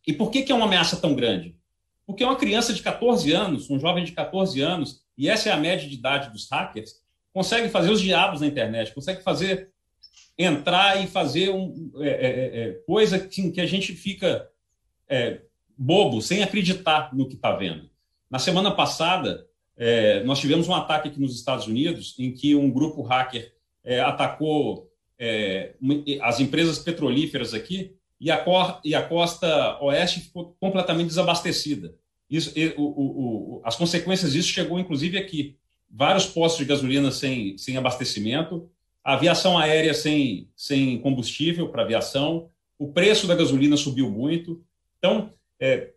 E 0.06 0.12
por 0.12 0.30
que, 0.30 0.42
que 0.42 0.52
é 0.52 0.54
uma 0.54 0.66
ameaça 0.66 0.96
tão 0.96 1.14
grande? 1.14 1.56
Porque 2.06 2.24
uma 2.24 2.36
criança 2.36 2.72
de 2.72 2.82
14 2.82 3.32
anos, 3.32 3.70
um 3.70 3.78
jovem 3.78 4.04
de 4.04 4.12
14 4.12 4.60
anos, 4.60 5.04
e 5.16 5.28
essa 5.28 5.48
é 5.48 5.52
a 5.52 5.56
média 5.56 5.88
de 5.88 5.94
idade 5.94 6.30
dos 6.30 6.48
hackers, 6.50 7.00
consegue 7.32 7.68
fazer 7.68 7.90
os 7.90 8.00
diabos 8.00 8.40
na 8.40 8.46
internet, 8.46 8.92
consegue 8.92 9.22
fazer 9.22 9.70
entrar 10.36 11.02
e 11.02 11.06
fazer 11.06 11.50
um, 11.50 11.92
é, 11.98 12.08
é, 12.08 12.10
é, 12.10 12.68
é 12.68 12.72
coisa 12.86 13.18
que, 13.18 13.50
que, 13.50 13.60
a 13.60 13.66
gente 13.66 13.92
fica 13.92 14.48
é, 15.08 15.42
bobo, 15.76 16.20
sem 16.20 16.42
acreditar 16.42 17.14
no 17.14 17.28
que 17.28 17.34
está 17.34 17.52
vendo. 17.52 17.88
Na 18.28 18.38
semana 18.38 18.70
passada, 18.70 19.46
é, 19.76 20.24
nós 20.24 20.40
tivemos 20.40 20.66
um 20.66 20.74
ataque 20.74 21.08
aqui 21.08 21.20
nos 21.20 21.36
Estados 21.36 21.66
Unidos 21.66 22.16
em 22.18 22.32
que 22.32 22.54
um 22.54 22.70
grupo 22.70 23.02
hacker 23.02 23.54
atacou 24.04 24.89
é, 25.20 25.74
as 26.22 26.40
empresas 26.40 26.78
petrolíferas 26.78 27.52
aqui 27.52 27.94
e 28.18 28.30
a, 28.30 28.42
e 28.83 28.94
a 28.94 29.02
costa 29.06 29.78
oeste 29.83 30.20
ficou 30.20 30.56
completamente 30.59 31.09
desabastecida. 31.09 31.94
Isso, 32.28 32.52
e, 32.59 32.74
o, 32.76 32.83
o, 32.83 33.56
o, 33.56 33.62
as 33.62 33.76
consequências 33.76 34.33
disso 34.33 34.48
chegou 34.48 34.78
inclusive 34.78 35.18
aqui. 35.18 35.56
Vários 35.90 36.24
postos 36.24 36.59
de 36.61 36.64
gasolina 36.64 37.11
sem, 37.11 37.59
sem 37.59 37.76
abastecimento, 37.76 38.70
a 39.04 39.14
aviação 39.14 39.59
aérea 39.59 39.92
sem, 39.92 40.48
sem 40.56 40.98
combustível 41.00 41.68
para 41.68 41.83
aviação, 41.83 42.48
o 42.78 42.92
preço 42.92 43.26
da 43.26 43.35
gasolina 43.35 43.76
subiu 43.76 44.09
muito. 44.09 44.64
Então, 44.98 45.33
é, 45.59 45.90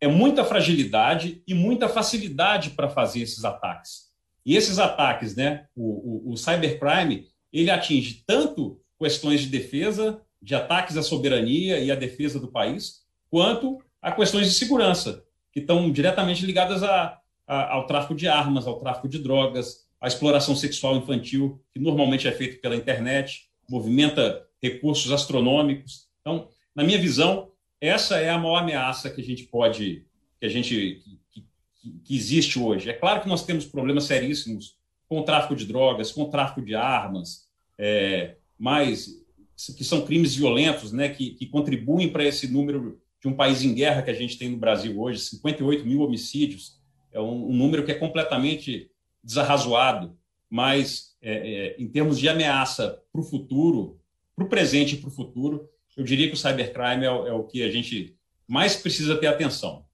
é 0.00 0.06
muita 0.06 0.44
fragilidade 0.44 1.42
e 1.46 1.54
muita 1.54 1.88
facilidade 1.88 2.70
para 2.70 2.88
fazer 2.88 3.22
esses 3.22 3.44
ataques. 3.44 4.10
E 4.44 4.56
esses 4.56 4.78
ataques, 4.78 5.34
né, 5.34 5.66
o, 5.74 6.28
o, 6.28 6.32
o 6.32 6.36
cybercrime, 6.36 7.31
ele 7.52 7.70
atinge 7.70 8.22
tanto 8.26 8.80
questões 8.98 9.40
de 9.40 9.46
defesa, 9.48 10.20
de 10.40 10.54
ataques 10.54 10.96
à 10.96 11.02
soberania 11.02 11.78
e 11.78 11.90
à 11.90 11.94
defesa 11.94 12.40
do 12.40 12.48
país, 12.48 13.02
quanto 13.30 13.78
a 14.00 14.10
questões 14.10 14.46
de 14.46 14.54
segurança, 14.54 15.24
que 15.52 15.60
estão 15.60 15.90
diretamente 15.90 16.46
ligadas 16.46 16.82
a, 16.82 17.18
a, 17.46 17.72
ao 17.74 17.86
tráfico 17.86 18.14
de 18.14 18.26
armas, 18.26 18.66
ao 18.66 18.78
tráfico 18.78 19.08
de 19.08 19.18
drogas, 19.18 19.86
à 20.00 20.08
exploração 20.08 20.56
sexual 20.56 20.96
infantil, 20.96 21.62
que 21.72 21.78
normalmente 21.78 22.26
é 22.26 22.32
feito 22.32 22.60
pela 22.60 22.74
internet, 22.74 23.48
movimenta 23.68 24.44
recursos 24.60 25.12
astronômicos. 25.12 26.08
Então, 26.20 26.48
na 26.74 26.82
minha 26.82 26.98
visão, 26.98 27.52
essa 27.80 28.18
é 28.18 28.30
a 28.30 28.38
maior 28.38 28.58
ameaça 28.58 29.10
que 29.10 29.20
a 29.20 29.24
gente 29.24 29.44
pode, 29.44 30.04
que 30.40 30.46
a 30.46 30.48
gente 30.48 31.02
que, 31.30 31.44
que, 31.80 31.90
que 32.04 32.16
existe 32.16 32.58
hoje. 32.58 32.90
É 32.90 32.92
claro 32.92 33.20
que 33.20 33.28
nós 33.28 33.44
temos 33.44 33.64
problemas 33.64 34.04
seríssimos 34.04 34.76
com 35.12 35.22
tráfico 35.22 35.54
de 35.54 35.66
drogas, 35.66 36.10
com 36.10 36.30
tráfico 36.30 36.62
de 36.62 36.74
armas, 36.74 37.46
é, 37.78 38.36
mas 38.58 39.22
que 39.76 39.84
são 39.84 40.06
crimes 40.06 40.34
violentos, 40.34 40.90
né, 40.90 41.10
que, 41.10 41.34
que 41.34 41.44
contribuem 41.44 42.08
para 42.08 42.24
esse 42.24 42.48
número 42.48 42.98
de 43.20 43.28
um 43.28 43.34
país 43.34 43.62
em 43.62 43.74
guerra 43.74 44.00
que 44.00 44.10
a 44.10 44.14
gente 44.14 44.38
tem 44.38 44.48
no 44.48 44.56
Brasil 44.56 44.98
hoje, 44.98 45.20
58 45.20 45.84
mil 45.84 46.00
homicídios, 46.00 46.80
é 47.12 47.20
um, 47.20 47.50
um 47.50 47.52
número 47.52 47.84
que 47.84 47.92
é 47.92 47.94
completamente 47.94 48.90
desarrazoado, 49.22 50.16
mas 50.48 51.14
é, 51.20 51.32
é, 51.32 51.76
em 51.78 51.86
termos 51.88 52.18
de 52.18 52.26
ameaça 52.26 52.98
para 53.12 53.20
o 53.20 53.24
futuro, 53.24 54.00
para 54.34 54.46
o 54.46 54.48
presente 54.48 54.94
e 54.94 54.98
para 54.98 55.08
o 55.08 55.12
futuro, 55.12 55.68
eu 55.94 56.04
diria 56.04 56.28
que 56.28 56.34
o 56.34 56.38
cybercrime 56.38 57.04
é, 57.04 57.08
é, 57.08 57.32
o 57.34 57.44
que 57.44 57.62
a 57.62 57.70
gente 57.70 58.16
mais 58.48 58.76
precisa 58.76 59.18
ter 59.18 59.26
atenção. 59.26 59.84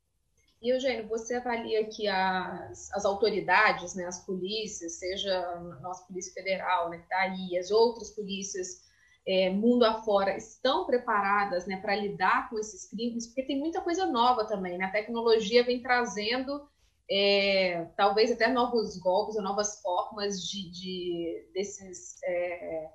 E, 0.61 0.71
Eugênio, 0.71 1.07
você 1.09 1.35
avalia 1.35 1.85
que 1.85 2.09
as, 2.09 2.93
as 2.93 3.05
autoridades, 3.05 3.95
né, 3.95 4.05
as 4.07 4.25
polícias, 4.25 4.95
seja 4.95 5.39
a 5.39 5.61
nossa 5.81 6.05
Polícia 6.07 6.33
Federal, 6.35 6.91
né, 6.91 6.99
que 6.99 7.05
está 7.05 7.21
aí, 7.21 7.57
as 7.57 7.71
outras 7.71 8.11
polícias 8.11 8.89
é, 9.27 9.51
mundo 9.51 9.85
afora, 9.85 10.37
estão 10.37 10.87
preparadas 10.87 11.67
né, 11.67 11.77
para 11.77 11.95
lidar 11.95 12.49
com 12.49 12.59
esses 12.59 12.89
crimes? 12.89 13.27
Porque 13.27 13.43
tem 13.43 13.59
muita 13.59 13.81
coisa 13.83 14.07
nova 14.07 14.47
também, 14.47 14.79
né? 14.79 14.87
A 14.87 14.91
tecnologia 14.91 15.63
vem 15.63 15.83
trazendo 15.83 16.67
é, 17.11 17.87
talvez 17.97 18.33
até 18.33 18.49
novos 18.49 18.99
golpes 18.99 19.37
ou 19.37 19.43
novas 19.43 19.81
formas 19.81 20.43
de, 20.43 20.71
de 20.71 21.51
desses, 21.53 22.23
é, 22.25 22.91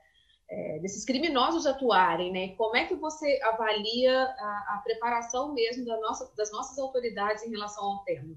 é, 0.50 0.80
desses 0.80 1.06
criminosos 1.06 1.66
atuarem, 1.66 2.32
né? 2.32 2.50
Como 2.50 2.76
é 2.76 2.86
que 2.86 2.96
você 2.96 3.40
avalia 3.44 4.24
a, 4.24 4.76
a 4.76 4.82
preparação 4.84 5.54
mesmo 5.54 5.86
da 5.86 6.00
nossa, 6.00 6.32
das 6.36 6.52
nossas 6.52 6.78
autoridades 6.78 7.44
em 7.44 7.50
relação 7.50 7.84
ao 7.84 8.04
tema? 8.04 8.36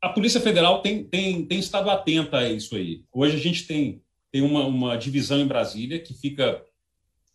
A 0.00 0.08
Polícia 0.08 0.40
Federal 0.40 0.80
tem, 0.80 1.04
tem, 1.04 1.44
tem 1.44 1.58
estado 1.58 1.90
atenta 1.90 2.38
a 2.38 2.48
isso 2.48 2.76
aí. 2.76 3.04
Hoje 3.12 3.36
a 3.36 3.40
gente 3.40 3.66
tem, 3.66 4.02
tem 4.30 4.42
uma, 4.42 4.64
uma 4.64 4.96
divisão 4.96 5.38
em 5.38 5.46
Brasília 5.46 5.98
que 5.98 6.14
fica 6.14 6.64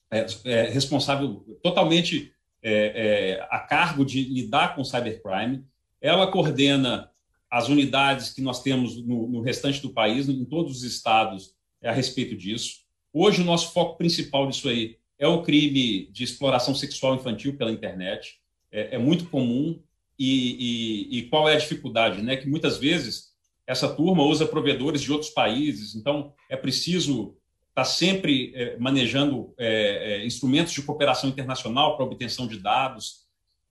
é, 0.10 0.26
é, 0.46 0.62
responsável 0.70 1.46
totalmente 1.62 2.34
é, 2.62 2.72
é, 2.72 3.48
a 3.50 3.60
cargo 3.60 4.06
de 4.06 4.24
lidar 4.24 4.76
com 4.76 4.84
cybercrime. 4.84 5.66
Ela 6.00 6.32
coordena 6.32 7.12
as 7.52 7.68
unidades 7.68 8.32
que 8.32 8.42
nós 8.42 8.64
temos 8.64 8.96
no, 9.06 9.28
no 9.28 9.42
restante 9.42 9.82
do 9.82 9.92
país, 9.92 10.30
em 10.30 10.46
todos 10.46 10.78
os 10.78 10.84
estados, 10.84 11.54
a 11.90 11.92
respeito 11.92 12.36
disso. 12.36 12.84
Hoje, 13.12 13.42
o 13.42 13.46
nosso 13.46 13.72
foco 13.74 13.98
principal 13.98 14.48
disso 14.48 14.68
aí 14.70 14.98
é 15.20 15.28
o 15.28 15.42
crime 15.42 16.08
de 16.12 16.24
exploração 16.24 16.74
sexual 16.74 17.16
infantil 17.16 17.56
pela 17.56 17.72
internet. 17.72 18.40
É, 18.72 18.96
é 18.96 18.98
muito 18.98 19.26
comum. 19.30 19.80
E, 20.18 21.08
e, 21.10 21.18
e, 21.18 21.22
qual 21.24 21.50
é 21.50 21.56
a 21.56 21.60
dificuldade? 21.60 22.22
Né? 22.22 22.38
Que 22.38 22.48
muitas 22.48 22.78
vezes 22.78 23.34
essa 23.66 23.88
turma 23.88 24.24
usa 24.24 24.46
provedores 24.46 25.02
de 25.02 25.12
outros 25.12 25.32
países, 25.32 25.96
então 25.96 26.34
é 26.50 26.56
preciso 26.56 27.36
estar 27.70 27.86
sempre 27.86 28.52
é, 28.54 28.78
manejando 28.78 29.54
é, 29.58 30.22
é 30.22 30.26
instrumentos 30.26 30.74
de 30.74 30.82
cooperação 30.82 31.30
internacional 31.30 31.96
para 31.96 32.06
obtenção 32.06 32.46
de 32.48 32.60
dados. 32.60 33.26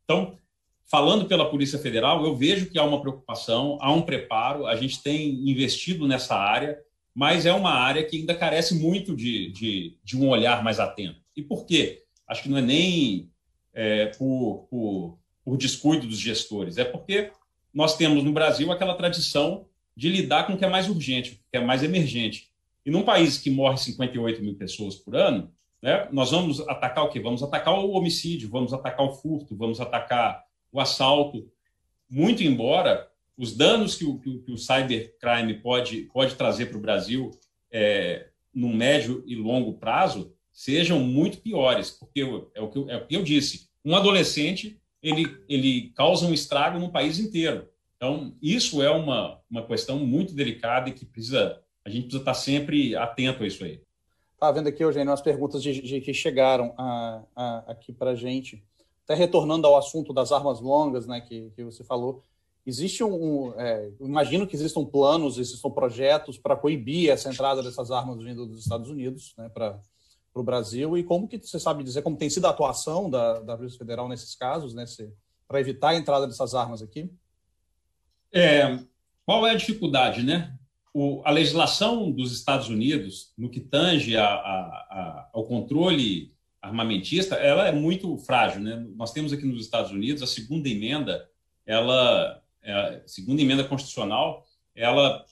Então, 0.04 0.36
falando 0.90 1.26
pela 1.26 1.48
Polícia 1.48 1.78
Federal, 1.78 2.24
eu 2.24 2.34
vejo 2.34 2.68
que 2.70 2.78
há 2.78 2.84
uma 2.84 3.00
preocupação, 3.00 3.78
há 3.80 3.92
um 3.92 4.02
preparo, 4.02 4.66
a 4.66 4.74
gente 4.74 5.02
tem 5.02 5.48
investido 5.48 6.08
nessa 6.08 6.34
área, 6.34 6.78
mas 7.14 7.46
é 7.46 7.52
uma 7.52 7.72
área 7.72 8.04
que 8.04 8.16
ainda 8.16 8.34
carece 8.34 8.74
muito 8.74 9.14
de, 9.14 9.50
de, 9.50 9.98
de 10.02 10.16
um 10.16 10.28
olhar 10.28 10.62
mais 10.64 10.80
atento. 10.80 11.20
E 11.36 11.42
por 11.42 11.66
quê? 11.66 12.04
Acho 12.26 12.44
que 12.44 12.48
não 12.48 12.58
é 12.58 12.62
nem 12.62 13.30
é, 13.74 14.06
por, 14.06 14.66
por, 14.70 15.18
por 15.44 15.56
descuido 15.56 16.06
dos 16.06 16.18
gestores, 16.18 16.78
é 16.78 16.84
porque 16.84 17.30
nós 17.72 17.96
temos 17.96 18.22
no 18.22 18.32
Brasil 18.32 18.70
aquela 18.70 18.94
tradição 18.94 19.66
de 19.96 20.08
lidar 20.08 20.46
com 20.46 20.54
o 20.54 20.58
que 20.58 20.64
é 20.64 20.68
mais 20.68 20.88
urgente, 20.88 21.32
o 21.32 21.34
que 21.50 21.56
é 21.56 21.60
mais 21.60 21.82
emergente. 21.82 22.50
E 22.84 22.90
num 22.90 23.02
país 23.02 23.38
que 23.38 23.50
morre 23.50 23.76
58 23.76 24.42
mil 24.42 24.54
pessoas 24.56 24.96
por 24.96 25.14
ano, 25.14 25.52
né, 25.80 26.08
nós 26.12 26.30
vamos 26.30 26.60
atacar 26.60 27.04
o 27.04 27.08
quê? 27.08 27.20
Vamos 27.20 27.42
atacar 27.42 27.74
o 27.74 27.92
homicídio, 27.92 28.48
vamos 28.48 28.72
atacar 28.72 29.06
o 29.06 29.12
furto, 29.12 29.56
vamos 29.56 29.80
atacar 29.80 30.44
o 30.70 30.80
assalto, 30.80 31.50
muito 32.08 32.42
embora 32.42 33.08
os 33.36 33.56
danos 33.56 33.96
que 33.96 34.04
o, 34.04 34.18
que 34.18 34.52
o 34.52 34.58
cybercrime 34.58 35.54
pode, 35.54 36.02
pode 36.12 36.34
trazer 36.34 36.66
para 36.66 36.78
o 36.78 36.80
Brasil 36.80 37.30
é, 37.70 38.28
no 38.54 38.68
médio 38.68 39.22
e 39.26 39.34
longo 39.34 39.74
prazo 39.74 40.34
sejam 40.52 41.00
muito 41.00 41.38
piores, 41.38 41.90
porque 41.90 42.20
é 42.54 42.60
o 42.60 42.68
que 42.68 42.78
eu, 42.78 42.90
é 42.90 42.96
o 42.96 43.06
que 43.06 43.16
eu 43.16 43.22
disse, 43.22 43.68
um 43.84 43.96
adolescente 43.96 44.78
ele, 45.02 45.36
ele 45.48 45.90
causa 45.96 46.26
um 46.26 46.32
estrago 46.32 46.78
no 46.78 46.92
país 46.92 47.18
inteiro. 47.18 47.68
Então, 47.96 48.34
isso 48.40 48.82
é 48.82 48.90
uma, 48.90 49.40
uma 49.50 49.66
questão 49.66 49.98
muito 49.98 50.34
delicada 50.34 50.88
e 50.88 50.92
que 50.92 51.04
precisa, 51.04 51.60
a 51.84 51.90
gente 51.90 52.02
precisa 52.02 52.22
estar 52.22 52.34
sempre 52.34 52.94
atento 52.94 53.42
a 53.42 53.46
isso 53.46 53.64
aí. 53.64 53.80
Tá 54.38 54.50
vendo 54.50 54.68
aqui, 54.68 54.82
Eugênio, 54.82 55.12
as 55.12 55.22
perguntas 55.22 55.62
de, 55.62 55.80
de 55.80 56.00
que 56.00 56.12
chegaram 56.12 56.74
a, 56.76 57.22
a, 57.34 57.58
aqui 57.72 57.92
para 57.92 58.10
a 58.10 58.14
gente 58.14 58.62
até 59.04 59.14
retornando 59.14 59.66
ao 59.66 59.76
assunto 59.76 60.12
das 60.12 60.32
armas 60.32 60.60
longas, 60.60 61.06
né, 61.06 61.20
que, 61.20 61.50
que 61.50 61.64
você 61.64 61.82
falou, 61.84 62.22
existe 62.66 63.02
um, 63.02 63.52
é, 63.58 63.90
imagino 64.00 64.46
que 64.46 64.54
existam 64.54 64.84
planos, 64.84 65.38
existam 65.38 65.70
projetos 65.70 66.38
para 66.38 66.56
coibir 66.56 67.10
essa 67.10 67.30
entrada 67.30 67.62
dessas 67.62 67.90
armas 67.90 68.22
vindo 68.22 68.46
dos 68.46 68.60
Estados 68.60 68.88
Unidos, 68.88 69.34
né, 69.36 69.48
para 69.48 69.80
o 70.34 70.42
Brasil, 70.42 70.96
e 70.96 71.02
como 71.02 71.28
que 71.28 71.38
você 71.38 71.58
sabe 71.58 71.84
dizer 71.84 72.02
como 72.02 72.16
tem 72.16 72.30
sido 72.30 72.46
a 72.46 72.50
atuação 72.50 73.10
da, 73.10 73.40
da 73.40 73.56
Polícia 73.56 73.78
Federal 73.78 74.08
nesses 74.08 74.34
casos, 74.34 74.74
né, 74.74 74.84
para 75.46 75.60
evitar 75.60 75.90
a 75.90 75.96
entrada 75.96 76.26
dessas 76.26 76.54
armas 76.54 76.82
aqui? 76.82 77.10
É, 78.32 78.78
qual 79.26 79.46
é 79.46 79.50
a 79.50 79.56
dificuldade, 79.56 80.22
né? 80.22 80.54
O, 80.94 81.22
a 81.24 81.30
legislação 81.30 82.10
dos 82.10 82.32
Estados 82.32 82.68
Unidos, 82.68 83.32
no 83.36 83.48
que 83.48 83.60
tange 83.60 84.16
a, 84.16 84.24
a, 84.24 84.28
a, 84.28 85.30
ao 85.32 85.44
controle 85.44 86.32
armamentista, 86.60 87.36
ela 87.36 87.66
é 87.66 87.72
muito 87.72 88.16
frágil, 88.18 88.60
né? 88.60 88.86
Nós 88.94 89.12
temos 89.12 89.32
aqui 89.32 89.44
nos 89.44 89.60
Estados 89.60 89.90
Unidos 89.90 90.22
a 90.22 90.26
segunda 90.26 90.68
emenda, 90.68 91.28
ela, 91.66 92.41
é, 92.62 93.02
segunda 93.06 93.42
emenda 93.42 93.64
constitucional, 93.64 94.46
ela 94.74 95.24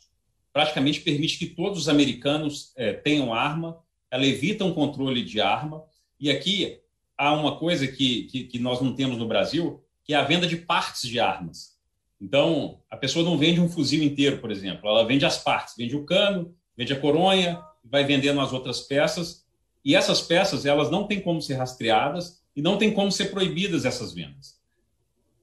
praticamente 0.53 1.01
permite 1.01 1.39
que 1.39 1.47
todos 1.47 1.79
os 1.79 1.89
americanos 1.89 2.73
é, 2.77 2.93
tenham 2.93 3.33
arma, 3.33 3.79
ela 4.11 4.27
evita 4.27 4.65
um 4.65 4.75
controle 4.75 5.23
de 5.25 5.41
arma, 5.41 5.85
e 6.19 6.31
aqui 6.31 6.79
há 7.17 7.33
uma 7.33 7.57
coisa 7.57 7.87
que, 7.87 8.25
que, 8.25 8.45
que 8.45 8.59
nós 8.59 8.81
não 8.81 8.95
temos 8.95 9.17
no 9.17 9.29
Brasil, 9.29 9.83
que 10.05 10.13
é 10.13 10.17
a 10.17 10.25
venda 10.25 10.47
de 10.47 10.57
partes 10.57 11.09
de 11.09 11.21
armas. 11.21 11.79
Então, 12.21 12.81
a 12.91 12.97
pessoa 12.97 13.25
não 13.25 13.39
vende 13.39 13.61
um 13.61 13.69
fuzil 13.69 14.03
inteiro, 14.03 14.39
por 14.39 14.51
exemplo, 14.51 14.89
ela 14.89 15.07
vende 15.07 15.25
as 15.25 15.39
partes, 15.39 15.75
vende 15.77 15.97
o 15.97 16.05
cano, 16.05 16.55
vende 16.77 16.93
a 16.93 17.01
coronha, 17.01 17.63
vai 17.85 18.05
vendendo 18.05 18.41
as 18.41 18.53
outras 18.53 18.81
peças, 18.81 19.47
e 19.85 19.95
essas 19.95 20.21
peças, 20.21 20.67
elas 20.67 20.91
não 20.91 21.07
têm 21.07 21.21
como 21.21 21.41
ser 21.41 21.55
rastreadas 21.55 22.43
e 22.55 22.61
não 22.61 22.77
tem 22.77 22.93
como 22.93 23.11
ser 23.11 23.27
proibidas 23.27 23.87
essas 23.87 24.13
vendas. 24.13 24.60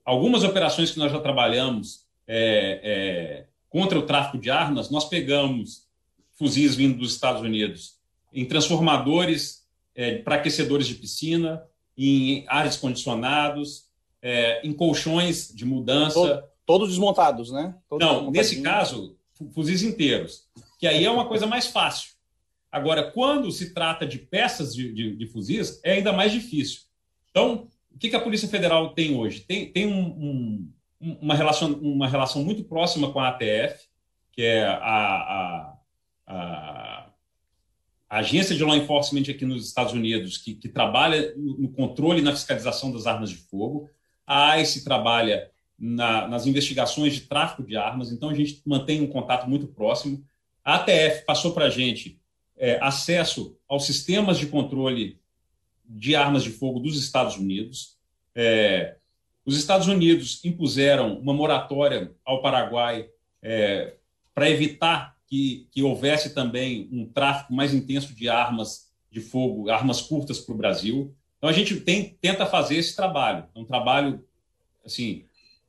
Algumas 0.08 0.42
operações 0.42 0.90
que 0.90 0.98
nós 0.98 1.12
já 1.12 1.20
trabalhamos 1.20 2.06
é, 2.26 2.80
é, 2.82 3.46
contra 3.68 3.98
o 3.98 4.06
tráfico 4.06 4.38
de 4.38 4.50
armas, 4.50 4.88
nós 4.88 5.04
pegamos 5.04 5.86
fuzis 6.32 6.74
vindo 6.74 6.96
dos 6.96 7.12
Estados 7.12 7.42
Unidos 7.42 7.98
em 8.32 8.46
transformadores 8.46 9.66
é, 9.94 10.16
para 10.16 10.36
aquecedores 10.36 10.86
de 10.86 10.94
piscina, 10.94 11.62
em 11.94 12.42
ares 12.48 12.78
condicionados, 12.78 13.90
é, 14.22 14.66
em 14.66 14.72
colchões 14.72 15.52
de 15.54 15.66
mudança. 15.66 16.42
Todos 16.64 16.88
desmontados, 16.88 17.52
né? 17.52 17.74
Todos 17.86 18.06
Não, 18.06 18.30
nesse 18.30 18.62
caso, 18.62 19.14
fuzis 19.52 19.82
inteiros, 19.82 20.48
que 20.78 20.86
aí 20.86 21.04
é 21.04 21.10
uma 21.10 21.26
coisa 21.26 21.46
mais 21.46 21.66
fácil. 21.66 22.12
Agora, 22.72 23.10
quando 23.10 23.52
se 23.52 23.74
trata 23.74 24.06
de 24.06 24.16
peças 24.16 24.74
de, 24.74 24.90
de, 24.90 25.16
de 25.16 25.26
fuzis, 25.26 25.78
é 25.84 25.92
ainda 25.92 26.14
mais 26.14 26.32
difícil. 26.32 26.80
Então, 27.30 27.68
o 27.98 28.00
que, 28.00 28.10
que 28.10 28.16
a 28.16 28.20
Polícia 28.20 28.46
Federal 28.46 28.94
tem 28.94 29.16
hoje? 29.16 29.40
Tem, 29.40 29.72
tem 29.72 29.84
um, 29.84 30.70
um, 31.00 31.18
uma, 31.20 31.34
relação, 31.34 31.72
uma 31.72 32.06
relação 32.06 32.44
muito 32.44 32.62
próxima 32.62 33.12
com 33.12 33.18
a 33.18 33.30
ATF, 33.30 33.88
que 34.30 34.40
é 34.40 34.64
a, 34.64 34.76
a, 34.76 35.74
a, 36.28 37.10
a 38.08 38.18
agência 38.18 38.54
de 38.54 38.62
law 38.62 38.76
enforcement 38.76 39.22
aqui 39.22 39.44
nos 39.44 39.66
Estados 39.66 39.92
Unidos, 39.92 40.38
que, 40.38 40.54
que 40.54 40.68
trabalha 40.68 41.34
no 41.36 41.72
controle 41.72 42.20
e 42.20 42.22
na 42.22 42.30
fiscalização 42.30 42.92
das 42.92 43.04
armas 43.04 43.30
de 43.30 43.36
fogo. 43.36 43.90
A 44.24 44.60
ICE 44.60 44.84
trabalha 44.84 45.50
na, 45.76 46.28
nas 46.28 46.46
investigações 46.46 47.14
de 47.14 47.22
tráfico 47.22 47.64
de 47.64 47.76
armas, 47.76 48.12
então 48.12 48.28
a 48.28 48.34
gente 48.34 48.62
mantém 48.64 49.02
um 49.02 49.08
contato 49.08 49.50
muito 49.50 49.66
próximo. 49.66 50.24
A 50.64 50.76
ATF 50.76 51.24
passou 51.26 51.52
para 51.52 51.64
a 51.64 51.70
gente 51.70 52.20
é, 52.56 52.78
acesso 52.80 53.58
aos 53.68 53.86
sistemas 53.86 54.38
de 54.38 54.46
controle 54.46 55.18
de 55.88 56.14
armas 56.14 56.42
de 56.42 56.50
fogo 56.50 56.80
dos 56.80 56.98
Estados 56.98 57.36
Unidos. 57.36 57.96
É, 58.34 58.96
os 59.44 59.56
Estados 59.56 59.88
Unidos 59.88 60.44
impuseram 60.44 61.18
uma 61.18 61.32
moratória 61.32 62.12
ao 62.24 62.42
Paraguai 62.42 63.08
é, 63.42 63.94
para 64.34 64.50
evitar 64.50 65.16
que, 65.26 65.66
que 65.70 65.82
houvesse 65.82 66.34
também 66.34 66.88
um 66.92 67.06
tráfico 67.06 67.52
mais 67.54 67.72
intenso 67.72 68.14
de 68.14 68.28
armas 68.28 68.90
de 69.10 69.20
fogo, 69.20 69.70
armas 69.70 70.02
curtas 70.02 70.38
para 70.38 70.54
o 70.54 70.58
Brasil. 70.58 71.14
Então 71.38 71.48
a 71.48 71.52
gente 71.52 71.80
tem, 71.80 72.16
tenta 72.20 72.44
fazer 72.44 72.76
esse 72.76 72.94
trabalho. 72.94 73.44
É 73.54 73.58
um 73.58 73.64
trabalho 73.64 74.22
assim 74.84 75.24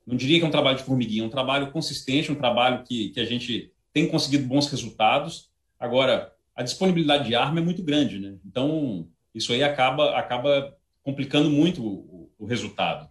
não 0.09 0.17
diria 0.17 0.39
que 0.39 0.45
é 0.45 0.47
um 0.47 0.51
trabalho 0.51 0.77
de 0.77 0.83
formiguinha, 0.83 1.21
é 1.21 1.25
um 1.27 1.29
trabalho 1.29 1.71
consistente, 1.71 2.31
um 2.31 2.35
trabalho 2.35 2.83
que, 2.83 3.09
que 3.09 3.19
a 3.19 3.25
gente 3.25 3.71
tem 3.93 4.07
conseguido 4.07 4.47
bons 4.47 4.67
resultados. 4.67 5.51
Agora, 5.79 6.33
a 6.55 6.63
disponibilidade 6.63 7.27
de 7.27 7.35
arma 7.35 7.59
é 7.59 7.63
muito 7.63 7.83
grande, 7.83 8.17
né? 8.17 8.35
Então, 8.43 9.07
isso 9.33 9.51
aí 9.53 9.63
acaba, 9.63 10.17
acaba 10.17 10.75
complicando 11.03 11.49
muito 11.49 11.85
o, 11.85 12.31
o 12.37 12.45
resultado. 12.45 13.09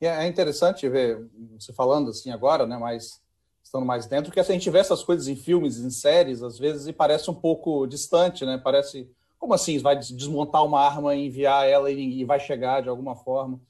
É, 0.00 0.06
é 0.06 0.26
interessante 0.26 0.88
ver 0.88 1.18
você 1.58 1.72
falando 1.72 2.10
assim 2.10 2.30
agora, 2.30 2.66
né? 2.66 2.76
Mas 2.76 3.22
estando 3.62 3.86
mais 3.86 4.06
dentro, 4.06 4.30
que 4.30 4.38
a 4.38 4.44
gente 4.44 4.70
vê 4.70 4.78
essas 4.78 5.02
coisas 5.02 5.26
em 5.26 5.34
filmes, 5.34 5.78
em 5.78 5.90
séries, 5.90 6.42
às 6.42 6.58
vezes, 6.58 6.86
e 6.86 6.92
parece 6.92 7.30
um 7.30 7.34
pouco 7.34 7.86
distante, 7.86 8.44
né? 8.44 8.60
Parece 8.62 9.10
como 9.38 9.54
assim? 9.54 9.78
Vai 9.78 9.96
desmontar 9.98 10.64
uma 10.64 10.80
arma 10.80 11.14
e 11.14 11.26
enviar 11.26 11.68
ela 11.68 11.90
e, 11.90 12.24
vai 12.24 12.38
chegar 12.38 12.82
de 12.82 12.88
alguma 12.88 13.16
forma? 13.16 13.60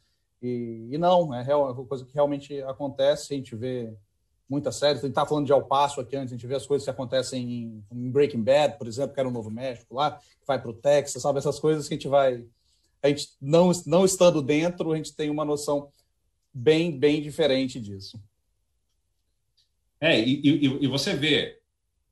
E, 0.42 0.88
e 0.90 0.99
não, 0.99 1.35
é, 1.35 1.49
é 1.49 1.57
uma 1.57 1.75
coisa 1.87 2.05
que 2.05 2.12
realmente 2.12 2.61
acontece, 2.62 3.33
a 3.33 3.37
gente 3.37 3.57
vê 3.57 3.94
muitas 4.54 4.76
séries, 4.76 4.98
a 4.98 5.02
gente 5.02 5.10
estava 5.10 5.28
falando 5.28 5.46
de 5.46 5.52
El 5.52 5.64
Paso 5.64 6.00
aqui 6.00 6.16
antes, 6.16 6.32
a 6.32 6.36
gente 6.36 6.46
vê 6.46 6.54
as 6.54 6.66
coisas 6.66 6.84
que 6.84 6.90
acontecem 6.90 7.42
em, 7.42 7.84
em 7.92 8.10
Breaking 8.10 8.42
Bad, 8.42 8.78
por 8.78 8.86
exemplo, 8.86 9.12
que 9.12 9.20
era 9.20 9.28
o 9.28 9.32
Novo 9.32 9.50
México 9.50 9.94
lá, 9.94 10.12
que 10.12 10.46
vai 10.46 10.60
para 10.60 10.70
o 10.70 10.74
Texas, 10.74 11.20
sabe? 11.20 11.38
Essas 11.38 11.58
coisas 11.58 11.88
que 11.88 11.94
a 11.94 11.96
gente 11.96 12.08
vai... 12.08 12.44
A 13.02 13.08
gente 13.08 13.28
não, 13.40 13.72
não 13.86 14.04
estando 14.04 14.40
dentro, 14.40 14.92
a 14.92 14.96
gente 14.96 15.14
tem 15.14 15.28
uma 15.28 15.44
noção 15.44 15.88
bem, 16.52 16.96
bem 16.96 17.20
diferente 17.20 17.80
disso. 17.80 18.18
É, 20.00 20.18
e, 20.18 20.40
e, 20.42 20.84
e 20.84 20.86
você 20.86 21.14
vê, 21.14 21.58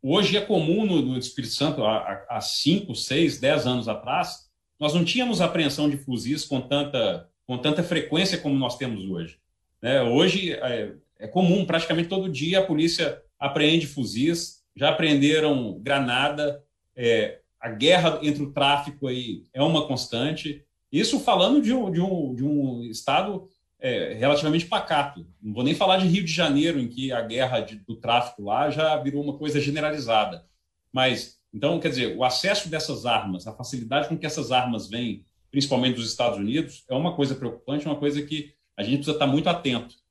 hoje 0.02 0.37
é 0.37 0.40
comum 0.40 0.85
no, 0.85 1.00
no 1.00 1.18
Espírito 1.18 1.55
Santo, 1.55 1.85
há 1.85 2.40
5, 2.40 2.94
6, 2.94 3.38
10 3.38 3.66
anos 3.66 3.88
atrás, 3.88 4.50
nós 4.78 4.92
não 4.92 5.05
tínhamos 5.05 5.40
apreensão 5.40 5.88
de 5.88 5.96
fuzis 5.96 6.44
com 6.44 6.61
tanta 6.61 7.28
com 7.46 7.59
tanta 7.59 7.83
frequência 7.83 8.38
como 8.38 8.57
nós 8.57 8.76
temos 8.76 9.05
hoje. 9.05 9.38
Né? 9.81 10.00
Hoje 10.02 10.52
é, 10.52 10.94
é, 11.23 11.29
comum, 11.29 11.65
praticamente 11.65 12.09
todo 12.09 12.29
dia 12.29 12.59
a 12.59 12.67
polícia 12.67 13.23
apreende 13.39 13.87
fuzis, 13.87 14.61
já 14.75 14.89
apreenderam 14.89 15.79
granada, 15.81 16.61
é, 16.97 17.39
a 17.61 17.69
guerra 17.69 18.19
entre 18.23 18.43
o 18.43 18.53
tráfico 18.53 19.07
aí 19.07 19.45
é 19.55 19.63
uma 19.63 19.87
constante. 19.87 20.65
Isso 20.91 21.21
falando 21.21 21.63
de 21.63 21.73
um, 21.73 21.93
de 21.93 22.01
um, 22.01 22.35
de 22.35 22.45
um 22.45 22.83
estado 22.83 23.49
é, 23.79 24.15
relativamente 24.15 24.67
pacato. 24.67 25.25
Não 25.41 25.55
vou 25.55 25.63
nem 25.63 25.77
falar 25.77 25.99
de 25.99 26.09
Rio 26.09 26.25
de 26.25 26.33
Janeiro, 26.33 26.81
em 26.81 26.89
que 26.89 27.13
a 27.13 27.23
guerra 27.23 27.61
de, 27.61 27.77
do 27.77 27.95
tráfico 27.95 28.43
lá 28.43 28.69
já 28.69 28.97
virou 28.97 29.23
uma 29.23 29.39
coisa 29.39 29.61
generalizada. 29.61 30.45
Mas, 30.93 31.39
então, 31.55 31.79
quer 31.79 31.91
dizer, 31.91 32.17
o 32.17 32.25
acesso 32.25 32.69
dessas 32.69 33.07
armas, 33.07 33.47
a 33.47 33.53
facilidade 33.53 34.09
com 34.09 34.19
que 34.19 34.27
essas 34.27 34.51
armas 34.51 34.89
vêm 34.89 35.25
principalmente 35.53 35.97
dos 35.97 36.09
Estados 36.09 36.39
Unidos, 36.39 36.85
é 36.89 36.95
uma 36.95 37.15
coisa 37.15 37.37
preocupante, 37.37 37.87
uma 37.87 37.97
coisa 37.97 38.23
que 38.23 38.55
a 38.77 38.83
gente 38.83 38.97
precisa 38.97 39.13
estar 39.13 39.27
muito 39.27 39.49
atento. 39.49 40.02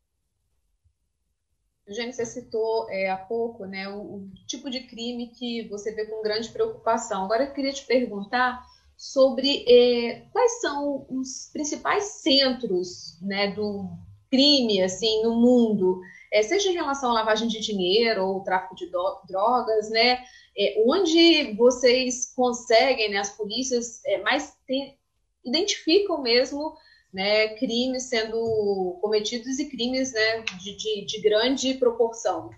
Eugênio, 1.91 2.13
você 2.13 2.25
citou 2.25 2.89
é, 2.89 3.09
há 3.09 3.17
pouco 3.17 3.65
né, 3.65 3.87
o, 3.89 3.99
o, 3.99 4.29
tipo 4.47 4.69
de 4.69 4.81
crime 4.81 5.27
que 5.27 5.67
você 5.67 5.91
vê 5.93 6.05
com 6.05 6.23
grande 6.23 6.49
preocupação. 6.49 7.25
Agora 7.25 7.43
eu 7.43 7.53
queria 7.53 7.73
te 7.73 7.85
perguntar 7.85 8.65
sobre 8.97 9.65
é, 9.67 10.25
quais 10.31 10.61
são 10.61 11.05
os 11.09 11.49
principais 11.51 12.03
centros 12.21 13.17
né, 13.21 13.51
do 13.51 13.89
crime 14.29 14.81
assim 14.81 15.21
no 15.23 15.35
mundo, 15.35 15.99
é, 16.31 16.41
seja 16.41 16.69
em 16.69 16.75
relação 16.75 17.11
à 17.11 17.13
lavagem 17.13 17.49
de 17.49 17.59
dinheiro 17.59 18.25
ou 18.25 18.43
tráfico 18.43 18.75
de 18.75 18.89
drogas, 19.27 19.89
né? 19.89 20.23
É, 20.57 20.81
onde 20.85 21.53
vocês 21.55 22.33
conseguem, 22.33 23.09
né, 23.09 23.17
as 23.17 23.35
polícias 23.35 24.03
é, 24.05 24.17
mais 24.19 24.55
tem, 24.65 24.97
identificam 25.43 26.21
mesmo 26.21 26.73
né, 27.13 27.49
crimes 27.55 28.03
sendo 28.03 28.97
cometidos 29.01 29.59
e 29.59 29.69
crimes 29.69 30.13
né, 30.13 30.43
de, 30.61 30.75
de, 30.77 31.05
de 31.05 31.21
grande 31.21 31.73
proporção? 31.75 32.51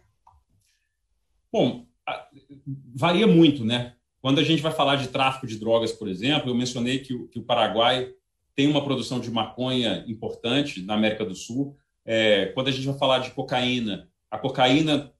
Bom, 1.51 1.85
varia 2.95 3.27
muito, 3.27 3.63
né? 3.63 3.95
Quando 4.21 4.39
a 4.39 4.43
gente 4.43 4.61
vai 4.61 4.71
falar 4.71 4.95
de 4.95 5.09
tráfico 5.09 5.45
de 5.45 5.57
drogas, 5.57 5.91
por 5.91 6.07
exemplo, 6.07 6.49
eu 6.49 6.55
mencionei 6.55 6.99
que 6.99 7.13
o, 7.13 7.27
que 7.27 7.39
o 7.39 7.43
Paraguai 7.43 8.13
tem 8.55 8.67
uma 8.67 8.83
produção 8.83 9.19
de 9.19 9.29
maconha 9.29 10.05
importante 10.07 10.81
na 10.81 10.93
América 10.93 11.25
do 11.25 11.35
Sul. 11.35 11.75
É, 12.05 12.47
quando 12.47 12.69
a 12.69 12.71
gente 12.71 12.85
vai 12.85 12.97
falar 12.97 13.19
de 13.19 13.31
cocaína, 13.31 14.09
a 14.29 14.37
cocaína 14.37 15.11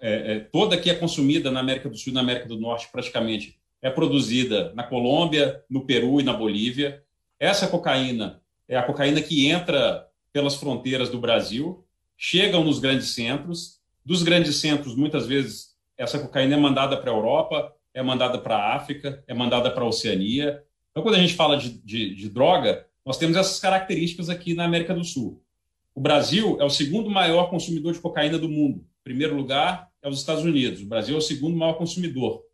é, 0.00 0.34
é, 0.34 0.40
toda 0.40 0.76
que 0.76 0.90
é 0.90 0.94
consumida 0.94 1.50
na 1.50 1.60
América 1.60 1.88
do 1.88 1.96
Sul 1.96 2.12
e 2.12 2.14
na 2.14 2.20
América 2.20 2.46
do 2.46 2.58
Norte, 2.58 2.88
praticamente, 2.92 3.58
é 3.82 3.90
produzida 3.90 4.72
na 4.74 4.82
Colômbia, 4.82 5.62
no 5.68 5.84
Peru 5.84 6.20
e 6.20 6.24
na 6.24 6.32
Bolívia. 6.32 7.02
Essa 7.38 7.68
cocaína 7.68 8.40
é 8.68 8.76
a 8.76 8.82
cocaína 8.82 9.20
que 9.20 9.48
entra 9.48 10.06
pelas 10.32 10.56
fronteiras 10.56 11.08
do 11.08 11.18
Brasil, 11.18 11.84
chegam 12.16 12.64
nos 12.64 12.78
grandes 12.78 13.10
centros. 13.10 13.80
Dos 14.04 14.22
grandes 14.22 14.56
centros, 14.56 14.94
muitas 14.94 15.26
vezes, 15.26 15.74
essa 15.96 16.18
cocaína 16.18 16.54
é 16.54 16.58
mandada 16.58 16.96
para 16.96 17.10
a 17.10 17.14
Europa, 17.14 17.72
é 17.92 18.02
mandada 18.02 18.38
para 18.38 18.56
a 18.56 18.76
África, 18.76 19.24
é 19.26 19.34
mandada 19.34 19.70
para 19.70 19.82
a 19.82 19.88
Oceania. 19.88 20.62
Então, 20.90 21.02
quando 21.02 21.16
a 21.16 21.20
gente 21.20 21.34
fala 21.34 21.56
de, 21.56 21.70
de, 21.70 22.14
de 22.14 22.28
droga, 22.28 22.86
nós 23.04 23.18
temos 23.18 23.36
essas 23.36 23.58
características 23.58 24.28
aqui 24.28 24.54
na 24.54 24.64
América 24.64 24.94
do 24.94 25.04
Sul. 25.04 25.42
O 25.94 26.00
Brasil 26.00 26.56
é 26.60 26.64
o 26.64 26.70
segundo 26.70 27.10
maior 27.10 27.48
consumidor 27.48 27.92
de 27.92 28.00
cocaína 28.00 28.38
do 28.38 28.48
mundo. 28.48 28.80
Em 29.00 29.04
primeiro 29.04 29.34
lugar 29.34 29.90
é 30.02 30.08
os 30.08 30.18
Estados 30.18 30.44
Unidos. 30.44 30.82
O 30.82 30.86
Brasil 30.86 31.14
é 31.14 31.18
o 31.18 31.22
segundo 31.22 31.56
maior 31.56 31.74
consumidor 31.74 32.46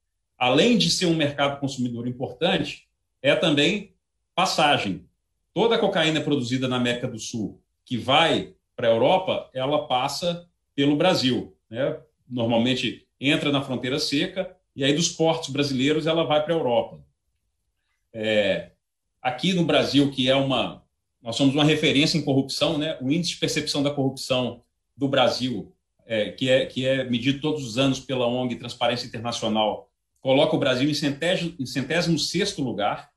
além 0.42 0.76
de 0.76 0.90
ser 0.90 1.06
um 1.06 1.14
mercado 1.14 1.60
consumidor 1.60 2.08
importante, 2.08 2.88
é 3.22 3.32
também 3.36 3.94
passagem. 4.34 5.06
Toda 5.54 5.76
a 5.76 5.78
cocaína 5.78 6.20
produzida 6.20 6.66
na 6.66 6.76
América 6.76 7.06
do 7.06 7.18
Sul 7.18 7.60
que 7.84 7.96
vai 7.96 8.54
para 8.74 8.88
a 8.88 8.90
Europa, 8.90 9.50
ela 9.52 9.86
passa 9.86 10.48
pelo 10.74 10.96
Brasil. 10.96 11.54
Né? 11.68 11.98
Normalmente 12.28 13.06
entra 13.20 13.52
na 13.52 13.62
fronteira 13.62 13.98
seca 13.98 14.56
e 14.74 14.82
aí 14.82 14.94
dos 14.94 15.08
portos 15.08 15.50
brasileiros 15.50 16.06
ela 16.06 16.24
vai 16.24 16.42
para 16.42 16.54
a 16.54 16.56
Europa. 16.56 17.00
É, 18.12 18.70
aqui 19.20 19.52
no 19.52 19.64
Brasil, 19.64 20.10
que 20.10 20.28
é 20.28 20.34
uma. 20.34 20.82
Nós 21.22 21.36
somos 21.36 21.54
uma 21.54 21.64
referência 21.64 22.18
em 22.18 22.24
corrupção, 22.24 22.76
né? 22.76 22.98
o 23.00 23.10
índice 23.10 23.34
de 23.34 23.40
percepção 23.40 23.82
da 23.82 23.90
corrupção 23.90 24.62
do 24.96 25.06
Brasil, 25.06 25.72
é, 26.04 26.30
que, 26.30 26.50
é, 26.50 26.66
que 26.66 26.84
é 26.84 27.04
medido 27.04 27.40
todos 27.40 27.64
os 27.64 27.78
anos 27.78 28.00
pela 28.00 28.26
ONG 28.26 28.56
Transparência 28.56 29.06
Internacional, 29.06 29.88
coloca 30.20 30.56
o 30.56 30.58
Brasil 30.58 30.90
em 30.90 30.94
centésimo, 30.94 31.54
em 31.58 31.66
centésimo 31.66 32.18
sexto 32.18 32.60
lugar. 32.60 33.11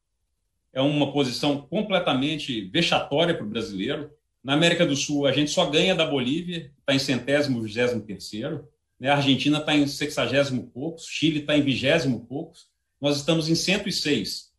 É 0.76 0.82
uma 0.82 1.14
posição 1.14 1.62
completamente 1.62 2.66
vexatória 2.66 3.34
para 3.34 3.46
o 3.46 3.50
brasileiro. 3.50 4.12
Na 4.44 4.54
América 4.54 4.86
do 4.86 4.94
Sul, 4.94 5.26
a 5.26 5.32
gente 5.32 5.50
só 5.50 5.70
ganha 5.70 5.96
da 5.96 6.06
Bolívia, 6.06 6.70
está 6.80 6.94
em 6.94 7.00
centésimo, 7.00 7.62
vigésimo 7.62 8.02
terceiro. 8.02 8.68
Né? 9.00 9.08
A 9.08 9.16
Argentina 9.16 9.60
está 9.60 9.74
em 9.74 9.88
sexagésimo 9.88 10.70
poucos, 10.74 11.08
Chile 11.08 11.40
está 11.40 11.58
em 11.58 11.62
vigésimo 11.62 12.26
poucos. 12.28 12.68
Nós 13.00 13.16
estamos 13.16 13.48
em 13.48 13.56
106. 13.56 14.52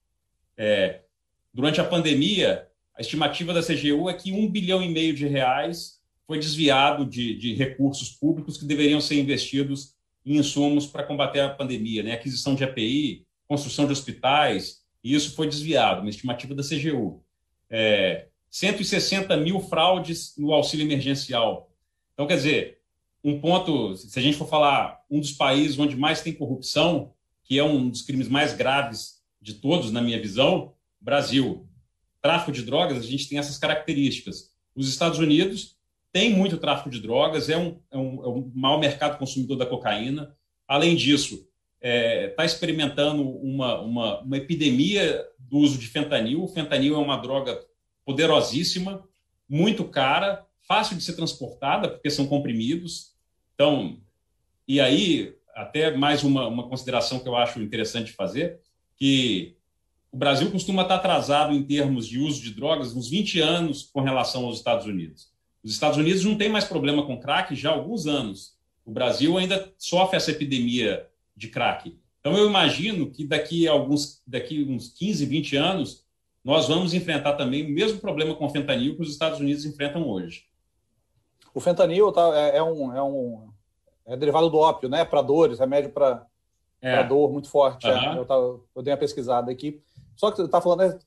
É, 0.56 1.02
durante 1.52 1.82
a 1.82 1.84
pandemia, 1.84 2.66
a 2.96 3.02
estimativa 3.02 3.52
da 3.52 3.62
CGU 3.62 4.08
é 4.08 4.14
que 4.14 4.32
um 4.32 4.50
bilhão 4.50 4.82
e 4.82 4.88
meio 4.88 5.12
de 5.12 5.26
reais 5.26 6.00
foi 6.26 6.38
desviado 6.38 7.04
de, 7.04 7.36
de 7.36 7.54
recursos 7.54 8.08
públicos 8.08 8.56
que 8.56 8.64
deveriam 8.64 9.02
ser 9.02 9.20
investidos 9.20 9.94
em 10.24 10.38
insumos 10.38 10.86
para 10.86 11.04
combater 11.04 11.40
a 11.40 11.50
pandemia, 11.50 12.02
né? 12.02 12.12
aquisição 12.12 12.54
de 12.54 12.64
API, 12.64 13.26
construção 13.46 13.84
de 13.84 13.92
hospitais, 13.92 14.85
e 15.06 15.14
isso 15.14 15.36
foi 15.36 15.46
desviado, 15.46 16.00
uma 16.00 16.10
estimativa 16.10 16.52
da 16.52 16.64
CGU. 16.64 17.22
É, 17.70 18.26
160 18.50 19.36
mil 19.36 19.60
fraudes 19.60 20.34
no 20.36 20.52
auxílio 20.52 20.84
emergencial. 20.84 21.70
Então, 22.12 22.26
quer 22.26 22.34
dizer, 22.34 22.80
um 23.22 23.38
ponto, 23.38 23.94
se 23.94 24.18
a 24.18 24.22
gente 24.22 24.36
for 24.36 24.48
falar 24.48 25.00
um 25.08 25.20
dos 25.20 25.30
países 25.30 25.78
onde 25.78 25.94
mais 25.94 26.22
tem 26.22 26.32
corrupção, 26.32 27.12
que 27.44 27.56
é 27.56 27.62
um 27.62 27.88
dos 27.88 28.02
crimes 28.02 28.26
mais 28.26 28.52
graves 28.52 29.22
de 29.40 29.54
todos, 29.54 29.92
na 29.92 30.02
minha 30.02 30.20
visão, 30.20 30.74
Brasil. 31.00 31.68
Tráfico 32.20 32.50
de 32.50 32.64
drogas, 32.64 32.98
a 32.98 33.06
gente 33.06 33.28
tem 33.28 33.38
essas 33.38 33.58
características. 33.58 34.50
Os 34.74 34.88
Estados 34.88 35.20
Unidos 35.20 35.76
têm 36.10 36.34
muito 36.34 36.56
tráfico 36.56 36.90
de 36.90 36.98
drogas, 36.98 37.48
é 37.48 37.56
um, 37.56 37.78
é 37.92 37.96
um, 37.96 38.24
é 38.24 38.28
um 38.68 38.78
mercado 38.80 39.18
consumidor 39.18 39.56
da 39.56 39.66
cocaína. 39.66 40.34
Além 40.66 40.96
disso, 40.96 41.46
está 41.76 41.88
é, 41.88 42.28
tá 42.28 42.44
experimentando 42.44 43.28
uma, 43.28 43.80
uma, 43.80 44.20
uma 44.20 44.36
epidemia 44.36 45.24
do 45.38 45.58
uso 45.58 45.78
de 45.78 45.86
fentanil. 45.86 46.42
O 46.42 46.48
fentanil 46.48 46.94
é 46.94 46.98
uma 46.98 47.16
droga 47.16 47.60
poderosíssima, 48.04 49.04
muito 49.48 49.84
cara, 49.84 50.44
fácil 50.66 50.96
de 50.96 51.02
ser 51.02 51.14
transportada, 51.14 51.88
porque 51.88 52.10
são 52.10 52.26
comprimidos. 52.26 53.14
Então, 53.54 53.98
e 54.66 54.80
aí, 54.80 55.34
até 55.54 55.96
mais 55.96 56.24
uma, 56.24 56.46
uma 56.48 56.68
consideração 56.68 57.20
que 57.20 57.28
eu 57.28 57.36
acho 57.36 57.60
interessante 57.60 58.12
fazer, 58.12 58.60
que 58.96 59.56
o 60.10 60.16
Brasil 60.16 60.50
costuma 60.50 60.82
estar 60.82 60.96
atrasado 60.96 61.52
em 61.52 61.62
termos 61.62 62.08
de 62.08 62.18
uso 62.18 62.42
de 62.42 62.50
drogas 62.52 62.94
uns 62.94 63.10
20 63.10 63.40
anos 63.40 63.82
com 63.82 64.00
relação 64.00 64.44
aos 64.46 64.58
Estados 64.58 64.86
Unidos. 64.86 65.30
Os 65.62 65.72
Estados 65.72 65.98
Unidos 65.98 66.24
não 66.24 66.36
tem 66.36 66.48
mais 66.48 66.64
problema 66.64 67.04
com 67.04 67.20
crack 67.20 67.54
já 67.54 67.70
há 67.70 67.74
alguns 67.74 68.06
anos. 68.06 68.56
O 68.84 68.90
Brasil 68.90 69.36
ainda 69.36 69.72
sofre 69.76 70.16
essa 70.16 70.30
epidemia 70.30 71.06
de 71.36 71.48
crack. 71.48 71.98
Então 72.20 72.36
eu 72.36 72.48
imagino 72.48 73.10
que 73.10 73.24
daqui 73.24 73.68
a 73.68 73.72
alguns 73.72 74.22
daqui 74.26 74.64
uns 74.64 74.88
15, 74.88 75.26
20 75.26 75.56
anos 75.56 76.04
nós 76.42 76.68
vamos 76.68 76.94
enfrentar 76.94 77.34
também 77.34 77.66
o 77.66 77.68
mesmo 77.68 77.98
problema 77.98 78.34
com 78.34 78.46
o 78.46 78.50
fentanil 78.50 78.96
que 78.96 79.02
os 79.02 79.10
Estados 79.10 79.40
Unidos 79.40 79.64
enfrentam 79.64 80.08
hoje. 80.08 80.44
O 81.52 81.60
fentanil 81.60 82.12
tá, 82.12 82.30
é, 82.34 82.58
é 82.58 82.62
um, 82.62 82.94
é 82.94 83.02
um 83.02 83.48
é 84.06 84.16
derivado 84.16 84.48
do 84.48 84.58
ópio, 84.58 84.88
né? 84.88 85.04
Para 85.04 85.22
dores, 85.22 85.58
remédio 85.58 85.90
para 85.90 86.24
é. 86.80 87.02
dor 87.02 87.32
muito 87.32 87.48
forte. 87.48 87.86
Uhum. 87.86 87.92
É. 87.92 88.18
Eu, 88.18 88.24
tava, 88.24 88.60
eu 88.74 88.82
dei 88.82 88.92
uma 88.92 88.98
pesquisada 88.98 89.50
aqui. 89.50 89.82
Só 90.14 90.30
que 90.30 90.36
você 90.36 90.44
está 90.44 90.60
falando, 90.60 90.80
né, 90.80 90.98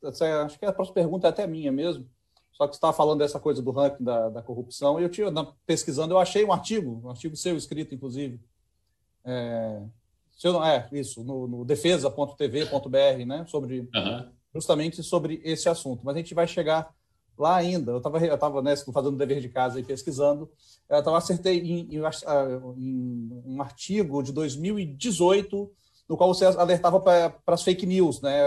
acho 0.43 0.59
que 0.59 0.65
a 0.65 0.73
próxima 0.73 0.95
pergunta 0.95 1.27
é 1.27 1.29
até 1.29 1.47
minha 1.47 1.71
mesmo. 1.71 2.05
Só 2.51 2.67
que 2.67 2.73
você 2.73 2.77
estava 2.77 2.93
falando 2.93 3.19
dessa 3.19 3.39
coisa 3.39 3.61
do 3.61 3.71
ranking 3.71 4.03
da, 4.03 4.29
da 4.29 4.41
corrupção. 4.41 4.99
E 4.99 5.03
eu 5.03 5.09
tinha, 5.09 5.31
pesquisando, 5.65 6.13
eu 6.13 6.19
achei 6.19 6.43
um 6.43 6.51
artigo, 6.51 7.01
um 7.03 7.09
artigo 7.09 7.35
seu 7.35 7.55
escrito, 7.55 7.95
inclusive. 7.95 8.39
É, 9.23 9.81
seu, 10.39 10.63
é 10.63 10.88
isso, 10.93 11.21
no, 11.21 11.47
no 11.47 11.65
defesa.tv.br, 11.65 13.25
né? 13.28 13.45
Sobre 13.45 13.82
uhum. 13.82 14.32
justamente 14.56 15.04
sobre 15.04 15.41
esse 15.43 15.67
assunto. 15.67 16.02
Mas 16.06 16.15
a 16.15 16.19
gente 16.19 16.34
vai 16.34 16.47
chegar 16.47 16.89
lá 17.38 17.58
ainda. 17.58 17.91
Eu 17.91 17.97
estava 17.97 18.25
eu 18.25 18.38
tava, 18.38 18.62
né, 18.62 18.73
fazendo 18.78 19.17
dever 19.17 19.41
de 19.41 19.49
casa 19.49 19.82
e 19.82 19.84
pesquisando. 19.84 20.49
Eu 20.89 21.04
tava, 21.04 21.17
acertei 21.17 21.60
em, 21.60 21.93
em, 21.93 22.02
em, 22.78 23.41
um 23.45 23.62
artigo 23.62 24.23
de 24.23 24.32
2018, 24.32 25.69
no 26.08 26.15
qual 26.15 26.34
você 26.34 26.45
alertava 26.45 27.02
para 27.02 27.34
as 27.47 27.62
fake 27.62 27.86
news, 27.86 28.21
né? 28.21 28.41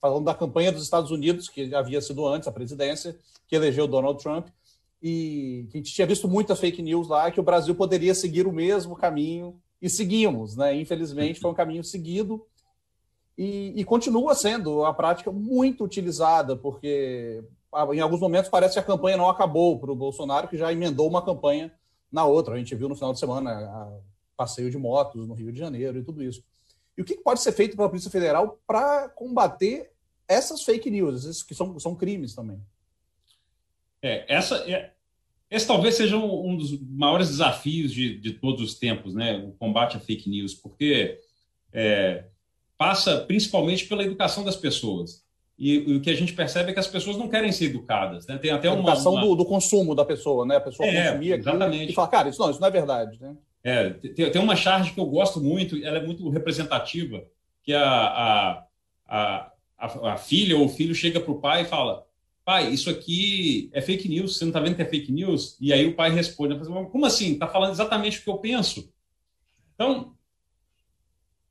falando 0.00 0.24
da 0.24 0.34
campanha 0.34 0.70
dos 0.70 0.84
Estados 0.84 1.10
Unidos, 1.10 1.48
que 1.48 1.74
havia 1.74 2.00
sido 2.00 2.28
antes 2.28 2.46
a 2.46 2.52
presidência, 2.52 3.18
que 3.48 3.56
elegeu 3.56 3.88
Donald 3.88 4.22
Trump, 4.22 4.46
e 5.02 5.66
que 5.72 5.78
a 5.78 5.80
gente 5.80 5.92
tinha 5.92 6.06
visto 6.06 6.28
muitas 6.28 6.60
fake 6.60 6.80
news 6.80 7.08
lá, 7.08 7.28
que 7.28 7.40
o 7.40 7.42
Brasil 7.42 7.74
poderia 7.74 8.14
seguir 8.14 8.46
o 8.46 8.52
mesmo 8.52 8.94
caminho, 8.94 9.60
e 9.80 9.88
seguimos. 9.88 10.56
Né? 10.56 10.74
Infelizmente, 10.80 11.40
foi 11.40 11.50
um 11.50 11.54
caminho 11.54 11.84
seguido. 11.84 12.46
E, 13.36 13.72
e, 13.76 13.84
continua 13.84 14.34
sendo 14.34 14.84
a 14.84 14.92
prática 14.92 15.30
muito 15.30 15.84
utilizada, 15.84 16.56
porque 16.56 17.44
em 17.92 18.00
alguns 18.00 18.18
momentos 18.18 18.50
parece 18.50 18.74
que 18.74 18.80
a 18.80 18.82
campanha 18.82 19.16
não 19.16 19.28
acabou 19.28 19.78
para 19.78 19.92
o 19.92 19.96
Bolsonaro, 19.96 20.48
que 20.48 20.56
já 20.56 20.72
emendou 20.72 21.08
uma 21.08 21.24
campanha 21.24 21.72
na 22.10 22.24
outra. 22.24 22.54
A 22.54 22.58
gente 22.58 22.74
viu 22.74 22.88
no 22.88 22.96
final 22.96 23.12
de 23.12 23.20
semana 23.20 23.92
passeio 24.36 24.70
de 24.70 24.76
motos 24.76 25.28
no 25.28 25.34
Rio 25.34 25.52
de 25.52 25.58
Janeiro 25.58 25.98
e 25.98 26.02
tudo 26.02 26.22
isso. 26.22 26.42
E 26.96 27.02
o 27.02 27.04
que 27.04 27.16
pode 27.16 27.40
ser 27.40 27.52
feito 27.52 27.76
pela 27.76 27.88
Polícia 27.88 28.10
Federal 28.10 28.58
para 28.66 29.08
combater 29.10 29.92
essas 30.26 30.64
fake 30.64 30.90
news, 30.90 31.24
esses 31.24 31.42
que 31.44 31.54
são, 31.54 31.78
são 31.78 31.94
crimes 31.94 32.34
também? 32.34 32.60
É, 34.02 34.32
essa, 34.32 34.56
é, 34.70 34.92
esse 35.50 35.66
talvez 35.66 35.94
seja 35.94 36.16
um, 36.16 36.50
um 36.50 36.56
dos 36.56 36.78
maiores 36.90 37.28
desafios 37.28 37.92
de, 37.92 38.18
de, 38.18 38.32
todos 38.32 38.62
os 38.62 38.74
tempos, 38.78 39.14
né? 39.14 39.38
O 39.38 39.52
combate 39.52 39.96
à 39.96 40.00
fake 40.00 40.28
news, 40.28 40.54
porque 40.54 41.18
é, 41.72 42.24
passa 42.76 43.18
principalmente 43.18 43.86
pela 43.86 44.04
educação 44.04 44.44
das 44.44 44.56
pessoas. 44.56 45.26
E, 45.58 45.74
e, 45.74 45.96
o 45.96 46.00
que 46.00 46.10
a 46.10 46.14
gente 46.14 46.34
percebe 46.34 46.70
é 46.70 46.72
que 46.74 46.78
as 46.78 46.86
pessoas 46.86 47.16
não 47.16 47.28
querem 47.28 47.50
ser 47.50 47.64
educadas. 47.66 48.26
Né? 48.26 48.38
Tem 48.38 48.50
até 48.50 48.68
a 48.68 48.74
educação 48.74 49.14
uma... 49.14 49.22
Do, 49.22 49.34
do, 49.34 49.44
consumo 49.44 49.94
da 49.94 50.04
pessoa, 50.04 50.46
né? 50.46 50.56
A 50.56 50.60
pessoa 50.60 50.88
é, 50.88 51.08
consumir 51.08 51.32
exatamente. 51.32 51.92
e 51.92 51.94
falar, 51.94 52.08
cara, 52.08 52.28
isso 52.28 52.40
não, 52.40 52.50
isso 52.50 52.60
não 52.60 52.68
é 52.68 52.70
verdade. 52.70 53.18
Né? 53.20 53.36
É, 53.64 53.90
tem, 53.90 54.30
tem 54.30 54.40
uma 54.40 54.54
charge 54.54 54.92
que 54.92 55.00
eu 55.00 55.06
gosto 55.06 55.40
muito, 55.40 55.76
ela 55.84 55.98
é 55.98 56.04
muito 56.04 56.28
representativa, 56.28 57.24
que 57.64 57.72
a, 57.74 57.82
a, 57.82 58.64
a, 59.08 59.52
a, 59.78 60.12
a 60.12 60.16
filha 60.16 60.56
ou 60.56 60.66
o 60.66 60.68
filho 60.68 60.94
chega 60.94 61.18
para 61.18 61.32
o 61.32 61.40
pai 61.40 61.62
e 61.62 61.66
fala, 61.66 62.06
pai, 62.48 62.70
isso 62.70 62.88
aqui 62.88 63.68
é 63.74 63.82
fake 63.82 64.08
news, 64.08 64.38
você 64.38 64.44
não 64.46 64.48
está 64.48 64.58
vendo 64.58 64.74
que 64.74 64.80
é 64.80 64.86
fake 64.86 65.12
news? 65.12 65.54
E 65.60 65.70
aí 65.70 65.84
o 65.84 65.94
pai 65.94 66.10
responde, 66.10 66.58
como 66.90 67.04
assim? 67.04 67.34
Está 67.34 67.46
falando 67.46 67.72
exatamente 67.72 68.20
o 68.20 68.22
que 68.22 68.30
eu 68.30 68.38
penso? 68.38 68.90
Então, 69.74 70.14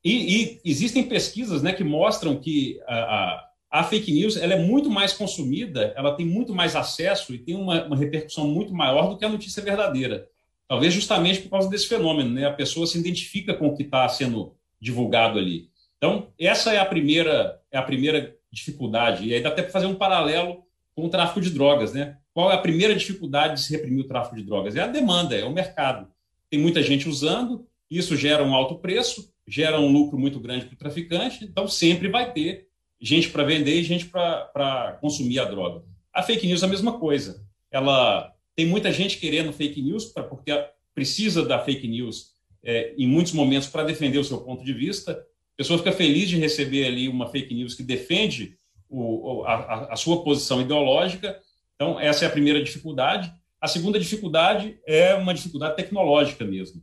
e, 0.04 0.42
e, 0.42 0.62
existem 0.66 1.04
pesquisas 1.04 1.62
né, 1.62 1.72
que 1.72 1.84
mostram 1.84 2.40
que 2.40 2.82
a, 2.88 2.96
a 2.96 3.48
a 3.70 3.84
fake 3.84 4.12
news 4.12 4.38
ela 4.38 4.54
é 4.54 4.58
muito 4.58 4.90
mais 4.90 5.14
consumida, 5.14 5.94
ela 5.96 6.16
tem 6.16 6.26
muito 6.26 6.56
mais 6.56 6.76
acesso 6.76 7.36
e 7.36 7.38
tem 7.38 7.54
uma, 7.54 7.84
uma, 7.86 7.98
repercussão 7.98 8.48
muito 8.48 8.74
maior 8.74 9.10
do 9.10 9.18
que 9.18 9.26
a 9.26 9.30
notícia 9.30 9.62
verdadeira. 9.62 10.26
Talvez 10.68 10.94
justamente 10.94 11.42
por 11.42 11.50
causa 11.50 11.70
desse 11.70 11.86
fenômeno, 11.86 12.32
né? 12.32 12.46
A 12.46 12.54
pessoa 12.54 12.88
se 12.88 12.98
identifica 12.98 13.54
com 13.54 13.68
o 13.68 13.76
que 13.76 13.84
está 13.84 14.08
sendo 14.08 14.56
divulgado 14.80 15.38
ali. 15.38 15.70
Então, 15.98 16.32
essa 16.40 16.74
é 16.74 16.80
a 16.80 16.86
primeira 16.86 17.62
é 17.70 17.78
a 17.78 17.84
primeira 17.84 18.36
dificuldade. 18.50 19.28
E 19.28 19.34
aí 19.34 19.42
dá 19.42 19.50
até 19.50 19.62
para 19.62 19.72
fazer 19.72 19.86
um 19.86 19.96
paralelo 19.96 20.66
com 20.98 21.06
o 21.06 21.10
tráfico 21.10 21.40
de 21.40 21.52
drogas, 21.52 21.94
né? 21.94 22.18
Qual 22.34 22.52
é 22.52 22.56
a 22.56 22.58
primeira 22.58 22.96
dificuldade 22.96 23.54
de 23.54 23.62
se 23.62 23.72
reprimir 23.72 24.04
o 24.04 24.08
tráfico 24.08 24.36
de 24.36 24.42
drogas? 24.42 24.76
É 24.76 24.82
a 24.82 24.88
demanda, 24.88 25.36
é 25.36 25.46
o 25.46 25.54
mercado. 25.54 26.08
Tem 26.50 26.60
muita 26.60 26.82
gente 26.82 27.08
usando, 27.08 27.68
isso 27.88 28.16
gera 28.18 28.44
um 28.44 28.56
alto 28.56 28.80
preço, 28.80 29.32
gera 29.48 29.80
um 29.80 29.92
lucro 29.92 30.18
muito 30.18 30.40
grande 30.40 30.66
para 30.66 30.74
o 30.74 30.78
traficante, 30.78 31.46
então 31.46 31.68
sempre 31.68 32.10
vai 32.10 32.34
ter 32.34 32.66
gente 33.00 33.30
para 33.30 33.44
vender 33.44 33.80
e 33.80 33.84
gente 33.84 34.08
para 34.08 34.98
consumir 35.00 35.38
a 35.38 35.46
droga. 35.46 35.84
A 36.12 36.24
fake 36.24 36.48
news 36.48 36.64
é 36.64 36.66
a 36.66 36.70
mesma 36.70 36.98
coisa. 36.98 37.46
Ela 37.70 38.34
tem 38.56 38.66
muita 38.66 38.92
gente 38.92 39.20
querendo 39.20 39.54
fake 39.54 39.80
news 39.80 40.06
pra, 40.06 40.24
porque 40.24 40.52
precisa 40.96 41.46
da 41.46 41.60
fake 41.60 41.88
news 41.88 42.32
é, 42.64 42.96
em 42.98 43.06
muitos 43.06 43.34
momentos 43.34 43.68
para 43.68 43.84
defender 43.84 44.18
o 44.18 44.24
seu 44.24 44.40
ponto 44.40 44.66
de 44.66 44.74
vista. 44.74 45.12
A 45.12 45.58
pessoa 45.58 45.78
fica 45.78 45.92
feliz 45.92 46.28
de 46.28 46.38
receber 46.38 46.86
ali 46.88 47.08
uma 47.08 47.28
fake 47.28 47.54
news 47.54 47.76
que 47.76 47.84
defende 47.84 48.58
o, 48.90 49.44
a, 49.46 49.94
a 49.94 49.96
sua 49.96 50.24
posição 50.24 50.62
ideológica. 50.62 51.40
Então, 51.76 52.00
essa 52.00 52.26
é 52.26 52.28
a 52.28 52.32
primeira 52.32 52.64
dificuldade. 52.64 53.32
A 53.60 53.68
segunda 53.68 54.00
dificuldade 54.00 54.80
é 54.86 55.14
uma 55.16 55.34
dificuldade 55.34 55.76
tecnológica 55.76 56.46
mesmo. 56.46 56.82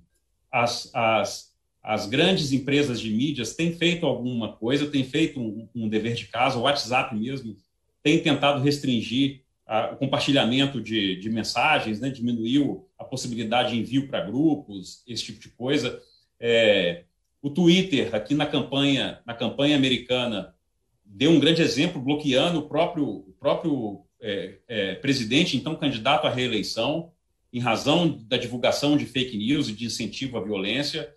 As, 0.50 0.90
as, 0.94 1.52
as 1.82 2.06
grandes 2.06 2.52
empresas 2.52 3.00
de 3.00 3.10
mídias 3.10 3.54
têm 3.54 3.72
feito 3.72 4.06
alguma 4.06 4.52
coisa, 4.56 4.90
têm 4.90 5.04
feito 5.04 5.40
um, 5.40 5.68
um 5.74 5.88
dever 5.88 6.14
de 6.14 6.26
casa, 6.26 6.58
o 6.58 6.62
WhatsApp 6.62 7.14
mesmo 7.14 7.56
tem 8.02 8.18
tentado 8.22 8.62
restringir 8.62 9.42
a, 9.66 9.92
o 9.92 9.96
compartilhamento 9.96 10.80
de, 10.80 11.16
de 11.16 11.30
mensagens, 11.30 12.00
né, 12.00 12.10
diminuiu 12.10 12.86
a 12.98 13.04
possibilidade 13.04 13.70
de 13.70 13.80
envio 13.80 14.08
para 14.08 14.24
grupos, 14.24 15.02
esse 15.06 15.24
tipo 15.24 15.40
de 15.40 15.48
coisa. 15.48 16.00
É, 16.38 17.04
o 17.40 17.50
Twitter, 17.50 18.14
aqui 18.14 18.34
na 18.34 18.46
campanha, 18.46 19.20
na 19.26 19.34
campanha 19.34 19.76
americana, 19.76 20.53
deu 21.14 21.30
um 21.30 21.38
grande 21.38 21.62
exemplo, 21.62 22.02
bloqueando 22.02 22.58
o 22.58 22.68
próprio, 22.68 23.06
o 23.06 23.34
próprio 23.38 24.04
é, 24.20 24.58
é, 24.66 24.94
presidente, 24.96 25.56
então 25.56 25.76
candidato 25.76 26.26
à 26.26 26.30
reeleição, 26.30 27.12
em 27.52 27.60
razão 27.60 28.18
da 28.26 28.36
divulgação 28.36 28.96
de 28.96 29.06
fake 29.06 29.36
news 29.36 29.68
e 29.68 29.72
de 29.72 29.86
incentivo 29.86 30.36
à 30.36 30.42
violência. 30.42 31.08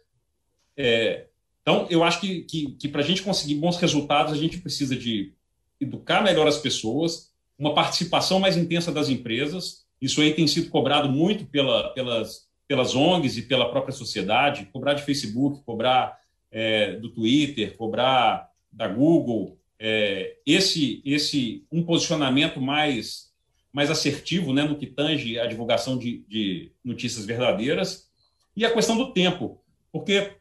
É, 0.78 1.26
então, 1.64 1.88
eu 1.90 2.04
acho 2.04 2.22
que, 2.22 2.42
que, 2.44 2.72
que 2.74 2.88
para 2.88 3.02
a 3.02 3.04
gente 3.04 3.24
conseguir 3.24 3.56
bons 3.56 3.78
resultados, 3.78 4.32
a 4.32 4.38
gente 4.38 4.60
precisa 4.60 4.96
de 4.96 5.34
educar 5.82 6.22
melhor 6.22 6.48
as 6.48 6.60
pessoas, 6.60 7.34
uma 7.58 7.74
participação 7.74 8.40
mais 8.40 8.56
intensa 8.56 8.92
das 8.92 9.10
empresas. 9.10 9.86
Isso 10.00 10.22
aí 10.22 10.32
tem 10.34 10.46
sido 10.46 10.70
cobrado 10.70 11.10
muito 11.10 11.46
pela, 11.46 11.90
pelas, 11.96 12.48
pelas 12.68 12.94
ONGs 12.94 13.36
e 13.38 13.42
pela 13.42 13.72
própria 13.72 13.94
sociedade, 13.94 14.70
cobrar 14.72 14.94
de 14.94 15.02
Facebook, 15.02 15.64
cobrar 15.66 16.20
é, 16.52 16.94
do 16.98 17.10
Twitter, 17.10 17.76
cobrar 17.76 18.48
da 18.72 18.88
Google. 18.88 19.57
É, 19.80 20.38
esse, 20.46 21.02
esse 21.06 21.66
um 21.72 21.84
posicionamento 21.84 22.60
mais, 22.60 23.32
mais 23.72 23.92
assertivo 23.92 24.54
né, 24.54 24.64
no 24.64 24.78
que 24.78 24.88
tange 24.88 25.40
a 25.40 25.46
divulgação 25.46 25.98
de, 25.98 26.26
de 26.28 26.72
notícias 26.84 27.26
verdadeiras. 27.26 28.10
E 28.56 28.66
a 28.66 28.74
questão 28.74 28.98
do 28.98 29.14
tempo, 29.14 29.62
porque 29.92 30.32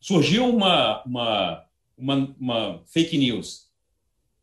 surgiu 0.00 0.48
uma, 0.48 1.02
uma, 1.04 1.64
uma, 1.96 2.36
uma 2.38 2.82
fake 2.86 3.18
news. 3.18 3.68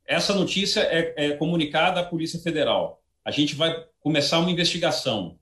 Essa 0.06 0.34
notícia 0.34 0.82
é, 0.82 1.14
é, 1.16 1.32
comunicada 1.32 2.02
à 2.02 2.04
Polícia 2.04 2.40
Federal. 2.40 3.02
A 3.24 3.32
gente 3.32 3.56
vai 3.56 3.86
começar 4.00 4.40
uma 4.40 4.52
investigação. 4.52 5.40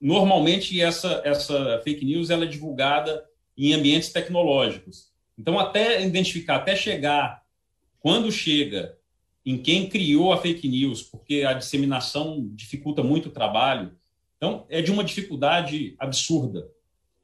normalmente 0.00 0.80
essa, 0.80 1.22
essa 1.24 1.80
fake 1.82 2.04
news 2.04 2.30
ela 2.30 2.44
é 2.44 2.48
divulgada 2.48 3.24
em 3.56 3.72
ambientes 3.72 4.12
tecnológicos. 4.12 5.10
Então, 5.38 5.58
até 5.58 6.04
identificar, 6.04 6.56
até 6.56 6.76
chegar, 6.76 7.42
quando 8.06 8.30
chega 8.30 8.96
em 9.44 9.58
quem 9.58 9.88
criou 9.88 10.32
a 10.32 10.36
fake 10.36 10.68
news, 10.68 11.02
porque 11.02 11.42
a 11.42 11.54
disseminação 11.54 12.48
dificulta 12.52 13.02
muito 13.02 13.30
o 13.30 13.32
trabalho. 13.32 13.90
Então, 14.36 14.64
é 14.68 14.80
de 14.80 14.92
uma 14.92 15.02
dificuldade 15.02 15.96
absurda. 15.98 16.68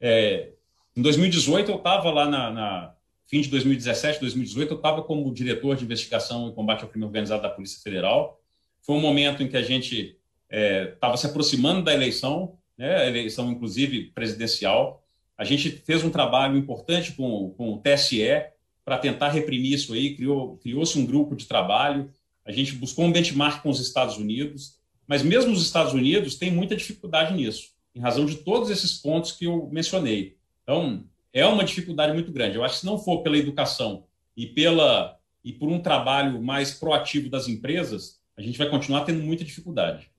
É, 0.01 0.49
em 0.93 1.01
2018, 1.01 1.71
eu 1.71 1.77
estava 1.77 2.11
lá 2.11 2.29
na, 2.29 2.51
na, 2.51 2.95
fim 3.27 3.39
de 3.39 3.47
2017, 3.47 4.19
2018, 4.19 4.71
eu 4.71 4.75
estava 4.75 5.01
como 5.01 5.33
diretor 5.33 5.77
de 5.77 5.85
investigação 5.85 6.49
e 6.49 6.53
combate 6.53 6.83
ao 6.83 6.89
crime 6.89 7.05
organizado 7.05 7.43
da 7.43 7.49
Polícia 7.49 7.81
Federal. 7.81 8.41
Foi 8.81 8.97
um 8.97 9.01
momento 9.01 9.41
em 9.41 9.47
que 9.47 9.55
a 9.55 9.63
gente 9.63 10.17
estava 10.51 11.13
é, 11.13 11.17
se 11.17 11.27
aproximando 11.27 11.81
da 11.81 11.93
eleição, 11.93 12.57
né, 12.77 13.07
eleição, 13.07 13.49
inclusive, 13.49 14.11
presidencial. 14.13 15.01
A 15.37 15.45
gente 15.45 15.69
fez 15.69 16.03
um 16.03 16.09
trabalho 16.09 16.57
importante 16.57 17.13
com, 17.13 17.51
com 17.51 17.71
o 17.71 17.77
TSE, 17.77 18.51
para 18.85 18.97
tentar 18.97 19.29
reprimir 19.29 19.73
isso 19.73 19.93
aí, 19.93 20.15
criou, 20.15 20.57
criou-se 20.57 20.97
um 20.97 21.05
grupo 21.05 21.35
de 21.35 21.45
trabalho, 21.45 22.09
a 22.45 22.51
gente 22.51 22.73
buscou 22.75 23.05
um 23.05 23.11
benchmark 23.11 23.61
com 23.61 23.69
os 23.69 23.79
Estados 23.79 24.17
Unidos, 24.17 24.77
mas 25.07 25.21
mesmo 25.21 25.53
os 25.53 25.61
Estados 25.61 25.93
Unidos 25.93 26.35
têm 26.35 26.51
muita 26.51 26.75
dificuldade 26.75 27.33
nisso, 27.33 27.71
em 27.95 27.99
razão 27.99 28.25
de 28.25 28.35
todos 28.37 28.69
esses 28.69 28.93
pontos 28.93 29.31
que 29.31 29.45
eu 29.45 29.69
mencionei. 29.71 30.37
Então, 30.63 31.03
é 31.31 31.45
uma 31.45 31.63
dificuldade 31.63 32.13
muito 32.13 32.31
grande. 32.31 32.57
Eu 32.57 32.63
acho 32.63 32.75
que 32.75 32.79
se 32.81 32.85
não 32.85 32.97
for 32.97 33.21
pela 33.21 33.37
educação 33.37 34.03
e 34.35 34.45
pela 34.45 35.17
e 35.43 35.51
por 35.51 35.67
um 35.67 35.81
trabalho 35.81 36.41
mais 36.41 36.71
proativo 36.71 37.29
das 37.29 37.49
empresas, 37.49 38.19
a 38.37 38.41
gente 38.41 38.57
vai 38.57 38.69
continuar 38.69 39.03
tendo 39.03 39.21
muita 39.21 39.43
dificuldade. 39.43 40.09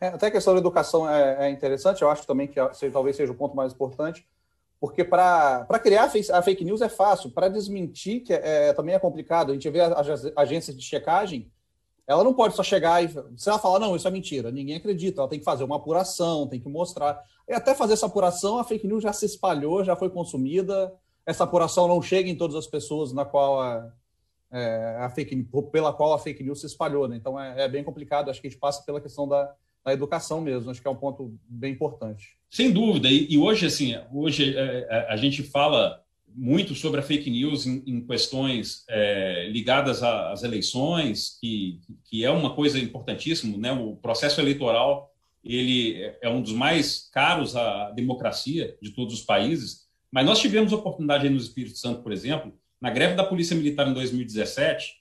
É, 0.00 0.08
até 0.08 0.28
a 0.28 0.30
questão 0.30 0.54
da 0.54 0.60
educação 0.60 1.08
é, 1.08 1.46
é 1.46 1.50
interessante, 1.50 2.02
eu 2.02 2.10
acho 2.10 2.26
também 2.26 2.48
que 2.48 2.58
talvez 2.90 3.16
seja 3.16 3.32
o 3.32 3.34
ponto 3.34 3.54
mais 3.54 3.72
importante, 3.72 4.26
porque 4.82 5.04
para 5.04 5.78
criar 5.80 6.10
a 6.32 6.42
fake 6.42 6.64
news 6.64 6.80
é 6.80 6.88
fácil, 6.88 7.30
para 7.30 7.46
desmentir 7.46 8.24
que 8.24 8.32
é, 8.32 8.70
é, 8.70 8.72
também 8.72 8.96
é 8.96 8.98
complicado. 8.98 9.50
A 9.50 9.54
gente 9.54 9.70
vê 9.70 9.80
as 9.80 10.26
agências 10.34 10.76
de 10.76 10.82
checagem, 10.82 11.48
ela 12.04 12.24
não 12.24 12.34
pode 12.34 12.56
só 12.56 12.64
chegar 12.64 13.00
e 13.00 13.08
se 13.36 13.48
ela 13.48 13.60
falar, 13.60 13.78
não, 13.78 13.94
isso 13.94 14.08
é 14.08 14.10
mentira, 14.10 14.50
ninguém 14.50 14.74
acredita, 14.74 15.20
ela 15.20 15.28
tem 15.28 15.38
que 15.38 15.44
fazer 15.44 15.62
uma 15.62 15.76
apuração, 15.76 16.48
tem 16.48 16.58
que 16.58 16.68
mostrar. 16.68 17.22
E 17.48 17.52
até 17.52 17.76
fazer 17.76 17.92
essa 17.92 18.06
apuração, 18.06 18.58
a 18.58 18.64
fake 18.64 18.88
news 18.88 19.04
já 19.04 19.12
se 19.12 19.24
espalhou, 19.24 19.84
já 19.84 19.94
foi 19.94 20.10
consumida, 20.10 20.92
essa 21.24 21.44
apuração 21.44 21.86
não 21.86 22.02
chega 22.02 22.28
em 22.28 22.36
todas 22.36 22.56
as 22.56 22.66
pessoas 22.66 23.12
na 23.12 23.24
qual 23.24 23.60
a, 23.60 23.88
é, 24.50 24.96
a 24.98 25.08
fake, 25.10 25.46
pela 25.70 25.92
qual 25.92 26.12
a 26.12 26.18
fake 26.18 26.42
news 26.42 26.58
se 26.58 26.66
espalhou. 26.66 27.06
Né? 27.06 27.14
Então 27.14 27.38
é, 27.38 27.66
é, 27.66 27.68
bem 27.68 27.84
complicado, 27.84 28.32
acho 28.32 28.40
que 28.40 28.48
a 28.48 28.50
gente 28.50 28.58
passa 28.58 28.82
pela 28.82 29.00
questão 29.00 29.28
da, 29.28 29.54
da 29.84 29.92
educação 29.92 30.40
mesmo, 30.40 30.70
acho 30.70 30.80
que 30.80 30.88
é 30.88 30.90
um 30.90 30.96
ponto 30.96 31.34
bem 31.48 31.72
importante. 31.72 32.36
Sem 32.50 32.70
dúvida. 32.70 33.08
E, 33.08 33.32
e 33.32 33.38
hoje, 33.38 33.66
assim, 33.66 33.94
hoje 34.12 34.56
é, 34.56 34.86
é, 34.88 35.06
a 35.08 35.16
gente 35.16 35.42
fala 35.42 36.02
muito 36.34 36.74
sobre 36.74 37.00
a 37.00 37.02
fake 37.02 37.28
news 37.30 37.66
em, 37.66 37.82
em 37.86 38.06
questões 38.06 38.84
é, 38.88 39.48
ligadas 39.50 40.02
às 40.02 40.42
eleições, 40.42 41.38
que, 41.40 41.80
que 42.04 42.24
é 42.24 42.30
uma 42.30 42.54
coisa 42.54 42.78
importantíssima, 42.78 43.56
né? 43.58 43.72
O 43.72 43.96
processo 43.96 44.40
eleitoral 44.40 45.12
ele 45.44 46.14
é 46.20 46.28
um 46.28 46.40
dos 46.40 46.52
mais 46.52 47.08
caros 47.12 47.56
à 47.56 47.90
democracia 47.90 48.76
de 48.80 48.90
todos 48.90 49.14
os 49.14 49.22
países. 49.22 49.88
Mas 50.10 50.24
nós 50.24 50.38
tivemos 50.38 50.72
oportunidade 50.72 51.28
no 51.28 51.36
Espírito 51.36 51.78
Santo, 51.78 52.02
por 52.02 52.12
exemplo, 52.12 52.52
na 52.80 52.90
greve 52.90 53.14
da 53.14 53.24
Polícia 53.24 53.56
Militar 53.56 53.88
em 53.88 53.94
2017. 53.94 55.00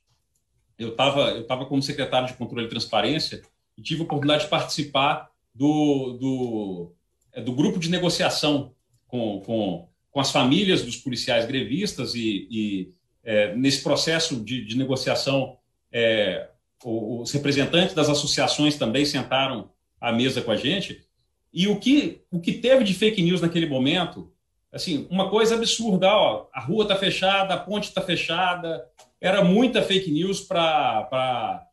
Eu 0.80 0.90
estava 0.90 1.32
eu 1.32 1.46
tava 1.46 1.66
como 1.66 1.82
secretário 1.84 2.28
de 2.28 2.34
Controle 2.34 2.66
e 2.66 2.70
Transparência 2.70 3.42
e 3.78 3.82
tive 3.82 4.02
a 4.02 4.04
oportunidade 4.06 4.44
de 4.44 4.50
participar 4.50 5.30
do, 5.54 6.18
do 6.20 6.92
é, 7.34 7.42
do 7.42 7.54
grupo 7.54 7.80
de 7.80 7.90
negociação 7.90 8.74
com, 9.08 9.42
com, 9.42 9.88
com 10.12 10.20
as 10.20 10.32
famílias 10.32 10.82
dos 10.82 10.98
policiais 10.98 11.46
grevistas 11.46 12.14
e, 12.14 12.48
e 12.52 12.94
é, 13.24 13.56
nesse 13.56 13.82
processo 13.82 14.44
de, 14.44 14.66
de 14.66 14.78
negociação 14.78 15.58
é, 15.92 16.50
os 16.84 17.32
representantes 17.32 17.94
das 17.94 18.10
associações 18.10 18.76
também 18.76 19.06
sentaram 19.06 19.70
à 20.00 20.12
mesa 20.12 20.42
com 20.42 20.50
a 20.50 20.56
gente. 20.56 21.06
E 21.54 21.68
o 21.68 21.80
que 21.80 22.22
o 22.32 22.40
que 22.40 22.54
teve 22.54 22.84
de 22.84 22.94
fake 22.94 23.22
news 23.22 23.42
naquele 23.42 23.68
momento 23.68 24.32
assim 24.72 25.08
uma 25.10 25.30
coisa 25.30 25.56
absurda 25.56 26.08
ó, 26.08 26.48
a 26.54 26.62
rua 26.62 26.84
está 26.84 26.96
fechada 26.96 27.54
a 27.54 27.58
ponte 27.58 27.90
está 27.90 28.02
fechada 28.02 28.86
era 29.20 29.44
muita 29.44 29.84
fake 29.84 30.10
news 30.10 30.42
para 30.42 31.68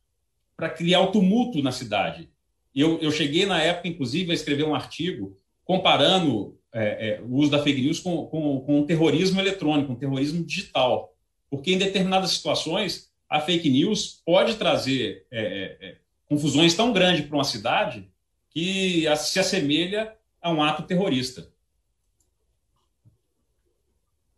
para 0.59 0.69
criar 0.69 1.01
o 1.01 1.13
tumulto 1.13 1.63
na 1.63 1.73
cidade 1.73 2.29
eu, 2.75 3.01
eu 3.01 3.11
cheguei 3.11 3.47
na 3.47 3.63
época 3.63 3.89
inclusive 3.89 4.31
a 4.31 4.35
escrever 4.35 4.65
um 4.65 4.75
artigo 4.75 5.37
comparando 5.65 6.59
é, 6.73 7.09
é, 7.09 7.21
o 7.23 7.35
uso 7.35 7.51
da 7.51 7.63
fake 7.63 7.81
news 7.81 8.01
com, 8.01 8.27
com, 8.27 8.61
com 8.61 8.81
o 8.81 8.87
terrorismo 8.87 9.41
eletrônico, 9.41 9.93
um 9.93 9.97
terrorismo 9.97 10.45
digital. 10.45 11.15
Porque 11.51 11.73
em 11.73 11.79
determinadas 11.79 12.31
situações, 12.31 13.11
a 13.29 13.41
fake 13.41 13.69
news 13.69 14.23
pode 14.25 14.57
trazer 14.57 15.27
é, 15.31 15.41
é, 15.41 15.89
é 15.89 15.97
confusões 16.27 16.75
tão 16.75 16.93
grandes 16.93 17.27
para 17.27 17.37
uma 17.37 17.45
cidade 17.45 18.09
que 18.51 19.05
se 19.17 19.41
assemelha 19.41 20.15
a 20.41 20.51
um 20.53 20.63
ato 20.63 20.83
terrorista. 20.83 21.51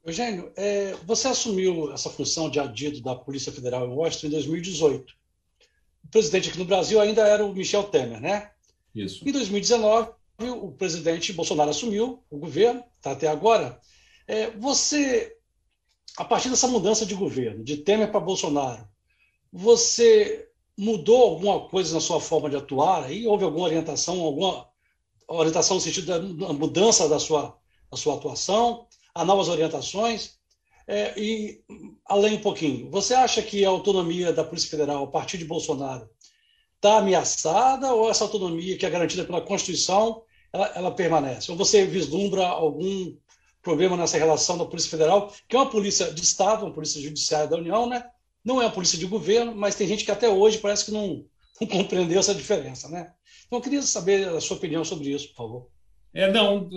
Eugênio, 0.05 0.53
é, 0.57 0.95
você 1.05 1.29
assumiu 1.29 1.93
essa 1.93 2.09
função 2.09 2.49
de 2.49 2.59
adido 2.59 3.03
da 3.03 3.15
Polícia 3.15 3.53
Federal 3.53 3.87
em 3.87 3.93
Washington 3.93 4.29
em 4.29 4.31
2018. 4.31 5.20
Presidente 6.11 6.49
aqui 6.49 6.59
no 6.59 6.65
Brasil 6.65 7.01
ainda 7.01 7.27
era 7.27 7.45
o 7.45 7.55
Michel 7.55 7.85
Temer, 7.85 8.21
né? 8.21 8.51
Isso. 8.95 9.27
Em 9.27 9.33
2019, 9.33 10.11
o 10.49 10.73
presidente 10.73 11.33
Bolsonaro 11.33 11.71
assumiu 11.71 12.23
o 12.31 12.39
governo, 12.39 12.83
está 12.97 13.13
até 13.13 13.29
agora. 13.29 13.81
É, 14.27 14.51
você, 14.51 15.37
a 16.17 16.25
partir 16.25 16.49
dessa 16.49 16.69
mudança 16.69 17.05
de 17.05 17.15
governo, 17.15 17.63
de 17.63 17.77
Temer 17.79 18.11
para 18.11 18.21
Bolsonaro, 18.21 18.89
você 19.53 20.49
mudou 20.77 21.23
alguma 21.23 21.69
coisa 21.69 21.95
na 21.95 22.01
sua 22.01 22.21
forma 22.21 22.49
de 22.49 22.57
atuar? 22.57 23.05
Aí 23.05 23.27
houve 23.27 23.45
alguma 23.45 23.67
orientação, 23.67 24.21
alguma 24.21 24.69
orientação 25.29 25.77
no 25.77 25.81
sentido 25.81 26.07
da 26.07 26.53
mudança 26.53 27.09
da 27.09 27.19
sua, 27.19 27.57
da 27.91 27.97
sua 27.97 28.15
atuação, 28.15 28.87
a 29.15 29.25
novas 29.25 29.49
orientações? 29.49 30.40
É, 30.91 31.15
e 31.17 31.63
além 32.05 32.35
um 32.35 32.41
pouquinho, 32.41 32.91
você 32.91 33.15
acha 33.15 33.41
que 33.41 33.65
a 33.65 33.69
autonomia 33.69 34.33
da 34.33 34.43
Polícia 34.43 34.69
Federal 34.69 35.05
a 35.05 35.07
partir 35.07 35.39
de 35.39 35.45
Bolsonaro 35.45 36.11
está 36.75 36.99
ameaçada 36.99 37.95
ou 37.95 38.11
essa 38.11 38.25
autonomia 38.25 38.77
que 38.77 38.85
é 38.85 38.91
garantida 38.91 39.25
pela 39.25 39.41
Constituição 39.41 40.25
ela, 40.53 40.67
ela 40.75 40.91
permanece? 40.91 41.49
Ou 41.49 41.57
você 41.57 41.87
vislumbra 41.87 42.45
algum 42.45 43.15
problema 43.63 43.97
nessa 43.97 44.19
relação 44.19 44.59
da 44.59 44.65
Polícia 44.65 44.91
Federal, 44.91 45.33
que 45.49 45.55
é 45.55 45.61
uma 45.61 45.71
polícia 45.71 46.13
de 46.13 46.23
Estado, 46.23 46.65
uma 46.65 46.75
polícia 46.75 47.01
judiciária 47.01 47.47
da 47.47 47.57
União, 47.57 47.89
né? 47.89 48.05
não 48.45 48.61
é 48.61 48.65
uma 48.65 48.73
polícia 48.73 48.99
de 48.99 49.07
governo, 49.07 49.55
mas 49.55 49.77
tem 49.77 49.87
gente 49.87 50.05
que 50.05 50.11
até 50.11 50.29
hoje 50.29 50.59
parece 50.59 50.87
que 50.87 50.91
não, 50.91 51.25
não 51.61 51.69
compreendeu 51.71 52.19
essa 52.19 52.35
diferença. 52.35 52.89
Né? 52.89 53.13
Então, 53.47 53.61
eu 53.61 53.63
queria 53.63 53.83
saber 53.83 54.29
a 54.29 54.41
sua 54.41 54.57
opinião 54.57 54.85
sobre 54.85 55.11
isso, 55.11 55.29
por 55.29 55.37
favor. 55.37 55.71
É, 56.13 56.31
não, 56.31 56.69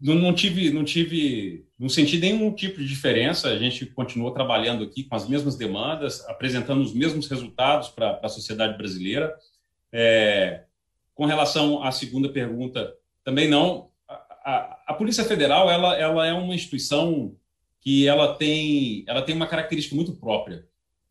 não 0.00 0.34
tive, 0.34 0.70
não 0.70 0.84
tive, 0.84 1.66
não 1.78 1.88
senti 1.88 2.18
nenhum 2.18 2.52
tipo 2.52 2.78
de 2.78 2.86
diferença. 2.86 3.48
A 3.48 3.58
gente 3.58 3.86
continuou 3.86 4.32
trabalhando 4.32 4.84
aqui 4.84 5.04
com 5.04 5.14
as 5.14 5.26
mesmas 5.26 5.56
demandas, 5.56 6.20
apresentando 6.28 6.82
os 6.82 6.92
mesmos 6.92 7.26
resultados 7.26 7.88
para 7.88 8.20
a 8.22 8.28
sociedade 8.28 8.76
brasileira. 8.76 9.34
É, 9.90 10.64
com 11.14 11.24
relação 11.24 11.82
à 11.82 11.90
segunda 11.90 12.28
pergunta, 12.28 12.92
também 13.24 13.48
não. 13.48 13.90
A, 14.06 14.14
a, 14.44 14.82
a, 14.88 14.94
Polícia 14.94 15.24
Federal 15.24 15.70
ela, 15.70 15.96
ela 15.96 16.26
é 16.26 16.32
uma 16.32 16.54
instituição 16.54 17.34
que 17.80 18.06
ela 18.06 18.34
tem, 18.34 19.04
ela 19.06 19.22
tem 19.22 19.34
uma 19.34 19.46
característica 19.46 19.96
muito 19.96 20.12
própria, 20.14 20.66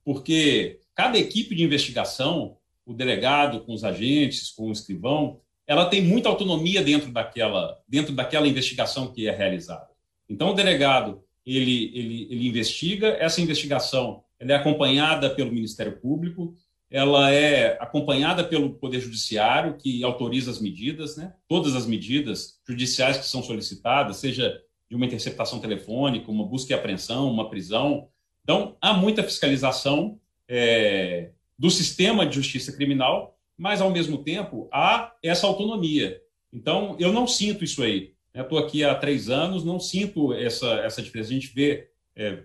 porque 0.06 0.80
cada 0.96 1.18
equipe 1.18 1.54
de 1.54 1.64
investigação, 1.64 2.58
o 2.86 2.94
delegado 2.94 3.62
com 3.62 3.74
os 3.74 3.84
agentes, 3.84 4.52
com 4.52 4.70
o 4.70 4.72
escrivão, 4.72 5.42
ela 5.72 5.86
tem 5.86 6.02
muita 6.02 6.28
autonomia 6.28 6.84
dentro 6.84 7.10
daquela, 7.14 7.80
dentro 7.88 8.14
daquela 8.14 8.46
investigação 8.46 9.08
que 9.08 9.26
é 9.26 9.32
realizada. 9.32 9.88
Então, 10.30 10.50
o 10.50 10.54
delegado 10.54 11.24
ele, 11.46 11.90
ele, 11.96 12.28
ele 12.30 12.48
investiga, 12.50 13.08
essa 13.18 13.40
investigação 13.40 14.22
ela 14.38 14.52
é 14.52 14.56
acompanhada 14.56 15.30
pelo 15.30 15.50
Ministério 15.50 15.98
Público, 15.98 16.54
ela 16.90 17.32
é 17.32 17.78
acompanhada 17.80 18.44
pelo 18.44 18.72
Poder 18.72 19.00
Judiciário, 19.00 19.78
que 19.78 20.04
autoriza 20.04 20.52
as 20.52 20.60
medidas, 20.60 21.16
né? 21.16 21.36
todas 21.48 21.74
as 21.74 21.86
medidas 21.86 22.60
judiciais 22.68 23.16
que 23.16 23.26
são 23.26 23.42
solicitadas, 23.42 24.18
seja 24.18 24.62
de 24.90 24.96
uma 24.98 25.06
interceptação 25.06 25.62
telefônica, 25.62 26.30
uma 26.30 26.46
busca 26.46 26.74
e 26.74 26.76
apreensão, 26.76 27.32
uma 27.32 27.50
prisão. 27.50 28.10
Então, 28.44 28.76
há 28.82 28.92
muita 28.92 29.24
fiscalização 29.24 30.20
é, 30.50 31.30
do 31.58 31.70
sistema 31.70 32.26
de 32.26 32.36
justiça 32.36 32.74
criminal, 32.74 33.38
mas, 33.62 33.80
ao 33.80 33.92
mesmo 33.92 34.24
tempo, 34.24 34.68
há 34.74 35.14
essa 35.22 35.46
autonomia. 35.46 36.20
Então, 36.52 36.96
eu 36.98 37.14
não 37.14 37.28
sinto 37.28 37.64
isso 37.64 37.84
aí. 37.84 38.12
Estou 38.34 38.58
aqui 38.58 38.84
há 38.84 38.96
três 38.96 39.30
anos, 39.30 39.64
não 39.64 39.80
sinto 39.80 40.34
essa, 40.34 40.68
essa 40.80 41.00
diferença. 41.00 41.30
A 41.30 41.34
gente 41.34 41.54
vê, 41.54 41.88
é, 42.16 42.40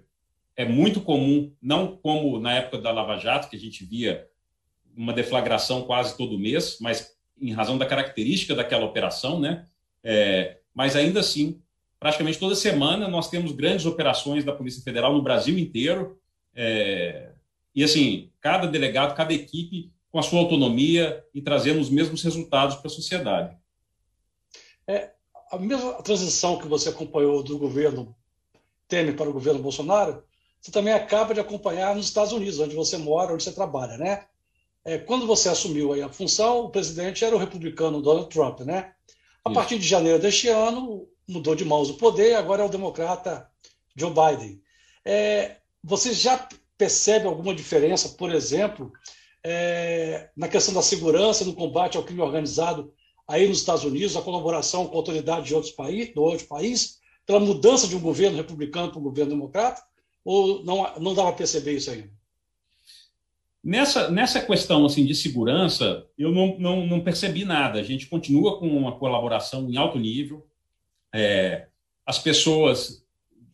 é 0.54 0.66
muito 0.66 1.00
comum, 1.00 1.50
não 1.62 1.96
como 1.96 2.38
na 2.38 2.56
época 2.56 2.76
da 2.76 2.92
Lava 2.92 3.16
Jato, 3.16 3.48
que 3.48 3.56
a 3.56 3.58
gente 3.58 3.82
via 3.82 4.28
uma 4.94 5.14
deflagração 5.14 5.84
quase 5.84 6.14
todo 6.18 6.38
mês, 6.38 6.76
mas 6.82 7.16
em 7.40 7.50
razão 7.50 7.78
da 7.78 7.86
característica 7.86 8.54
daquela 8.54 8.84
operação, 8.84 9.40
né? 9.40 9.64
É, 10.04 10.58
mas 10.74 10.94
ainda 10.96 11.20
assim, 11.20 11.62
praticamente 11.98 12.38
toda 12.38 12.54
semana 12.54 13.08
nós 13.08 13.30
temos 13.30 13.52
grandes 13.52 13.86
operações 13.86 14.44
da 14.44 14.52
Polícia 14.52 14.82
Federal 14.82 15.14
no 15.14 15.22
Brasil 15.22 15.58
inteiro. 15.58 16.20
É, 16.54 17.30
e 17.74 17.82
assim, 17.82 18.30
cada 18.38 18.66
delegado, 18.66 19.16
cada 19.16 19.32
equipe 19.32 19.95
com 20.16 20.20
a 20.20 20.22
sua 20.22 20.40
autonomia 20.40 21.22
e 21.34 21.42
trazendo 21.42 21.78
os 21.78 21.90
mesmos 21.90 22.22
resultados 22.22 22.76
para 22.76 22.86
a 22.86 22.90
sociedade. 22.90 23.54
É, 24.86 25.10
a 25.52 25.58
mesma 25.58 25.92
transição 26.02 26.58
que 26.58 26.66
você 26.66 26.88
acompanhou 26.88 27.42
do 27.42 27.58
governo 27.58 28.16
Temer 28.88 29.14
para 29.14 29.28
o 29.28 29.32
governo 29.34 29.60
Bolsonaro, 29.60 30.24
você 30.58 30.72
também 30.72 30.94
acaba 30.94 31.34
de 31.34 31.40
acompanhar 31.40 31.94
nos 31.94 32.06
Estados 32.06 32.32
Unidos, 32.32 32.58
onde 32.58 32.74
você 32.74 32.96
mora, 32.96 33.34
onde 33.34 33.44
você 33.44 33.52
trabalha, 33.52 33.98
né? 33.98 34.24
É, 34.86 34.96
quando 34.96 35.26
você 35.26 35.50
assumiu 35.50 35.92
aí 35.92 36.00
a 36.00 36.08
função, 36.08 36.60
o 36.60 36.70
presidente 36.70 37.22
era 37.22 37.36
o 37.36 37.38
republicano 37.38 38.00
Donald 38.00 38.30
Trump, 38.30 38.60
né? 38.60 38.94
A 39.44 39.50
partir 39.50 39.78
de 39.78 39.86
janeiro 39.86 40.18
deste 40.18 40.48
ano, 40.48 41.06
mudou 41.28 41.54
de 41.54 41.66
mãos 41.66 41.90
o 41.90 41.98
poder, 41.98 42.36
agora 42.36 42.62
é 42.62 42.64
o 42.64 42.70
democrata 42.70 43.50
Joe 43.94 44.10
Biden. 44.10 44.62
É, 45.04 45.56
você 45.84 46.14
já 46.14 46.48
percebe 46.78 47.26
alguma 47.26 47.54
diferença, 47.54 48.08
por 48.16 48.34
exemplo, 48.34 48.90
é, 49.48 50.28
na 50.36 50.48
questão 50.48 50.74
da 50.74 50.82
segurança, 50.82 51.44
no 51.44 51.54
combate 51.54 51.96
ao 51.96 52.02
crime 52.02 52.20
organizado 52.20 52.92
aí 53.28 53.46
nos 53.46 53.58
Estados 53.58 53.84
Unidos, 53.84 54.16
a 54.16 54.22
colaboração 54.22 54.86
com 54.88 54.96
autoridades 54.96 55.46
de 55.46 55.54
outros 55.54 55.72
países, 55.72 56.12
do 56.12 56.20
outro 56.20 56.46
país, 56.48 56.98
pela 57.24 57.38
mudança 57.38 57.86
de 57.86 57.94
um 57.94 58.00
governo 58.00 58.36
republicano 58.36 58.90
para 58.90 58.98
um 58.98 59.04
governo 59.04 59.30
democrata? 59.30 59.82
Ou 60.24 60.64
não, 60.64 60.98
não 60.98 61.14
dá 61.14 61.22
para 61.22 61.32
perceber 61.32 61.76
isso 61.76 61.92
ainda? 61.92 62.10
Nessa, 63.62 64.10
nessa 64.10 64.40
questão 64.40 64.84
assim 64.84 65.06
de 65.06 65.14
segurança, 65.14 66.04
eu 66.18 66.32
não, 66.32 66.58
não, 66.58 66.84
não 66.84 67.00
percebi 67.00 67.44
nada. 67.44 67.78
A 67.78 67.84
gente 67.84 68.06
continua 68.06 68.58
com 68.58 68.66
uma 68.66 68.98
colaboração 68.98 69.70
em 69.70 69.76
alto 69.76 69.96
nível. 69.96 70.44
É, 71.14 71.68
as 72.04 72.18
pessoas 72.18 73.04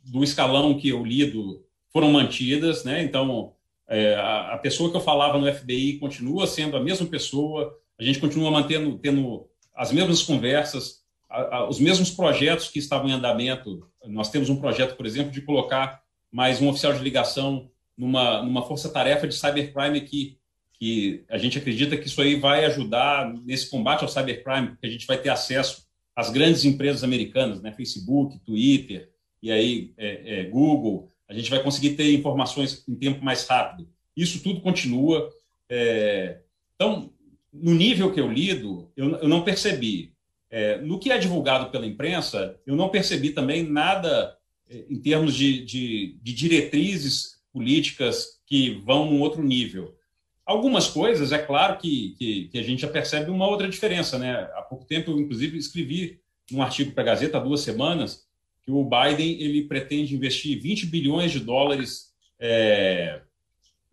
do 0.02 0.24
escalão 0.24 0.78
que 0.78 0.88
eu 0.88 1.04
lido 1.04 1.62
foram 1.92 2.10
mantidas, 2.10 2.82
né? 2.82 3.02
Então, 3.02 3.52
é, 3.92 4.14
a, 4.14 4.54
a, 4.54 4.58
pessoa 4.58 4.90
que 4.90 4.96
eu 4.96 5.02
falava 5.02 5.38
no 5.38 5.52
FBI 5.52 5.98
continua 5.98 6.46
sendo 6.46 6.78
a 6.78 6.80
mesma 6.82 7.06
pessoa. 7.06 7.78
A 8.00 8.02
gente 8.02 8.18
continua 8.18 8.50
mantendo, 8.50 8.98
tendo 8.98 9.46
as 9.76 9.92
mesmas 9.92 10.22
conversas, 10.22 11.02
a, 11.28 11.56
a, 11.56 11.68
os 11.68 11.78
mesmos 11.78 12.10
projetos 12.10 12.68
que 12.68 12.78
estavam 12.78 13.10
em 13.10 13.12
andamento. 13.12 13.86
Nós 14.06 14.30
temos 14.30 14.48
um 14.48 14.56
projeto, 14.56 14.96
por 14.96 15.04
exemplo, 15.04 15.30
de 15.30 15.42
colocar 15.42 16.00
mais 16.30 16.62
um 16.62 16.70
oficial 16.70 16.94
de 16.94 17.00
ligação 17.00 17.70
numa, 17.94 18.42
numa 18.42 18.62
força-tarefa 18.62 19.28
de 19.28 19.34
cybercrime 19.34 19.98
aqui, 19.98 20.38
que 20.72 21.26
a 21.28 21.36
gente 21.36 21.58
acredita 21.58 21.94
que 21.94 22.06
isso 22.06 22.22
aí 22.22 22.36
vai 22.36 22.64
ajudar 22.64 23.30
nesse 23.44 23.68
combate 23.68 24.02
ao 24.02 24.08
cybercrime, 24.08 24.68
porque 24.68 24.86
a 24.86 24.90
gente 24.90 25.06
vai 25.06 25.18
ter 25.18 25.28
acesso 25.28 25.86
às 26.16 26.30
grandes 26.30 26.64
empresas 26.64 27.04
americanas, 27.04 27.60
né, 27.60 27.72
Facebook, 27.72 28.38
Twitter, 28.40 29.10
e 29.42 29.52
aí 29.52 29.92
é, 29.98 30.40
é, 30.40 30.44
Google, 30.44 31.11
a 31.32 31.34
gente 31.34 31.50
vai 31.50 31.62
conseguir 31.62 31.90
ter 31.90 32.12
informações 32.12 32.84
em 32.86 32.94
tempo 32.94 33.24
mais 33.24 33.46
rápido. 33.46 33.88
Isso 34.14 34.42
tudo 34.42 34.60
continua. 34.60 35.30
É, 35.68 36.40
então, 36.74 37.10
no 37.50 37.74
nível 37.74 38.12
que 38.12 38.20
eu 38.20 38.30
lido, 38.30 38.90
eu, 38.94 39.16
eu 39.16 39.28
não 39.28 39.42
percebi. 39.42 40.12
É, 40.50 40.78
no 40.82 40.98
que 40.98 41.10
é 41.10 41.16
divulgado 41.16 41.70
pela 41.70 41.86
imprensa, 41.86 42.60
eu 42.66 42.76
não 42.76 42.90
percebi 42.90 43.30
também 43.30 43.62
nada 43.62 44.36
é, 44.68 44.84
em 44.90 45.00
termos 45.00 45.34
de, 45.34 45.64
de, 45.64 46.18
de 46.22 46.34
diretrizes 46.34 47.40
políticas 47.50 48.38
que 48.46 48.74
vão 48.84 49.10
num 49.10 49.22
outro 49.22 49.42
nível. 49.42 49.96
Algumas 50.44 50.88
coisas, 50.88 51.32
é 51.32 51.38
claro 51.38 51.78
que, 51.78 52.14
que, 52.18 52.48
que, 52.48 52.58
a 52.58 52.62
gente 52.62 52.82
já 52.82 52.88
percebe 52.88 53.30
uma 53.30 53.48
outra 53.48 53.66
diferença. 53.66 54.18
Né? 54.18 54.34
Há 54.54 54.60
pouco 54.60 54.84
tempo, 54.84 55.18
inclusive, 55.18 55.56
escrevi 55.56 56.20
num 56.50 56.60
artigo 56.60 56.92
para 56.92 57.02
a 57.02 57.06
Gazeta, 57.06 57.38
há 57.38 57.40
duas 57.40 57.62
semanas, 57.62 58.26
que 58.62 58.70
o 58.70 58.84
Biden 58.84 59.40
ele 59.40 59.64
pretende 59.64 60.14
investir 60.14 60.60
20 60.60 60.86
bilhões 60.86 61.32
de 61.32 61.40
dólares 61.40 62.12
é, 62.38 63.20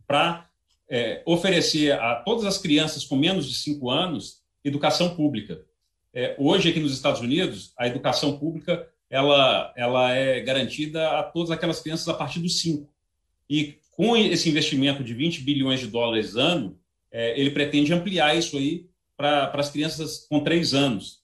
para 0.08 0.50
é, 0.90 1.22
oferecer 1.26 1.94
a 1.94 2.16
todas 2.16 2.46
as 2.46 2.58
crianças 2.58 3.04
com 3.04 3.16
menos 3.16 3.48
de 3.48 3.56
5 3.56 3.90
anos 3.90 4.40
educação 4.64 5.16
pública. 5.16 5.64
É, 6.14 6.36
hoje, 6.38 6.70
aqui 6.70 6.80
nos 6.80 6.94
Estados 6.94 7.22
Unidos, 7.22 7.74
a 7.78 7.88
educação 7.88 8.38
pública 8.38 8.88
ela, 9.10 9.74
ela 9.76 10.12
é 10.12 10.40
garantida 10.40 11.20
a 11.20 11.24
todas 11.24 11.50
aquelas 11.52 11.82
crianças 11.82 12.08
a 12.08 12.14
partir 12.14 12.40
dos 12.40 12.60
5. 12.62 12.88
E 13.50 13.80
com 13.92 14.16
esse 14.16 14.50
investimento 14.50 15.04
de 15.04 15.14
20 15.14 15.42
bilhões 15.42 15.80
de 15.80 15.88
dólares 15.88 16.36
ano, 16.36 16.80
é, 17.12 17.40
ele 17.40 17.52
pretende 17.52 17.92
ampliar 17.92 18.38
isso 18.38 18.58
aí 18.58 18.88
para 19.18 19.52
as 19.54 19.70
crianças 19.70 20.28
com 20.30 20.40
3 20.40 20.74
anos. 20.74 21.24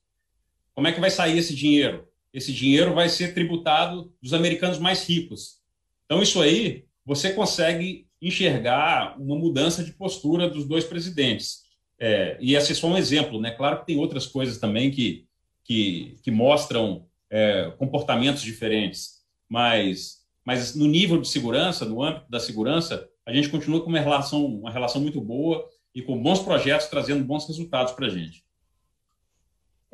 Como 0.74 0.88
é 0.88 0.92
que 0.92 1.00
vai 1.00 1.12
sair 1.12 1.38
esse 1.38 1.56
dinheiro? 1.56 2.08
Esse 2.36 2.52
dinheiro 2.52 2.94
vai 2.94 3.08
ser 3.08 3.34
tributado 3.34 4.14
dos 4.22 4.34
americanos 4.34 4.78
mais 4.78 5.08
ricos. 5.08 5.60
Então, 6.06 6.22
isso 6.22 6.42
aí, 6.42 6.84
você 7.06 7.32
consegue 7.32 8.08
enxergar 8.22 9.16
uma 9.18 9.38
mudança 9.38 9.82
de 9.82 9.94
postura 9.94 10.50
dos 10.50 10.68
dois 10.68 10.84
presidentes. 10.84 11.64
É, 11.98 12.38
e 12.42 12.54
esse 12.54 12.74
é 12.74 12.76
só 12.76 12.88
um 12.88 12.98
exemplo, 12.98 13.40
né? 13.40 13.52
Claro 13.52 13.80
que 13.80 13.86
tem 13.86 13.98
outras 13.98 14.26
coisas 14.26 14.58
também 14.58 14.92
que, 14.92 15.26
que, 15.64 16.18
que 16.22 16.30
mostram 16.30 17.06
é, 17.30 17.72
comportamentos 17.78 18.42
diferentes, 18.42 19.22
mas, 19.48 20.26
mas 20.44 20.76
no 20.76 20.88
nível 20.88 21.22
de 21.22 21.30
segurança, 21.30 21.86
no 21.86 22.04
âmbito 22.04 22.30
da 22.30 22.40
segurança, 22.40 23.08
a 23.26 23.34
gente 23.34 23.50
continua 23.50 23.82
com 23.82 23.88
uma 23.88 24.00
relação, 24.00 24.46
uma 24.46 24.72
relação 24.72 25.02
muito 25.02 25.22
boa 25.22 25.68
e 25.94 26.02
com 26.02 26.22
bons 26.22 26.40
projetos 26.40 26.88
trazendo 26.88 27.24
bons 27.24 27.48
resultados 27.48 27.94
para 27.94 28.08
a 28.08 28.10
gente. 28.10 28.45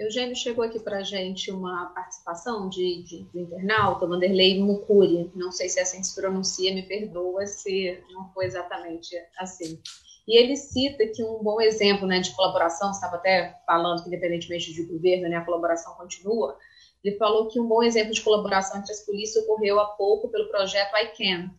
Eugênio 0.02 0.36
chegou 0.36 0.64
aqui 0.64 0.80
para 0.80 0.98
a 0.98 1.04
gente 1.04 1.52
uma 1.52 1.88
participação 1.94 2.68
de, 2.68 3.04
de, 3.04 3.24
do 3.26 3.40
internauta, 3.40 4.08
Vanderlei 4.08 4.60
Mucuri. 4.60 5.32
Não 5.36 5.52
sei 5.52 5.70
se 5.70 5.80
é 5.80 5.84
assim 5.84 6.02
se 6.02 6.16
pronuncia, 6.16 6.74
me 6.74 6.84
perdoa 6.84 7.46
se 7.46 8.04
não 8.12 8.32
foi 8.34 8.46
exatamente 8.46 9.16
assim. 9.38 9.80
E 10.28 10.38
ele 10.38 10.56
cita 10.56 11.06
que 11.08 11.24
um 11.24 11.44
bom 11.44 11.60
exemplo 11.62 12.08
né, 12.08 12.20
de 12.20 12.36
colaboração, 12.36 12.92
estava 12.92 13.18
até 13.18 13.60
falando 13.66 14.02
que, 14.02 14.08
independentemente 14.08 14.74
de 14.74 14.84
governo, 14.84 15.30
né, 15.30 15.38
a 15.38 15.46
colaboração 15.46 15.94
continua. 15.96 16.58
Ele 17.04 17.18
falou 17.18 17.48
que 17.48 17.60
um 17.60 17.68
bom 17.68 17.84
exemplo 17.84 18.14
de 18.14 18.22
colaboração 18.22 18.80
entre 18.80 18.92
as 18.92 19.06
polícias 19.06 19.44
ocorreu 19.44 19.80
há 19.80 19.86
pouco 19.86 20.30
pelo 20.30 20.50
projeto 20.50 20.96
ICANN, 20.96 21.50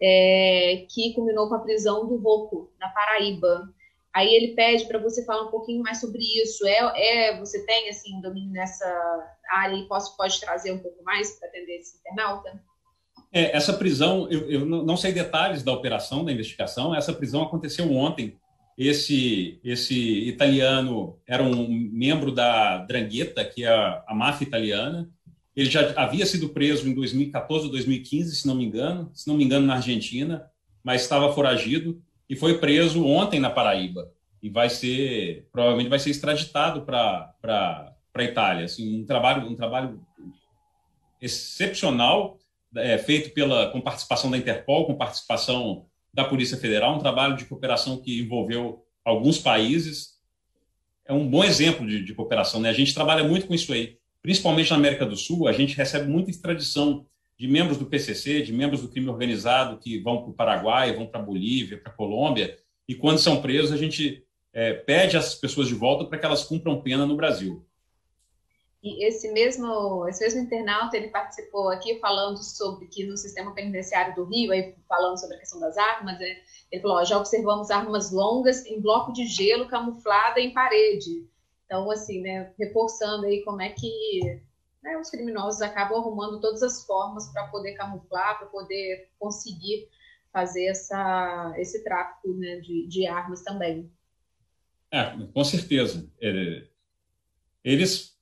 é, 0.00 0.86
que 0.88 1.12
culminou 1.14 1.48
com 1.48 1.54
a 1.54 1.60
prisão 1.60 2.06
do 2.06 2.16
Roco, 2.16 2.70
na 2.78 2.88
Paraíba. 2.88 3.68
Aí 4.14 4.34
ele 4.34 4.54
pede 4.54 4.86
para 4.86 4.98
você 4.98 5.24
falar 5.24 5.46
um 5.46 5.50
pouquinho 5.50 5.82
mais 5.82 6.00
sobre 6.00 6.20
isso. 6.20 6.66
É, 6.66 7.28
é 7.28 7.38
você 7.38 7.64
tem 7.64 7.88
assim 7.88 8.20
domínio 8.20 8.52
nessa 8.52 8.86
área 9.52 9.76
e 9.76 9.86
posso, 9.86 10.16
pode 10.16 10.40
trazer 10.40 10.72
um 10.72 10.78
pouco 10.78 11.02
mais 11.04 11.38
para 11.38 11.48
atender 11.48 11.78
esse 11.78 11.98
internauta? 11.98 12.60
É, 13.32 13.56
essa 13.56 13.72
prisão, 13.72 14.28
eu, 14.28 14.50
eu, 14.50 14.66
não 14.66 14.96
sei 14.96 15.12
detalhes 15.12 15.62
da 15.62 15.72
operação, 15.72 16.24
da 16.24 16.32
investigação. 16.32 16.94
Essa 16.94 17.12
prisão 17.12 17.42
aconteceu 17.42 17.90
ontem. 17.92 18.36
Esse, 18.76 19.60
esse 19.62 20.26
italiano 20.26 21.20
era 21.26 21.42
um 21.42 21.68
membro 21.68 22.32
da 22.32 22.78
Drangheta, 22.78 23.44
que 23.44 23.64
é 23.64 23.68
a, 23.68 24.04
a 24.08 24.14
máfia 24.14 24.46
italiana. 24.46 25.08
Ele 25.54 25.70
já 25.70 25.92
havia 25.96 26.26
sido 26.26 26.48
preso 26.48 26.88
em 26.88 26.94
2014 26.94 27.66
ou 27.66 27.70
2015, 27.70 28.34
se 28.34 28.46
não 28.46 28.56
me 28.56 28.64
engano, 28.64 29.10
se 29.14 29.28
não 29.28 29.36
me 29.36 29.44
engano, 29.44 29.66
na 29.66 29.74
Argentina, 29.74 30.50
mas 30.82 31.02
estava 31.02 31.32
foragido 31.32 32.02
e 32.30 32.36
foi 32.36 32.58
preso 32.58 33.04
ontem 33.04 33.40
na 33.40 33.50
Paraíba. 33.50 34.12
E 34.40 34.48
vai 34.48 34.70
ser 34.70 35.48
provavelmente 35.52 35.90
vai 35.90 35.98
ser 35.98 36.10
extraditado 36.10 36.82
para 36.82 37.34
para 37.42 38.24
Itália. 38.24 38.64
Assim 38.64 39.02
um 39.02 39.04
trabalho 39.04 39.50
um 39.50 39.56
trabalho 39.56 40.00
excepcional 41.20 42.38
é, 42.76 42.96
feito 42.96 43.34
pela 43.34 43.70
com 43.70 43.80
participação 43.80 44.30
da 44.30 44.38
Interpol 44.38 44.86
com 44.86 44.94
participação 44.94 45.86
da 46.14 46.24
Polícia 46.24 46.56
Federal 46.56 46.94
um 46.94 47.00
trabalho 47.00 47.36
de 47.36 47.44
cooperação 47.44 48.00
que 48.00 48.20
envolveu 48.20 48.86
alguns 49.04 49.38
países. 49.38 50.20
É 51.04 51.12
um 51.12 51.28
bom 51.28 51.42
exemplo 51.42 51.84
de, 51.84 52.04
de 52.04 52.14
cooperação 52.14 52.60
né? 52.60 52.70
A 52.70 52.72
gente 52.74 52.94
trabalha 52.94 53.24
muito 53.24 53.48
com 53.48 53.54
isso 53.54 53.72
aí. 53.72 53.98
Principalmente 54.22 54.70
na 54.70 54.76
América 54.76 55.04
do 55.04 55.16
Sul 55.16 55.48
a 55.48 55.52
gente 55.52 55.76
recebe 55.76 56.08
muita 56.08 56.30
extradição 56.30 57.04
de 57.40 57.48
membros 57.48 57.78
do 57.78 57.86
PCC, 57.86 58.42
de 58.42 58.52
membros 58.52 58.82
do 58.82 58.88
crime 58.90 59.08
organizado 59.08 59.78
que 59.78 59.98
vão 59.98 60.20
para 60.20 60.30
o 60.30 60.34
Paraguai, 60.34 60.94
vão 60.94 61.06
para 61.06 61.20
a 61.20 61.22
Bolívia, 61.22 61.78
para 61.78 61.90
a 61.90 61.96
Colômbia, 61.96 62.58
e 62.86 62.94
quando 62.94 63.18
são 63.18 63.40
presos, 63.40 63.72
a 63.72 63.78
gente 63.78 64.22
é, 64.52 64.74
pede 64.74 65.16
essas 65.16 65.36
pessoas 65.36 65.66
de 65.66 65.72
volta 65.72 66.04
para 66.04 66.18
que 66.18 66.26
elas 66.26 66.44
cumpram 66.44 66.82
pena 66.82 67.06
no 67.06 67.16
Brasil. 67.16 67.64
E 68.82 69.06
esse 69.06 69.32
mesmo, 69.32 70.06
esse 70.06 70.22
mesmo 70.22 70.42
internauta, 70.42 70.98
ele 70.98 71.08
participou 71.08 71.70
aqui 71.70 71.98
falando 71.98 72.36
sobre 72.42 72.88
que 72.88 73.06
no 73.06 73.16
sistema 73.16 73.54
penitenciário 73.54 74.14
do 74.14 74.24
Rio, 74.24 74.52
aí 74.52 74.74
falando 74.86 75.18
sobre 75.18 75.36
a 75.36 75.38
questão 75.38 75.60
das 75.60 75.78
armas, 75.78 76.20
é, 76.20 76.36
ele 76.70 76.82
falou, 76.82 76.98
ó, 76.98 77.04
já 77.04 77.16
observamos 77.16 77.70
armas 77.70 78.12
longas 78.12 78.66
em 78.66 78.82
bloco 78.82 79.14
de 79.14 79.24
gelo 79.24 79.66
camuflada 79.66 80.40
em 80.40 80.52
parede. 80.52 81.26
Então, 81.64 81.90
assim, 81.90 82.20
né, 82.20 82.52
reforçando 82.58 83.24
aí 83.24 83.42
como 83.44 83.62
é 83.62 83.70
que 83.70 84.42
né, 84.82 84.96
os 84.98 85.10
criminosos 85.10 85.60
acabam 85.60 85.98
arrumando 85.98 86.40
todas 86.40 86.62
as 86.62 86.84
formas 86.84 87.28
para 87.32 87.48
poder 87.48 87.74
camuflar, 87.74 88.38
para 88.38 88.48
poder 88.48 89.10
conseguir 89.18 89.88
fazer 90.32 90.66
essa, 90.66 91.54
esse 91.56 91.82
tráfico 91.82 92.32
né, 92.34 92.60
de, 92.60 92.86
de, 92.86 93.06
armas 93.06 93.42
também. 93.42 93.90
É, 94.90 95.16
com 95.32 95.44
certeza. 95.44 96.08
Eles 97.62 98.16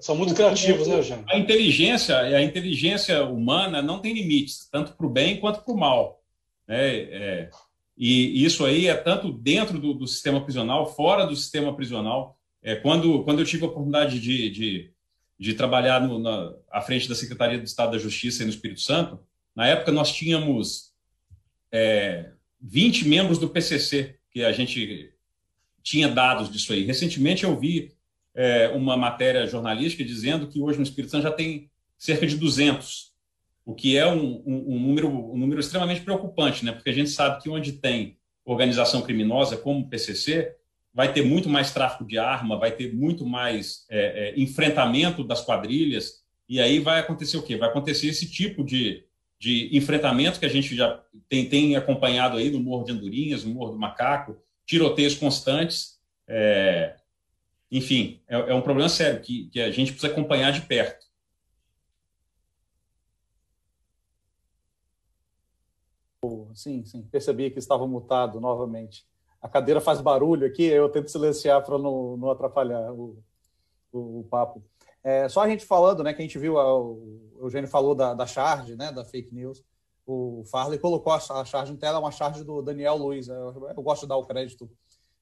São 0.00 0.16
muito 0.16 0.34
criativos, 0.34 0.86
né, 0.86 0.96
Eugênio? 0.96 1.24
A 1.28 1.38
inteligência, 1.38 2.18
a 2.18 2.42
inteligência 2.42 3.24
humana 3.24 3.82
não 3.82 4.00
tem 4.00 4.14
limites, 4.14 4.68
tanto 4.70 4.92
para 4.92 5.06
o 5.06 5.10
bem 5.10 5.40
quanto 5.40 5.62
para 5.62 5.74
o 5.74 5.78
mal. 5.78 6.22
Né? 6.66 6.96
É, 6.96 7.50
e 7.96 8.44
isso 8.44 8.64
aí 8.64 8.88
é 8.88 8.94
tanto 8.94 9.32
dentro 9.32 9.78
do, 9.78 9.94
do, 9.94 10.06
sistema 10.06 10.42
prisional, 10.42 10.92
fora 10.94 11.24
do 11.26 11.36
sistema 11.36 11.74
prisional. 11.74 12.36
É, 12.62 12.74
quando, 12.74 13.22
quando 13.22 13.38
eu 13.38 13.46
tive 13.46 13.64
a 13.64 13.68
oportunidade 13.68 14.20
de, 14.20 14.50
de, 14.50 14.92
de 15.38 15.54
trabalhar 15.54 16.00
no, 16.00 16.18
na, 16.18 16.54
à 16.70 16.80
frente 16.80 17.08
da 17.08 17.14
Secretaria 17.14 17.58
do 17.58 17.64
Estado 17.64 17.92
da 17.92 17.98
Justiça 17.98 18.42
no 18.44 18.50
Espírito 18.50 18.80
Santo, 18.80 19.20
na 19.54 19.66
época 19.66 19.92
nós 19.92 20.12
tínhamos 20.12 20.92
é, 21.70 22.30
20 22.60 23.08
membros 23.08 23.38
do 23.38 23.48
PCC, 23.48 24.18
que 24.30 24.44
a 24.44 24.52
gente 24.52 25.12
tinha 25.82 26.08
dados 26.08 26.50
disso 26.50 26.72
aí. 26.72 26.84
Recentemente 26.84 27.44
eu 27.44 27.58
vi 27.58 27.92
é, 28.34 28.68
uma 28.68 28.96
matéria 28.96 29.46
jornalística 29.46 30.04
dizendo 30.04 30.46
que 30.46 30.60
hoje 30.60 30.78
no 30.78 30.84
Espírito 30.84 31.10
Santo 31.10 31.22
já 31.22 31.32
tem 31.32 31.70
cerca 31.98 32.26
de 32.26 32.36
200, 32.36 33.12
o 33.64 33.74
que 33.74 33.96
é 33.96 34.06
um, 34.06 34.42
um, 34.46 34.74
um, 34.74 34.80
número, 34.80 35.08
um 35.08 35.36
número 35.36 35.60
extremamente 35.60 36.02
preocupante, 36.02 36.64
né? 36.64 36.72
porque 36.72 36.90
a 36.90 36.92
gente 36.92 37.10
sabe 37.10 37.42
que 37.42 37.48
onde 37.48 37.72
tem 37.72 38.16
organização 38.44 39.02
criminosa 39.02 39.56
como 39.56 39.80
o 39.80 39.88
PCC, 39.88 40.54
vai 40.96 41.12
ter 41.12 41.22
muito 41.22 41.46
mais 41.46 41.74
tráfico 41.74 42.06
de 42.06 42.16
arma, 42.16 42.58
vai 42.58 42.72
ter 42.72 42.94
muito 42.94 43.26
mais 43.26 43.84
é, 43.90 44.30
é, 44.30 44.40
enfrentamento 44.40 45.22
das 45.22 45.44
quadrilhas, 45.44 46.24
e 46.48 46.58
aí 46.58 46.78
vai 46.78 47.00
acontecer 47.00 47.36
o 47.36 47.42
quê? 47.42 47.54
Vai 47.54 47.68
acontecer 47.68 48.06
esse 48.06 48.26
tipo 48.30 48.64
de, 48.64 49.04
de 49.38 49.76
enfrentamento 49.76 50.40
que 50.40 50.46
a 50.46 50.48
gente 50.48 50.74
já 50.74 51.04
tem, 51.28 51.46
tem 51.50 51.76
acompanhado 51.76 52.38
aí 52.38 52.50
no 52.50 52.60
Morro 52.60 52.86
de 52.86 52.92
Andorinhas, 52.92 53.44
no 53.44 53.52
Morro 53.52 53.72
do 53.72 53.78
Macaco, 53.78 54.38
tiroteios 54.64 55.14
constantes, 55.14 56.00
é, 56.26 56.96
enfim, 57.70 58.22
é, 58.26 58.36
é, 58.36 58.54
um 58.54 58.62
problema 58.62 58.88
sério 58.88 59.20
que, 59.20 59.50
que 59.50 59.60
a 59.60 59.70
gente 59.70 59.92
precisa 59.92 60.10
acompanhar 60.10 60.50
de 60.50 60.62
perto. 60.62 61.04
Sim, 66.54 66.86
sim, 66.86 67.02
percebi 67.02 67.50
que 67.50 67.58
estava 67.58 67.86
mutado 67.86 68.40
novamente. 68.40 69.06
A 69.46 69.48
cadeira 69.48 69.80
faz 69.80 70.00
barulho 70.00 70.44
aqui, 70.44 70.64
eu 70.64 70.88
tento 70.88 71.08
silenciar 71.08 71.64
para 71.64 71.78
não, 71.78 72.16
não 72.16 72.30
atrapalhar 72.32 72.92
o, 72.92 73.16
o, 73.92 74.20
o 74.20 74.24
papo. 74.28 74.60
É, 75.04 75.28
só 75.28 75.40
a 75.40 75.48
gente 75.48 75.64
falando, 75.64 76.02
né, 76.02 76.12
que 76.12 76.20
a 76.20 76.24
gente 76.24 76.36
viu, 76.36 76.56
o 76.56 77.38
Eugênio 77.38 77.70
falou 77.70 77.94
da, 77.94 78.12
da 78.12 78.26
charge, 78.26 78.74
né, 78.74 78.90
da 78.90 79.04
fake 79.04 79.32
news. 79.32 79.62
O 80.04 80.42
Farley 80.50 80.80
colocou 80.80 81.12
a, 81.12 81.16
a 81.18 81.44
charge 81.44 81.72
em 81.72 81.76
tela, 81.76 82.00
uma 82.00 82.10
charge 82.10 82.42
do 82.42 82.60
Daniel 82.60 82.96
Luiz. 82.96 83.28
Eu, 83.28 83.68
eu 83.76 83.82
gosto 83.84 84.02
de 84.02 84.08
dar 84.08 84.16
o 84.16 84.26
crédito 84.26 84.68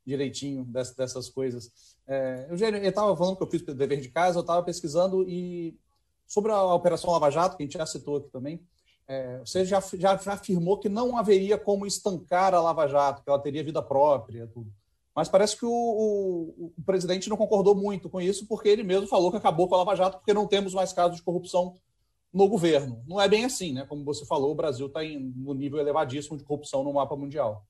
direitinho 0.06 0.64
dessas, 0.64 0.96
dessas 0.96 1.28
coisas. 1.28 1.70
É, 2.06 2.46
Eugênio, 2.48 2.82
eu 2.82 2.88
estava 2.88 3.14
falando 3.14 3.36
que 3.36 3.42
eu 3.42 3.50
fiz 3.50 3.60
dever 3.60 4.00
de 4.00 4.08
casa, 4.08 4.38
eu 4.38 4.40
estava 4.42 4.62
pesquisando 4.62 5.28
e 5.28 5.78
sobre 6.26 6.50
a 6.50 6.64
Operação 6.72 7.10
Lava 7.10 7.30
Jato, 7.30 7.58
que 7.58 7.62
a 7.62 7.66
gente 7.66 7.76
já 7.76 7.84
citou 7.84 8.16
aqui 8.16 8.30
também, 8.30 8.58
é, 9.06 9.38
você 9.38 9.64
já, 9.64 9.80
já, 9.80 10.16
já, 10.16 10.32
afirmou 10.32 10.78
que 10.78 10.88
não 10.88 11.16
haveria 11.16 11.58
como 11.58 11.86
estancar 11.86 12.54
a 12.54 12.60
Lava 12.60 12.86
Jato, 12.88 13.22
que 13.22 13.28
ela 13.28 13.38
teria 13.38 13.64
vida 13.64 13.82
própria, 13.82 14.46
tudo. 14.46 14.72
Mas 15.14 15.28
parece 15.28 15.56
que 15.56 15.64
o, 15.64 15.70
o, 15.70 16.72
o, 16.76 16.82
presidente 16.84 17.28
não 17.28 17.36
concordou 17.36 17.74
muito 17.74 18.08
com 18.08 18.20
isso, 18.20 18.46
porque 18.48 18.68
ele 18.68 18.82
mesmo 18.82 19.06
falou 19.06 19.30
que 19.30 19.36
acabou 19.36 19.68
com 19.68 19.74
a 19.74 19.78
Lava 19.78 19.94
Jato, 19.94 20.18
porque 20.18 20.34
não 20.34 20.46
temos 20.46 20.74
mais 20.74 20.92
casos 20.92 21.16
de 21.16 21.22
corrupção 21.22 21.78
no 22.32 22.48
governo. 22.48 23.00
Não 23.06 23.20
é 23.20 23.28
bem 23.28 23.44
assim, 23.44 23.72
né? 23.72 23.84
Como 23.88 24.04
você 24.04 24.26
falou, 24.26 24.50
o 24.50 24.56
Brasil 24.56 24.86
está 24.86 25.00
no 25.04 25.54
nível 25.54 25.78
elevadíssimo 25.78 26.36
de 26.36 26.42
corrupção 26.42 26.82
no 26.82 26.92
mapa 26.92 27.14
mundial. 27.14 27.64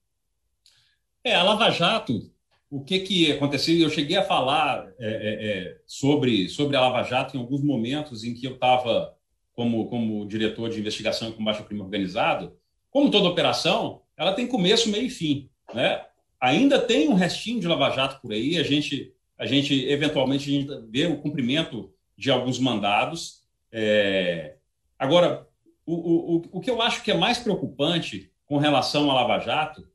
É, 1.23 1.35
a 1.35 1.43
Lava 1.43 1.69
Jato, 1.69 2.31
o 2.69 2.83
que, 2.83 2.99
que 3.01 3.31
aconteceu? 3.31 3.77
Eu 3.77 3.89
cheguei 3.91 4.17
a 4.17 4.23
falar 4.23 4.91
é, 4.97 5.07
é, 5.07 5.47
é, 5.47 5.77
sobre, 5.85 6.49
sobre 6.49 6.75
a 6.75 6.81
Lava 6.81 7.03
Jato 7.03 7.37
em 7.37 7.39
alguns 7.39 7.61
momentos 7.61 8.23
em 8.23 8.33
que 8.33 8.47
eu 8.47 8.55
estava 8.55 9.14
como, 9.55 9.87
como 9.87 10.27
diretor 10.27 10.69
de 10.69 10.79
investigação 10.79 11.29
e 11.29 11.33
combate 11.33 11.59
ao 11.59 11.65
crime 11.65 11.81
organizado. 11.81 12.55
Como 12.91 13.09
toda 13.09 13.29
operação, 13.29 14.01
ela 14.17 14.33
tem 14.33 14.47
começo, 14.47 14.89
meio 14.89 15.05
e 15.05 15.09
fim. 15.09 15.49
Né? 15.73 16.01
Ainda 16.39 16.79
tem 16.79 17.07
um 17.07 17.13
restinho 17.13 17.59
de 17.59 17.67
Lava 17.67 17.89
Jato 17.89 18.21
por 18.21 18.33
aí, 18.33 18.57
a 18.57 18.63
gente, 18.63 19.13
a 19.37 19.45
gente 19.45 19.87
eventualmente 19.87 20.49
a 20.49 20.53
gente 20.53 20.87
vê 20.89 21.07
o 21.07 21.17
cumprimento 21.17 21.91
de 22.17 22.29
alguns 22.29 22.59
mandados. 22.59 23.41
É... 23.71 24.55
Agora, 24.99 25.47
o, 25.85 25.93
o, 25.93 26.41
o 26.51 26.61
que 26.61 26.69
eu 26.69 26.81
acho 26.81 27.03
que 27.03 27.11
é 27.11 27.17
mais 27.17 27.37
preocupante 27.37 28.31
com 28.45 28.57
relação 28.57 29.09
à 29.09 29.13
Lava 29.13 29.39
Jato 29.39 29.87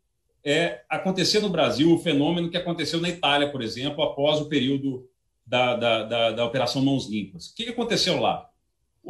é 0.45 0.83
acontecer 0.89 1.41
no 1.41 1.51
Brasil 1.51 1.93
o 1.93 1.99
fenômeno 1.99 2.51
que 2.51 2.57
aconteceu 2.57 3.01
na 3.01 3.09
Itália, 3.09 3.51
por 3.51 3.63
exemplo, 3.63 4.03
após 4.03 4.41
o 4.41 4.49
período 4.49 5.07
da, 5.47 5.77
da, 5.77 6.03
da, 6.05 6.31
da 6.33 6.45
Operação 6.47 6.83
Mãos 6.83 7.09
Limpas. 7.09 7.49
O 7.49 7.55
que 7.55 7.69
aconteceu 7.69 8.21
lá? 8.21 8.49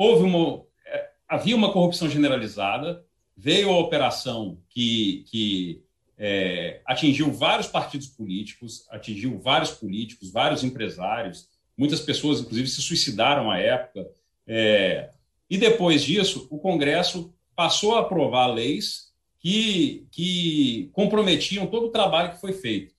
Houve 0.03 0.25
uma, 0.25 0.63
é, 0.87 1.11
havia 1.29 1.55
uma 1.55 1.75
corrupção 1.75 2.09
generalizada, 2.09 3.05
veio 3.37 3.69
a 3.69 3.79
operação 3.79 4.57
que, 4.71 5.27
que 5.31 5.83
é, 6.17 6.81
atingiu 6.87 7.31
vários 7.31 7.67
partidos 7.67 8.07
políticos, 8.07 8.87
atingiu 8.89 9.39
vários 9.39 9.73
políticos, 9.73 10.33
vários 10.33 10.65
empresários, 10.65 11.51
muitas 11.77 12.01
pessoas, 12.01 12.41
inclusive, 12.41 12.67
se 12.69 12.81
suicidaram 12.81 13.51
à 13.51 13.59
época. 13.59 14.09
É, 14.47 15.11
e 15.51 15.59
depois 15.59 16.03
disso, 16.03 16.49
o 16.51 16.59
Congresso 16.59 17.31
passou 17.55 17.95
a 17.95 18.01
aprovar 18.01 18.47
leis 18.47 19.13
que, 19.39 20.07
que 20.11 20.89
comprometiam 20.95 21.67
todo 21.67 21.89
o 21.89 21.93
trabalho 21.93 22.33
que 22.33 22.41
foi 22.41 22.55
feito. 22.55 22.95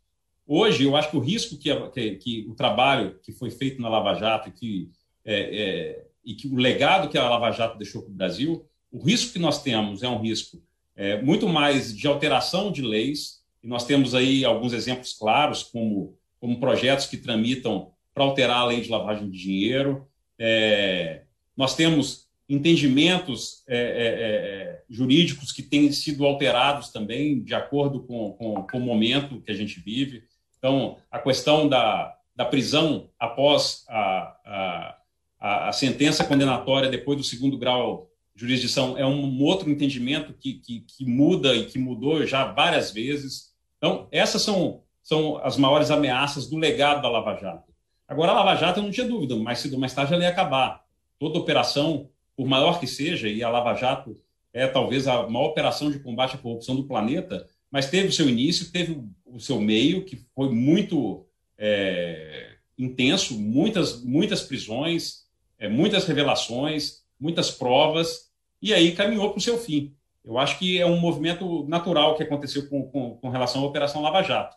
Hoje, 0.46 0.84
eu 0.84 0.96
acho 0.96 1.10
que 1.10 1.18
o 1.18 1.20
risco 1.20 1.58
que, 1.58 1.76
que, 1.90 2.16
que 2.18 2.46
o 2.48 2.54
trabalho 2.54 3.20
que 3.24 3.32
foi 3.32 3.50
feito 3.50 3.82
na 3.82 3.90
Lava 3.90 4.14
Jato 4.14 4.52
que, 4.52 4.92
é, 5.26 5.62
é, 5.62 6.11
e 6.24 6.34
que 6.34 6.48
o 6.48 6.56
legado 6.56 7.10
que 7.10 7.18
a 7.18 7.30
Lava 7.30 7.52
Jato 7.52 7.78
deixou 7.78 8.02
para 8.04 8.12
o 8.12 8.16
Brasil, 8.16 8.66
o 8.92 9.04
risco 9.04 9.34
que 9.34 9.40
nós 9.40 9.62
temos 9.62 10.04
é 10.04 10.10
um 10.10 10.20
risco 10.20 10.62
é, 10.96 11.22
muito 11.22 11.48
mais 11.48 11.96
de 11.96 12.08
alteração 12.08 12.72
de 12.72 12.82
leis, 12.82 13.42
e 13.64 13.68
nós 13.68 13.86
temos 13.86 14.14
aí 14.14 14.44
alguns 14.44 14.74
exemplos 14.74 15.14
claros, 15.14 15.64
como, 15.64 16.18
como 16.40 16.60
projetos 16.60 17.06
que 17.06 17.18
tramitam 17.18 17.92
para 18.14 18.24
alterar 18.24 18.58
a 18.58 18.66
lei 18.66 18.82
de 18.82 18.90
lavagem 18.90 19.30
de 19.30 19.38
dinheiro. 19.38 20.08
É, 20.38 21.24
nós 21.56 21.76
temos 21.76 22.30
entendimentos 22.50 23.64
é, 23.68 23.78
é, 23.78 23.80
é, 23.80 23.84
é, 23.84 24.84
jurídicos 24.90 25.52
que 25.52 25.64
têm 25.64 25.90
sido 25.92 26.26
alterados 26.26 26.90
também 26.90 27.42
de 27.42 27.54
acordo 27.54 28.04
com, 28.04 28.34
com, 28.34 28.64
com, 28.64 28.78
o 28.78 28.82
momento 28.82 29.42
que 29.42 29.52
a 29.52 29.56
gente 29.56 29.80
vive. 29.80 30.24
Então, 30.58 30.98
a 31.10 31.18
questão 31.20 31.70
da, 31.70 32.14
da 32.36 32.44
prisão 32.44 33.10
após 33.18 33.86
a, 33.88 34.36
a, 34.46 34.98
a 35.42 35.72
sentença 35.72 36.24
condenatória, 36.24 36.88
depois 36.88 37.18
do 37.18 37.24
segundo 37.24 37.58
grau 37.58 38.08
jurisdição, 38.36 38.98
é 38.98 39.06
um 39.06 39.42
outro 39.44 39.70
entendimento 39.70 40.34
que, 40.34 40.54
que, 40.54 40.82
que 40.82 41.06
muda 41.06 41.56
e 41.56 41.66
que 41.66 41.80
mudou 41.80 42.26
já 42.26 42.46
várias 42.46 42.92
vezes. 42.92 43.52
Então, 43.78 44.08
essas 44.12 44.44
são, 44.44 44.84
são 45.02 45.38
as 45.44 45.58
maiores 45.58 45.90
ameaças 45.90 46.48
do 46.48 46.58
legado 46.58 47.02
da 47.02 47.10
Lava 47.10 47.36
Jato. 47.36 47.72
Agora, 48.08 48.32
a 48.32 48.36
Lava 48.36 48.56
Jato, 48.56 48.80
eu 48.80 48.84
não 48.84 48.92
tinha 48.92 49.08
dúvida, 49.08 49.36
mais 49.36 49.60
cedo 49.60 49.74
ou 49.74 49.80
mais 49.80 49.94
tarde 49.94 50.14
ela 50.14 50.24
ia 50.24 50.30
acabar. 50.30 50.84
Toda 51.20 51.40
operação 51.40 52.10
por 52.36 52.48
maior 52.48 52.80
que 52.80 52.88
seja, 52.88 53.28
e 53.28 53.44
a 53.44 53.50
Lava 53.50 53.74
Jato 53.74 54.20
é 54.54 54.68
talvez 54.68 55.08
a 55.08 55.28
maior 55.28 55.48
operação 55.48 55.90
de 55.92 56.00
combate 56.00 56.36
à 56.36 56.38
corrupção 56.38 56.76
do 56.76 56.86
planeta, 56.86 57.48
mas 57.70 57.90
teve 57.90 58.10
o 58.10 58.12
seu 58.12 58.30
início, 58.30 58.72
teve 58.72 59.02
o 59.26 59.40
seu 59.40 59.60
meio, 59.60 60.04
que 60.04 60.18
foi 60.36 60.50
muito 60.50 61.26
é, 61.58 62.56
intenso, 62.78 63.40
muitas, 63.40 64.04
muitas 64.04 64.42
prisões, 64.42 65.22
é, 65.62 65.70
muitas 65.70 66.06
revelações, 66.06 67.04
muitas 67.20 67.52
provas, 67.52 68.32
e 68.60 68.74
aí 68.74 68.94
caminhou 68.94 69.30
para 69.30 69.38
o 69.38 69.42
seu 69.42 69.60
fim. 69.60 69.96
Eu 70.26 70.40
acho 70.40 70.58
que 70.58 70.80
é 70.80 70.86
um 70.86 71.00
movimento 71.00 71.66
natural 71.68 72.16
que 72.16 72.24
aconteceu 72.24 72.68
com, 72.68 72.84
com, 72.90 73.16
com 73.18 73.30
relação 73.30 73.64
à 73.64 73.68
Operação 73.68 74.02
Lava 74.02 74.24
Jato. 74.24 74.56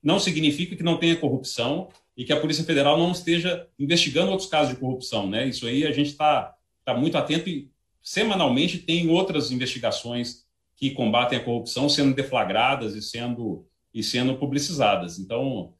Não 0.00 0.20
significa 0.20 0.76
que 0.76 0.84
não 0.84 0.96
tenha 0.96 1.16
corrupção 1.16 1.88
e 2.16 2.24
que 2.24 2.32
a 2.32 2.40
Polícia 2.40 2.64
Federal 2.64 2.96
não 2.96 3.10
esteja 3.10 3.66
investigando 3.78 4.30
outros 4.30 4.48
casos 4.48 4.72
de 4.72 4.80
corrupção. 4.80 5.28
Né? 5.28 5.48
Isso 5.48 5.66
aí 5.66 5.84
a 5.84 5.92
gente 5.92 6.10
está 6.10 6.54
está 6.78 6.94
muito 6.94 7.18
atento 7.18 7.48
e 7.48 7.70
semanalmente 8.02 8.78
tem 8.78 9.10
outras 9.10 9.50
investigações 9.50 10.46
que 10.76 10.92
combatem 10.92 11.38
a 11.38 11.44
corrupção 11.44 11.88
sendo 11.88 12.14
deflagradas 12.14 12.94
e 12.94 13.02
sendo 13.02 13.66
e 13.92 14.02
sendo 14.02 14.36
publicizadas. 14.36 15.18
Então, 15.18 15.74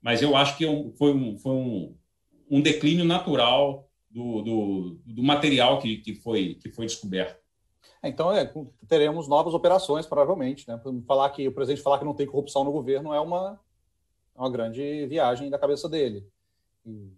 mas 0.00 0.22
eu 0.22 0.36
acho 0.36 0.56
que 0.56 0.64
é 0.64 0.84
foi 0.96 1.12
um, 1.12 1.36
foi 1.36 1.52
um, 1.52 1.94
um 2.48 2.60
declínio 2.60 3.04
natural 3.04 3.85
do, 4.16 4.40
do, 4.40 4.98
do 5.04 5.22
material 5.22 5.78
que, 5.78 5.98
que, 5.98 6.14
foi, 6.14 6.54
que 6.54 6.70
foi 6.70 6.86
descoberto. 6.86 7.38
É, 8.02 8.08
então, 8.08 8.32
é, 8.32 8.50
teremos 8.88 9.28
novas 9.28 9.52
operações, 9.52 10.06
provavelmente. 10.06 10.66
Né? 10.66 10.80
Falar 11.06 11.28
que 11.30 11.46
o 11.46 11.52
presidente 11.52 11.82
falar 11.82 11.98
que 11.98 12.04
não 12.04 12.14
tem 12.14 12.26
corrupção 12.26 12.64
no 12.64 12.72
governo 12.72 13.12
é 13.12 13.20
uma, 13.20 13.60
uma 14.34 14.50
grande 14.50 15.06
viagem 15.06 15.50
da 15.50 15.58
cabeça 15.58 15.86
dele. 15.86 16.26
E 16.86 17.10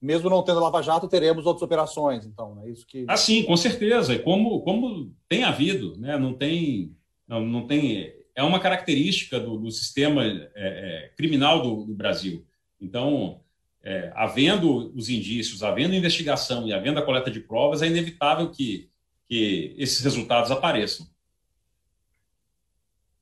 mesmo 0.00 0.30
não 0.30 0.42
tendo 0.42 0.60
Lava 0.60 0.82
Jato, 0.82 1.08
teremos 1.08 1.44
outras 1.44 1.62
operações, 1.62 2.24
então, 2.24 2.62
é 2.62 2.70
isso 2.70 2.86
que... 2.86 3.04
Ah, 3.08 3.16
sim, 3.16 3.42
com 3.42 3.56
certeza, 3.56 4.14
e 4.14 4.18
como, 4.18 4.60
como 4.60 5.12
tem 5.28 5.44
havido, 5.44 5.98
né? 5.98 6.18
não 6.18 6.32
tem... 6.32 6.96
Não, 7.28 7.44
não 7.44 7.66
tem 7.66 8.14
é 8.36 8.42
uma 8.42 8.60
característica 8.60 9.40
do, 9.40 9.56
do 9.56 9.70
sistema 9.70 10.22
é, 10.24 10.50
é, 10.54 11.12
criminal 11.16 11.62
do, 11.62 11.84
do, 11.84 11.94
Brasil. 11.94 12.46
Então, 12.80 13.40
é, 13.86 14.10
havendo 14.16 14.92
os 14.96 15.08
indícios, 15.08 15.62
havendo 15.62 15.94
investigação 15.94 16.66
e 16.66 16.72
havendo 16.72 16.98
a 16.98 17.04
coleta 17.04 17.30
de 17.30 17.38
provas, 17.38 17.82
é 17.82 17.86
inevitável 17.86 18.50
que, 18.50 18.90
que 19.28 19.76
esses 19.78 20.00
resultados 20.00 20.50
apareçam. 20.50 21.06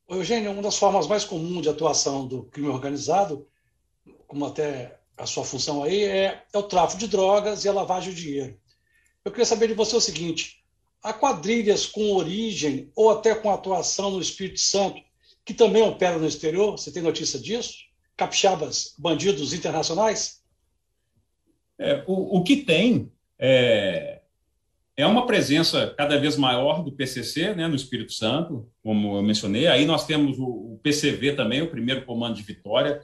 Eugênio, 0.09 0.51
uma 0.53 0.62
das 0.62 0.79
formas 0.79 1.07
mais 1.07 1.23
comuns 1.23 1.61
de 1.61 1.69
atuação 1.69 2.27
do 2.27 2.45
crime 2.45 2.69
organizado, 2.69 3.47
como 4.27 4.47
até 4.47 4.99
a 5.19 5.27
sua 5.27 5.45
função 5.45 5.85
aí, 5.85 6.03
é, 6.03 6.43
é 6.51 6.59
o 6.59 6.62
tráfico 6.62 6.99
de 6.99 7.09
drogas 7.09 7.67
e 7.67 7.69
a 7.69 7.73
lavagem 7.73 8.15
de 8.15 8.23
dinheiro. 8.23 8.59
Eu 9.23 9.31
queria 9.31 9.45
saber 9.45 9.69
de 9.69 9.75
você 9.75 9.95
o 9.95 10.01
seguinte: 10.01 10.65
há 11.03 11.12
quadrilhas 11.12 11.85
com 11.85 12.12
origem 12.12 12.91
ou 12.97 13.11
até 13.11 13.35
com 13.35 13.51
atuação 13.51 14.12
no 14.12 14.21
Espírito 14.21 14.61
Santo 14.61 15.03
que 15.45 15.53
também 15.53 15.83
operam 15.83 16.21
no 16.21 16.27
exterior? 16.27 16.73
Você 16.73 16.91
tem 16.91 17.03
notícia 17.03 17.39
disso? 17.39 17.75
Capixabas, 18.17 18.95
bandidos 18.97 19.53
internacionais? 19.53 20.43
É, 21.79 22.03
o, 22.07 22.39
o, 22.39 22.45
que 22.45 22.59
tem 22.59 23.11
é, 23.39 24.20
é 24.97 25.07
uma 25.07 25.27
presença 25.27 25.93
cada 25.97 26.18
vez 26.18 26.37
maior 26.37 26.83
do 26.83 26.93
PCC 26.93 27.55
né, 27.55 27.66
no 27.66 27.75
Espírito 27.75 28.12
Santo, 28.12 28.68
como 28.83 29.16
eu 29.16 29.22
mencionei. 29.22 29.66
Aí 29.66 29.85
nós 29.85 30.07
temos 30.07 30.39
o, 30.39 30.45
o 30.45 30.81
PCV 30.83 31.33
também, 31.33 31.62
o 31.62 31.70
primeiro 31.70 32.05
comando 32.05 32.37
de 32.37 32.43
Vitória. 32.43 33.01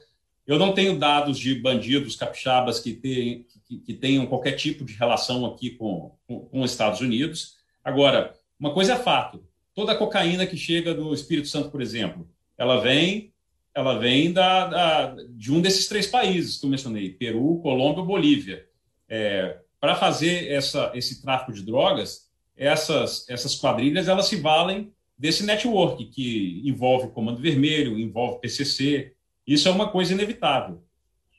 Eu 0.47 0.59
não 0.59 0.73
tenho 0.73 0.99
dados 0.99 1.39
de 1.39 1.55
bandidos 1.55 2.17
capixabas 2.17 2.81
que, 2.81 2.93
tem, 2.93 3.47
que, 3.67 3.79
que 3.79 3.95
tenham 3.95 4.27
qualquer 4.27 4.53
tipo 4.53 4.85
de 4.85 4.95
relação 4.95 5.47
aqui 5.47 5.71
com, 5.71 6.17
com, 6.27 6.41
com 6.41 6.63
os 6.63 6.71
Estados 6.71 7.01
Unidos. 7.01 7.57
Agora, 7.85 8.35
uma 8.59 8.73
coisa 8.73 8.95
é 8.95 8.97
fato: 8.97 9.45
toda 9.75 9.93
a 9.93 9.97
cocaína 9.97 10.47
que 10.47 10.57
chega 10.57 10.95
do 10.95 11.13
Espírito 11.15 11.49
Santo, 11.49 11.71
por 11.71 11.81
exemplo, 11.81 12.29
ela 12.57 12.81
vem, 12.81 13.30
ela 13.75 13.99
vem 13.99 14.33
da, 14.33 14.67
da 14.67 15.17
de 15.31 15.53
um 15.53 15.61
desses 15.61 15.87
três 15.87 16.07
países 16.07 16.59
que 16.59 16.67
eu 16.67 16.71
mencionei: 16.71 17.11
Peru, 17.11 17.61
Colômbia 17.63 18.05
Bolívia. 18.05 18.67
É, 19.09 19.59
Para 19.81 19.95
fazer 19.95 20.51
essa, 20.51 20.93
esse 20.95 21.23
tráfico 21.23 21.53
de 21.53 21.63
drogas, 21.63 22.29
essas, 22.57 23.29
essas 23.29 23.55
quadrilhas 23.55 24.09
elas 24.09 24.27
se 24.27 24.37
valem 24.37 24.93
desse 25.19 25.45
network 25.45 26.05
que 26.07 26.63
envolve 26.65 27.09
Comando 27.09 27.41
Vermelho, 27.41 27.99
envolve 27.99 28.41
PCC. 28.41 29.15
Isso 29.47 29.69
é 29.69 29.71
uma 29.71 29.89
coisa 29.89 30.13
inevitável. 30.13 30.83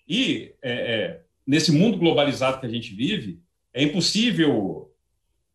E 0.08 0.54
é, 0.62 0.72
é, 0.72 1.22
nesse 1.48 1.72
mundo 1.72 1.98
globalizado 1.98 2.60
que 2.60 2.66
a 2.66 2.70
gente 2.70 2.94
vive, 2.94 3.40
é 3.74 3.84
impossível. 3.84 4.92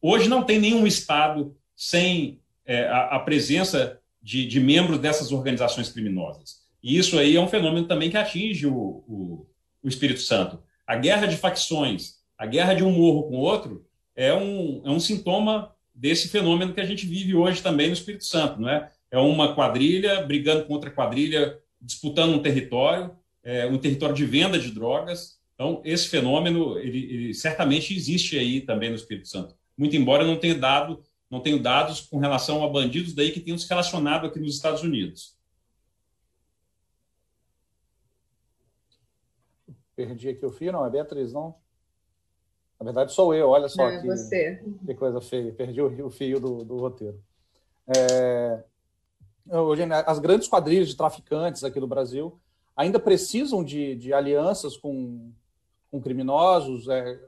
Hoje 0.01 0.29
não 0.29 0.43
tem 0.43 0.59
nenhum 0.59 0.87
Estado 0.87 1.57
sem 1.74 2.41
é, 2.64 2.87
a, 2.89 3.16
a, 3.16 3.20
presença 3.20 4.01
de, 4.22 4.47
de, 4.47 4.59
membros 4.59 4.99
dessas 4.99 5.31
organizações 5.31 5.91
criminosas. 5.91 6.66
E 6.83 6.97
isso 6.97 7.18
aí 7.18 7.37
é 7.37 7.41
um 7.41 7.49
fenômeno 7.49 7.87
também 7.87 8.11
que 8.11 8.16
atinge 8.16 8.66
o, 8.66 8.74
o, 8.74 9.47
o 9.83 9.89
Espírito 9.89 10.20
Santo. 10.20 10.62
A 10.87 10.97
guerra 10.97 11.27
de 11.27 11.37
facções, 11.37 12.16
a 12.39 12.47
guerra 12.47 12.74
de 12.74 12.85
um 12.85 12.91
morro 12.91 13.24
com 13.24 13.37
outro, 13.37 13.85
é 14.14 14.33
um, 14.33 14.83
é 14.85 14.91
um 14.91 15.01
sintoma 15.01 15.72
desse 15.95 16.29
fenômeno 16.29 16.72
que 16.72 16.81
a 16.81 16.85
gente 16.85 17.07
vive 17.07 17.35
hoje 17.35 17.62
também 17.62 17.89
no 17.89 17.95
Espírito 17.95 18.24
Santo, 18.24 18.61
não 18.61 18.68
é? 18.68 18.91
É 19.11 19.18
uma 19.18 19.55
quadrilha 19.55 20.22
brigando 20.22 20.64
contra 20.64 20.91
quadrilha, 20.91 21.59
disputando 21.81 22.35
um 22.35 22.43
território, 22.43 23.12
é, 23.43 23.66
um 23.66 23.79
território 23.79 24.14
de 24.14 24.24
venda 24.24 24.59
de 24.59 24.70
drogas. 24.70 25.39
Então, 25.55 25.81
esse 25.85 26.09
fenômeno, 26.09 26.79
ele, 26.79 26.99
ele 26.99 27.35
certamente 27.35 27.95
existe 27.95 28.39
aí 28.39 28.61
também 28.61 28.91
no 28.91 28.97
Espírito 28.97 29.29
Santo. 29.29 29.55
Muito 29.77 29.97
embora 29.97 30.22
eu 30.22 30.27
não 30.27 30.37
tenha 30.37 30.55
dado 30.55 31.03
não 31.31 31.41
tenho 31.41 31.61
dados 31.61 32.01
com 32.01 32.18
relação 32.18 32.64
a 32.64 32.68
bandidos 32.68 33.12
daí 33.12 33.33
que 33.33 33.41
tenham 33.41 33.59
se 33.59 33.68
relacionado 33.68 34.27
aqui 34.27 34.39
nos 34.39 34.55
Estados 34.55 34.83
Unidos. 34.83 35.36
Perdi 39.97 40.28
aqui 40.28 40.44
o 40.44 40.53
fio, 40.53 40.70
não, 40.70 40.86
é 40.86 40.90
Beatriz, 40.90 41.32
não? 41.32 41.55
Na 42.78 42.84
verdade, 42.84 43.12
sou 43.12 43.34
eu, 43.34 43.49
olha 43.49 43.68
só 43.68 43.88
é 43.88 44.01
que, 44.03 44.07
que 44.86 44.94
coisa 44.94 45.20
feia. 45.20 45.53
Perdi 45.53 45.80
o, 45.80 46.11
fio 46.11 46.38
do, 46.38 46.62
do 46.62 46.78
roteiro. 46.78 47.18
É, 47.97 48.62
hoje, 49.51 49.82
as 50.07 50.18
grandes 50.18 50.47
quadrilhas 50.47 50.88
de 50.88 50.97
traficantes 50.97 51.64
aqui 51.64 51.80
do 51.80 51.86
Brasil 51.86 52.38
ainda 52.76 53.01
precisam 53.01 53.64
de, 53.64 53.97
de 53.97 54.12
alianças 54.12 54.76
com, 54.76 55.32
com 55.90 56.01
criminosos, 56.03 56.86
é, 56.88 57.18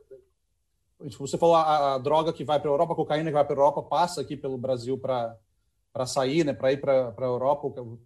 Tipo, 1.07 1.27
você 1.27 1.39
falou 1.39 1.55
a, 1.55 1.95
a 1.95 1.99
droga 1.99 2.33
que 2.33 2.43
vai 2.43 2.59
para 2.59 2.69
a 2.69 2.73
Europa, 2.73 2.93
a 2.93 2.97
cocaína 2.97 3.31
que 3.31 3.35
vai 3.35 3.45
para 3.45 3.55
a 3.55 3.57
Europa, 3.57 3.83
passa 3.83 4.21
aqui 4.21 4.37
pelo 4.37 4.59
Brasil 4.59 4.99
para 4.99 5.39
sair, 6.07 6.45
né, 6.45 6.53
para 6.53 6.73
ir 6.73 6.81
para 6.81 7.15
a 7.17 7.25
Europa 7.25 7.71
pelo, 7.71 8.01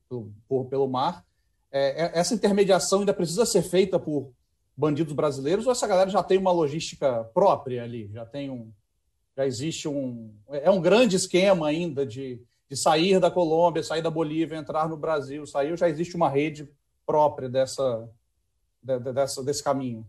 por, 0.47 0.67
pelo 0.67 0.87
mar. 0.87 1.25
É, 1.71 2.05
é, 2.05 2.19
essa 2.19 2.35
intermediação 2.35 3.01
ainda 3.01 3.15
precisa 3.15 3.47
ser 3.47 3.63
feita 3.63 3.99
por 3.99 4.31
bandidos 4.77 5.13
brasileiros 5.13 5.67
ou 5.67 5.73
essa 5.73 5.87
galera 5.87 6.11
já 6.11 6.23
tem 6.23 6.39
uma 6.39 6.53
logística 6.53 7.25
própria 7.35 7.85
ali? 7.85 8.11
Já 8.13 8.25
tem 8.25 8.51
um. 8.51 8.73
Já 9.37 9.47
existe 9.47 9.89
um. 9.89 10.35
É 10.49 10.71
um 10.71 10.81
grande 10.81 11.17
esquema 11.17 11.69
ainda 11.69 12.05
de, 12.05 12.41
de 12.69 12.77
sair 12.77 13.19
da 13.19 13.31
Colômbia, 13.31 13.83
sair 13.83 14.03
da 14.03 14.11
Bolívia, 14.11 14.57
entrar 14.57 14.89
no 14.89 14.97
Brasil, 14.97 15.47
sair, 15.47 15.77
já 15.77 15.89
existe 15.89 16.17
uma 16.17 16.29
rede 16.29 16.69
própria 17.07 17.49
dessa, 17.49 18.09
de, 18.83 18.99
dessa, 18.99 19.43
desse 19.43 19.63
caminho? 19.63 20.07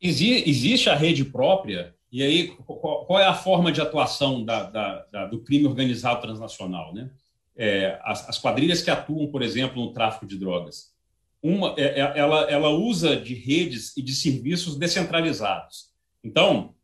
Existe 0.00 0.88
a 0.88 0.94
rede 0.94 1.24
própria 1.24 1.94
e 2.10 2.22
aí, 2.22 2.48
qual 2.66 3.20
é 3.20 3.26
a 3.26 3.34
forma 3.34 3.70
de 3.70 3.80
atuação 3.80 4.42
da, 4.42 4.62
da, 4.64 5.06
da, 5.12 5.26
do 5.26 5.40
crime 5.42 5.66
organizado 5.66 6.22
transnacional? 6.22 6.94
Né? 6.94 7.10
É, 7.54 8.00
as, 8.02 8.28
as, 8.30 8.38
quadrilhas 8.38 8.80
que 8.80 8.90
atuam, 8.90 9.30
por 9.30 9.42
exemplo, 9.42 9.82
no 9.82 9.92
tráfico 9.92 10.26
de 10.26 10.38
drogas, 10.38 10.94
uma, 11.42 11.74
é, 11.76 12.00
é 12.00 12.18
ela, 12.18 12.42
ela 12.50 12.70
usa 12.70 13.16
de 13.16 13.34
redes 13.34 13.96
e 13.96 14.02
de 14.02 14.12
serviços 14.14 14.76
descentralizados. 14.76 15.90
Então, 16.22 16.74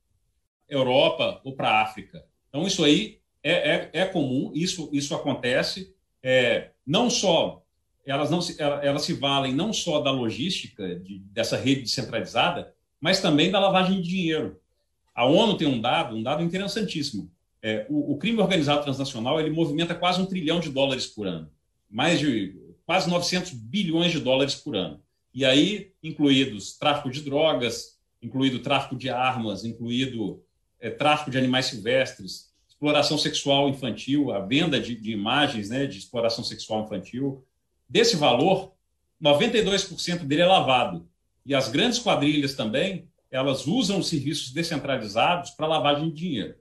Europa 0.68 1.40
ou 1.44 1.54
para 1.54 1.70
a 1.70 1.82
África. 1.82 2.24
Então, 2.48 2.66
isso 2.66 2.84
aí 2.84 3.18
é, 3.42 3.52
é, 3.52 3.90
é, 3.92 4.06
comum, 4.06 4.52
isso, 4.54 4.88
isso 4.92 5.14
acontece. 5.14 5.94
É, 6.22 6.70
não 6.86 7.10
só 7.10 7.64
elas 8.06 8.30
não 8.30 8.40
se, 8.40 8.60
elas 8.60 9.02
se 9.02 9.14
valem 9.14 9.54
não 9.54 9.72
só 9.72 10.00
da 10.00 10.10
logística 10.10 10.96
de, 10.96 11.18
dessa 11.20 11.56
rede 11.56 11.82
descentralizada, 11.82 12.74
mas 13.00 13.20
também 13.20 13.50
da 13.50 13.58
lavagem 13.58 14.00
de 14.00 14.08
dinheiro. 14.08 14.60
A 15.14 15.24
ONU 15.24 15.56
tem 15.56 15.66
um 15.66 15.80
dado, 15.80 16.16
um 16.16 16.22
dado 16.22 16.42
interessantíssimo. 16.42 17.30
É, 17.62 17.86
o, 17.88 18.12
o, 18.12 18.18
crime 18.18 18.40
organizado 18.40 18.82
transnacional 18.82 19.40
ele 19.40 19.48
movimenta 19.48 19.94
quase 19.94 20.20
um 20.20 20.26
trilhão 20.26 20.60
de 20.60 20.68
dólares 20.68 21.06
por 21.06 21.26
ano, 21.26 21.50
mais 21.88 22.20
de 22.20 22.54
quase 22.86 23.08
900 23.08 23.52
bilhões 23.52 24.12
de 24.12 24.20
dólares 24.20 24.54
por 24.54 24.76
ano. 24.76 25.02
E 25.32 25.44
aí, 25.44 25.92
incluídos 26.02 26.76
tráfico 26.76 27.10
de 27.10 27.22
drogas, 27.22 27.98
incluído 28.22 28.60
tráfico 28.60 28.96
de 28.96 29.10
armas, 29.10 29.64
incluído 29.64 30.42
é, 30.80 30.90
tráfico 30.90 31.30
de 31.30 31.38
animais 31.38 31.66
silvestres, 31.66 32.52
exploração 32.68 33.18
sexual 33.18 33.68
infantil, 33.68 34.32
a 34.32 34.40
venda 34.40 34.78
de, 34.78 34.94
de 34.94 35.10
imagens 35.10 35.70
né, 35.70 35.86
de 35.86 35.98
exploração 35.98 36.44
sexual 36.44 36.84
infantil. 36.84 37.44
Desse 37.88 38.16
valor, 38.16 38.74
92% 39.22 40.24
dele 40.24 40.42
é 40.42 40.46
lavado. 40.46 41.08
E 41.44 41.54
as 41.54 41.68
grandes 41.68 41.98
quadrilhas 41.98 42.54
também 42.54 43.08
elas 43.30 43.66
usam 43.66 43.98
os 43.98 44.08
serviços 44.08 44.52
descentralizados 44.52 45.50
para 45.50 45.66
lavagem 45.66 46.08
de 46.08 46.14
dinheiro. 46.14 46.54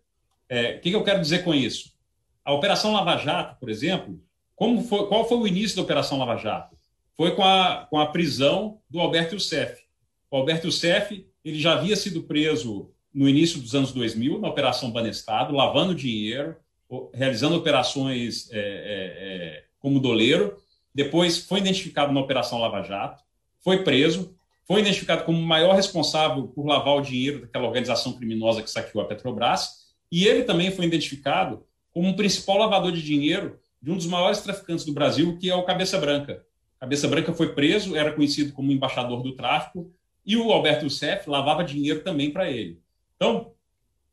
É, 0.49 0.71
o 0.71 0.81
que, 0.81 0.89
que 0.89 0.95
eu 0.95 1.03
quero 1.03 1.21
dizer 1.21 1.43
com 1.43 1.53
isso? 1.53 1.93
A 2.43 2.51
Operação 2.51 2.93
Lava 2.93 3.15
Jato, 3.17 3.59
por 3.59 3.69
exemplo, 3.69 4.19
como 4.55 4.81
foi, 4.83 5.07
qual 5.07 5.27
foi 5.27 5.37
o 5.37 5.47
início 5.47 5.75
da 5.75 5.81
Operação 5.81 6.17
Lava 6.17 6.37
Jato? 6.37 6.75
Foi 7.15 7.35
com 7.35 7.43
a, 7.43 7.87
com 7.89 7.99
a 7.99 8.07
prisão 8.07 8.79
do 8.89 8.99
Alberto 8.99 9.35
Youssef. 9.35 9.81
O 10.29 10.37
Alberto 10.37 10.67
Youssef 10.67 11.25
ele 11.43 11.59
já 11.59 11.73
havia 11.73 11.95
sido 11.95 12.23
preso 12.23 12.89
no 13.13 13.29
início 13.29 13.59
dos 13.59 13.75
anos 13.75 13.91
2000, 13.91 14.39
na 14.39 14.47
Operação 14.47 14.91
Banestado, 14.91 15.53
lavando 15.53 15.93
dinheiro, 15.93 16.55
realizando 17.13 17.55
operações 17.55 18.49
é, 18.51 18.57
é, 18.57 18.61
é, 18.61 19.63
como 19.79 19.99
doleiro. 19.99 20.57
Depois 20.93 21.37
foi 21.37 21.59
identificado 21.59 22.11
na 22.11 22.21
Operação 22.21 22.59
Lava 22.59 22.81
Jato, 22.81 23.23
foi 23.59 23.83
preso, 23.83 24.35
foi 24.65 24.81
identificado 24.81 25.23
como 25.23 25.37
o 25.37 25.45
maior 25.45 25.75
responsável 25.75 26.47
por 26.47 26.65
lavar 26.65 26.95
o 26.95 27.01
dinheiro 27.01 27.41
daquela 27.41 27.67
organização 27.67 28.13
criminosa 28.13 28.61
que 28.61 28.69
saqueou 28.69 29.03
a 29.03 29.07
Petrobras, 29.07 29.83
e 30.11 30.25
ele 30.25 30.43
também 30.43 30.71
foi 30.71 30.85
identificado 30.85 31.65
como 31.91 32.09
o 32.09 32.15
principal 32.15 32.57
lavador 32.57 32.91
de 32.91 33.01
dinheiro 33.01 33.59
de 33.83 33.91
um 33.91 33.97
dos 33.97 34.07
maiores 34.07 34.39
traficantes 34.41 34.85
do 34.85 34.93
Brasil, 34.93 35.37
que 35.37 35.49
é 35.49 35.55
o 35.55 35.63
Cabeça 35.63 35.99
Branca. 35.99 36.43
Cabeça 36.79 37.07
Branca 37.07 37.33
foi 37.33 37.53
preso, 37.53 37.95
era 37.95 38.13
conhecido 38.13 38.53
como 38.53 38.71
embaixador 38.71 39.21
do 39.21 39.35
tráfico, 39.35 39.91
e 40.25 40.35
o 40.35 40.51
Alberto 40.51 40.85
Youssef 40.85 41.29
lavava 41.29 41.63
dinheiro 41.63 42.01
também 42.01 42.31
para 42.31 42.49
ele. 42.49 42.79
Então, 43.15 43.51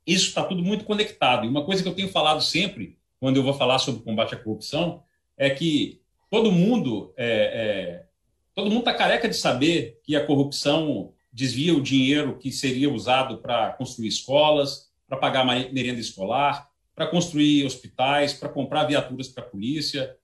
isso 0.06 0.26
está 0.26 0.44
tudo 0.44 0.62
muito 0.62 0.84
conectado. 0.84 1.46
E 1.46 1.48
uma 1.48 1.64
coisa 1.64 1.82
que 1.82 1.88
eu 1.88 1.94
tenho 1.94 2.08
falado 2.08 2.42
sempre, 2.42 2.98
quando 3.18 3.36
eu 3.36 3.42
vou 3.42 3.54
falar 3.54 3.78
sobre 3.78 4.02
combate 4.02 4.34
à 4.34 4.36
corrupção, 4.36 5.02
é 5.38 5.48
que 5.48 6.00
todo 6.28 6.52
mundo 6.52 7.14
é, 7.16 7.26
é, 7.26 8.10
Todo 8.54 8.68
mundo 8.68 8.80
está 8.80 8.94
careca 8.94 9.28
de 9.28 9.36
saber 9.36 10.00
que 10.02 10.16
a 10.16 10.26
corrupção 10.26 11.12
desvia 11.32 11.74
o 11.74 11.82
dinheiro 11.82 12.36
que 12.36 12.50
seria 12.50 12.92
usado 12.92 13.38
para 13.38 13.70
construir 13.72 14.08
escolas, 14.08 14.90
para 15.08 15.16
pagar 15.16 15.44
merenda 15.44 16.00
escolar, 16.00 16.68
para 16.94 17.06
construir 17.06 17.64
hospitais, 17.64 18.32
para 18.32 18.48
comprar 18.48 18.84
viaturas 18.84 19.28
para 19.28 19.44
a 19.44 19.46
polícia. 19.46 20.16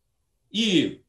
E 0.52 1.00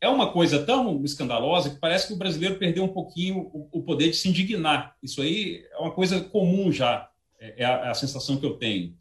é 0.00 0.08
uma 0.08 0.32
coisa 0.32 0.64
tão 0.64 1.04
escandalosa 1.04 1.70
que 1.70 1.80
parece 1.80 2.06
que 2.06 2.12
o 2.12 2.16
brasileiro 2.16 2.58
perdeu 2.58 2.84
um 2.84 2.92
pouquinho 2.92 3.50
o, 3.72 3.82
poder 3.82 4.10
de 4.10 4.16
se 4.16 4.28
indignar. 4.28 4.96
Isso 5.02 5.20
aí 5.20 5.64
é 5.72 5.78
uma 5.78 5.90
coisa 5.90 6.20
comum 6.20 6.70
já, 6.70 7.10
é, 7.38 7.62
é 7.62 7.64
a, 7.64 7.86
é 7.86 7.88
a 7.90 7.94
sensação 7.94 8.36
que 8.36 8.46
eu 8.46 8.56
tenho. 8.56 8.94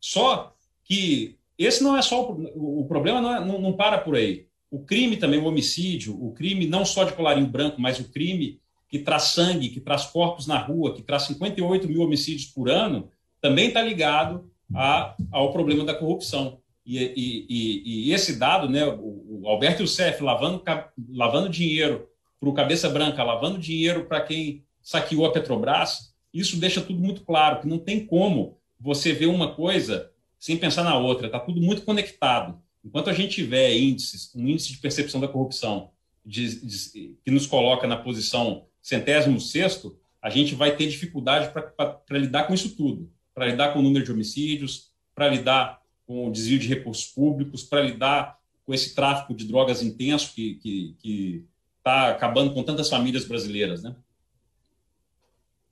Só 0.00 0.54
que 0.84 1.38
esse 1.56 1.82
não 1.82 1.96
é 1.96 2.02
só 2.02 2.32
o, 2.32 2.80
o 2.80 2.86
problema, 2.86 3.20
não, 3.20 3.36
é, 3.36 3.44
não, 3.44 3.60
não, 3.60 3.72
para 3.74 3.98
por 3.98 4.16
aí. 4.16 4.46
O 4.70 4.84
crime 4.84 5.16
também, 5.16 5.38
o 5.38 5.46
homicídio, 5.46 6.16
o 6.20 6.32
crime 6.32 6.66
não 6.66 6.84
só 6.84 7.04
de 7.04 7.12
colarinho 7.12 7.46
branco, 7.46 7.80
mas 7.80 8.00
o 8.00 8.10
crime 8.10 8.60
que 8.88 8.98
traz 8.98 9.24
sangue, 9.24 9.68
que 9.68 9.80
traz 9.80 10.06
corpos 10.06 10.46
na 10.46 10.58
rua, 10.58 10.94
que 10.94 11.02
traz 11.02 11.24
58 11.24 11.86
mil 11.86 12.02
homicídios 12.02 12.46
por 12.46 12.68
ano, 12.68 13.08
também 13.40 13.68
está 13.68 13.80
ligado 13.80 14.49
a, 14.74 15.14
ao 15.30 15.52
problema 15.52 15.84
da 15.84 15.94
corrupção. 15.94 16.58
E, 16.84 16.98
e, 16.98 18.08
e, 18.08 18.12
esse 18.12 18.38
dado, 18.38 18.68
né, 18.68 18.84
o, 18.86 19.42
o 19.42 19.48
Alberto 19.48 19.82
Youssef 19.82 20.22
lavando, 20.22 20.62
lavando 21.10 21.48
dinheiro 21.48 22.08
para 22.38 22.48
o 22.48 22.54
Cabeça 22.54 22.88
Branca, 22.88 23.22
lavando 23.22 23.58
dinheiro 23.58 24.06
para 24.06 24.20
quem 24.22 24.64
saqueou 24.82 25.26
a 25.26 25.32
Petrobras, 25.32 26.14
isso 26.32 26.58
deixa 26.58 26.80
tudo 26.80 26.98
muito 26.98 27.22
claro, 27.22 27.60
que 27.60 27.68
não 27.68 27.78
tem 27.78 28.04
como 28.06 28.58
você 28.78 29.12
ver 29.12 29.26
uma 29.26 29.54
coisa 29.54 30.10
sem 30.38 30.56
pensar 30.56 30.82
na 30.82 30.96
outra, 30.96 31.26
está 31.26 31.38
tudo 31.38 31.60
muito 31.60 31.82
conectado. 31.82 32.58
Enquanto 32.82 33.10
a 33.10 33.12
gente 33.12 33.34
tiver 33.34 33.76
índices, 33.76 34.34
um 34.34 34.48
índice 34.48 34.72
de 34.72 34.78
percepção 34.78 35.20
da 35.20 35.28
corrupção 35.28 35.90
de, 36.24 36.64
de, 36.64 37.16
que 37.22 37.30
nos 37.30 37.46
coloca 37.46 37.86
na 37.86 37.96
posição 37.96 38.64
centésimo 38.80 39.38
sexto, 39.38 39.98
a 40.22 40.30
gente 40.30 40.54
vai 40.54 40.74
ter 40.74 40.86
dificuldade 40.86 41.52
para 41.52 42.18
lidar 42.18 42.44
com 42.44 42.54
isso 42.54 42.74
tudo, 42.74 43.10
para 43.34 43.46
lidar 43.46 43.72
com 43.72 43.78
o 43.78 43.82
número 43.82 44.04
de 44.04 44.12
homicídios, 44.12 44.90
para 45.14 45.28
lidar 45.28 45.82
com 46.06 46.26
o 46.26 46.32
desvio 46.32 46.58
de 46.58 46.68
recursos 46.68 47.06
públicos, 47.06 47.62
para 47.62 47.82
lidar 47.82 48.38
com 48.66 48.74
esse 48.74 48.94
tráfico 48.94 49.34
de 49.34 49.46
drogas 49.46 49.82
intenso 49.82 50.34
que 50.34 50.52
está 50.52 50.62
que, 50.62 50.96
que 51.00 51.44
tá 51.82 52.10
acabando 52.10 52.52
com 52.52 52.62
tantas 52.62 52.88
famílias 52.88 53.24
brasileiras, 53.24 53.82
né? 53.82 53.94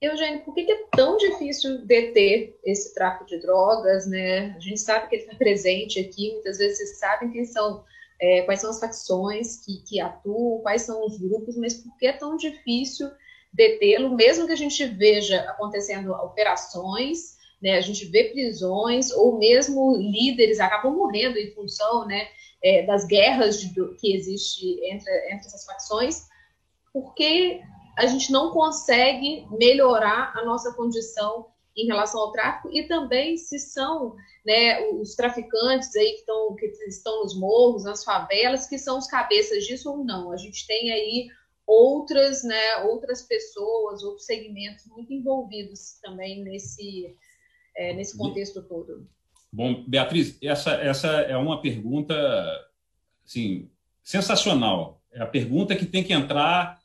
Eugênio, 0.00 0.44
por 0.44 0.54
que 0.54 0.70
é 0.70 0.84
tão 0.92 1.16
difícil 1.16 1.84
deter 1.84 2.56
esse 2.64 2.94
tráfico 2.94 3.26
de 3.26 3.40
drogas, 3.40 4.06
né? 4.06 4.54
A 4.56 4.60
gente 4.60 4.80
sabe 4.80 5.08
que 5.08 5.16
ele 5.16 5.24
está 5.24 5.34
presente 5.34 5.98
aqui, 5.98 6.32
muitas 6.32 6.58
vezes 6.58 6.78
vocês 6.78 6.98
sabem 6.98 7.32
quem 7.32 7.44
são, 7.44 7.84
é, 8.20 8.42
quais 8.42 8.60
são 8.60 8.70
as 8.70 8.78
facções 8.78 9.56
que, 9.64 9.82
que 9.82 10.00
atuam, 10.00 10.60
quais 10.60 10.82
são 10.82 11.04
os 11.04 11.18
grupos, 11.18 11.56
mas 11.56 11.74
por 11.74 11.96
que 11.96 12.06
é 12.06 12.12
tão 12.12 12.36
difícil 12.36 13.10
detê-lo, 13.52 14.14
mesmo 14.14 14.46
que 14.46 14.52
a 14.52 14.56
gente 14.56 14.84
veja 14.86 15.40
acontecendo 15.50 16.12
operações, 16.12 17.37
né? 17.60 17.76
A 17.76 17.80
gente 17.80 18.06
vê 18.06 18.24
prisões 18.24 19.10
ou 19.10 19.38
mesmo 19.38 19.96
líderes 19.96 20.60
acabam 20.60 20.94
morrendo 20.94 21.38
em 21.38 21.50
função, 21.52 22.06
né, 22.06 22.28
é, 22.62 22.84
das 22.86 23.04
guerras 23.06 23.60
de, 23.60 23.72
que 23.96 24.14
existe 24.14 24.64
entre, 24.84 25.12
entre 25.32 25.46
essas 25.46 25.64
facções, 25.64 26.26
porque 26.92 27.60
a 27.96 28.06
gente 28.06 28.30
não 28.30 28.50
consegue 28.52 29.46
melhorar 29.50 30.32
a 30.36 30.44
nossa 30.44 30.72
condição 30.74 31.46
em 31.76 31.86
relação 31.86 32.20
ao 32.20 32.32
tráfico 32.32 32.68
e 32.72 32.86
também 32.88 33.36
se 33.36 33.58
são 33.58 34.16
né, 34.44 34.80
os 34.92 35.14
traficantes 35.14 35.94
aí 35.94 36.12
que 36.12 36.20
estão, 36.20 36.54
que 36.56 36.66
estão 36.88 37.22
nos 37.22 37.38
morros, 37.38 37.84
nas 37.84 38.02
favelas, 38.02 38.66
que 38.66 38.78
são 38.78 38.98
os 38.98 39.06
cabeças 39.06 39.64
disso 39.64 39.90
ou 39.90 40.04
não. 40.04 40.32
A 40.32 40.36
gente 40.36 40.66
tem 40.66 40.90
aí 40.90 41.28
outras, 41.66 42.42
né, 42.42 42.78
outras 42.84 43.22
pessoas, 43.22 44.02
outros 44.02 44.26
segmentos 44.26 44.86
muito 44.86 45.12
envolvidos 45.12 45.98
também 46.02 46.42
nesse, 46.42 47.14
é, 47.78 47.92
nesse 47.94 48.18
contexto 48.18 48.60
todo? 48.60 49.08
Bom, 49.50 49.84
Beatriz, 49.86 50.36
essa, 50.42 50.72
essa 50.72 51.08
é 51.08 51.36
uma 51.36 51.62
pergunta 51.62 52.14
assim, 53.24 53.70
sensacional. 54.02 55.00
É 55.12 55.22
a 55.22 55.26
pergunta 55.26 55.76
que 55.76 55.86
tem 55.86 56.02
que 56.02 56.12
entrar, 56.12 56.78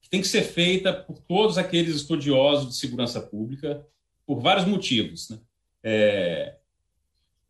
que 0.00 0.08
tem 0.08 0.20
que 0.20 0.28
ser 0.28 0.42
feita 0.42 0.92
por 0.92 1.18
todos 1.18 1.58
aqueles 1.58 1.96
estudiosos 1.96 2.68
de 2.68 2.76
segurança 2.76 3.20
pública, 3.20 3.84
por 4.24 4.40
vários 4.40 4.64
motivos. 4.64 5.28
Né? 5.28 5.38
É, 5.82 6.56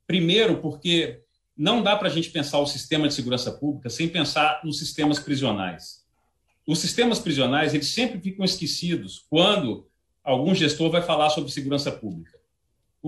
primeiro, 0.06 0.58
porque 0.60 1.22
não 1.56 1.82
dá 1.82 1.94
para 1.94 2.08
a 2.08 2.10
gente 2.10 2.30
pensar 2.30 2.58
o 2.58 2.66
sistema 2.66 3.06
de 3.06 3.14
segurança 3.14 3.52
pública 3.52 3.90
sem 3.90 4.08
pensar 4.08 4.60
nos 4.64 4.78
sistemas 4.78 5.18
prisionais. 5.18 6.04
Os 6.66 6.78
sistemas 6.78 7.18
prisionais 7.18 7.74
eles 7.74 7.88
sempre 7.88 8.18
ficam 8.18 8.44
esquecidos 8.44 9.24
quando 9.28 9.86
algum 10.24 10.54
gestor 10.54 10.90
vai 10.90 11.02
falar 11.02 11.30
sobre 11.30 11.52
segurança 11.52 11.92
pública. 11.92 12.37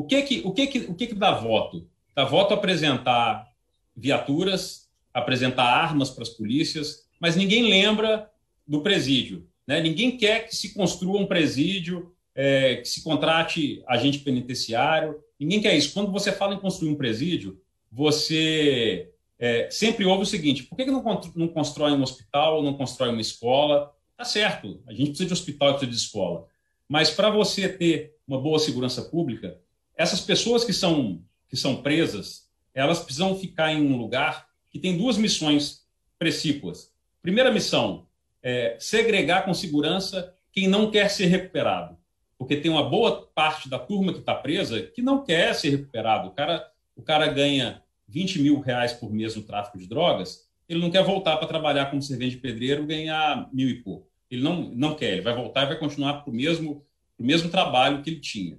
O 0.00 0.04
que 0.04 0.22
que, 0.22 0.40
o 0.46 0.52
que, 0.52 0.66
que, 0.66 0.78
o 0.78 0.94
que, 0.94 1.06
que 1.08 1.14
dá 1.14 1.32
voto? 1.32 1.86
Dá 2.16 2.24
voto 2.24 2.54
apresentar 2.54 3.46
viaturas, 3.94 4.88
apresentar 5.12 5.64
armas 5.64 6.08
para 6.08 6.22
as 6.22 6.30
polícias, 6.30 7.04
mas 7.20 7.36
ninguém 7.36 7.68
lembra 7.68 8.30
do 8.66 8.80
presídio. 8.80 9.46
Né? 9.66 9.78
Ninguém 9.82 10.16
quer 10.16 10.48
que 10.48 10.56
se 10.56 10.72
construa 10.72 11.20
um 11.20 11.26
presídio, 11.26 12.14
é, 12.34 12.76
que 12.76 12.88
se 12.88 13.04
contrate 13.04 13.82
agente 13.86 14.20
penitenciário. 14.20 15.22
Ninguém 15.38 15.60
quer 15.60 15.76
isso. 15.76 15.92
Quando 15.92 16.10
você 16.10 16.32
fala 16.32 16.54
em 16.54 16.60
construir 16.60 16.88
um 16.88 16.96
presídio, 16.96 17.60
você 17.92 19.10
é, 19.38 19.68
sempre 19.70 20.06
ouve 20.06 20.22
o 20.22 20.26
seguinte: 20.26 20.62
por 20.62 20.76
que, 20.76 20.86
que 20.86 20.90
não, 20.90 21.04
não 21.36 21.48
constrói 21.48 21.92
um 21.92 22.02
hospital, 22.02 22.62
não 22.62 22.72
constrói 22.72 23.10
uma 23.10 23.20
escola? 23.20 23.94
Tá 24.16 24.24
certo, 24.24 24.82
a 24.86 24.94
gente 24.94 25.08
precisa 25.08 25.26
de 25.26 25.32
hospital 25.34 25.72
precisa 25.74 25.90
de 25.90 25.96
escola. 25.98 26.46
Mas 26.88 27.10
para 27.10 27.28
você 27.28 27.68
ter 27.68 28.16
uma 28.26 28.40
boa 28.40 28.58
segurança 28.58 29.02
pública, 29.02 29.60
essas 30.00 30.22
pessoas 30.22 30.64
que 30.64 30.72
são, 30.72 31.22
que 31.46 31.58
são 31.58 31.82
presas, 31.82 32.48
elas 32.72 33.00
precisam 33.00 33.38
ficar 33.38 33.70
em 33.70 33.82
um 33.82 33.98
lugar 33.98 34.46
que 34.70 34.78
tem 34.78 34.96
duas 34.96 35.18
missões 35.18 35.86
precípuas. 36.18 36.90
Primeira 37.20 37.52
missão 37.52 38.06
é 38.42 38.78
segregar 38.80 39.44
com 39.44 39.52
segurança 39.52 40.34
quem 40.50 40.66
não 40.66 40.90
quer 40.90 41.10
ser 41.10 41.26
recuperado, 41.26 41.98
porque 42.38 42.56
tem 42.56 42.70
uma 42.70 42.88
boa 42.88 43.26
parte 43.34 43.68
da 43.68 43.78
turma 43.78 44.14
que 44.14 44.20
está 44.20 44.34
presa 44.34 44.80
que 44.80 45.02
não 45.02 45.22
quer 45.22 45.54
ser 45.54 45.68
recuperado. 45.68 46.28
O 46.28 46.30
cara, 46.30 46.66
o 46.96 47.02
cara 47.02 47.26
ganha 47.26 47.82
20 48.08 48.40
mil 48.40 48.58
reais 48.58 48.94
por 48.94 49.12
mês 49.12 49.36
no 49.36 49.42
tráfico 49.42 49.76
de 49.76 49.86
drogas, 49.86 50.48
ele 50.66 50.80
não 50.80 50.90
quer 50.90 51.04
voltar 51.04 51.36
para 51.36 51.46
trabalhar 51.46 51.90
como 51.90 52.00
servente 52.00 52.36
de 52.36 52.40
pedreiro 52.40 52.86
ganhar 52.86 53.50
mil 53.52 53.68
e 53.68 53.82
pouco. 53.82 54.08
Ele 54.30 54.42
não, 54.42 54.62
não 54.62 54.94
quer, 54.94 55.12
ele 55.12 55.20
vai 55.20 55.34
voltar 55.34 55.64
e 55.64 55.66
vai 55.66 55.78
continuar 55.78 56.22
para 56.22 56.30
o 56.30 56.34
mesmo, 56.34 56.86
mesmo 57.18 57.50
trabalho 57.50 58.02
que 58.02 58.08
ele 58.08 58.20
tinha 58.20 58.58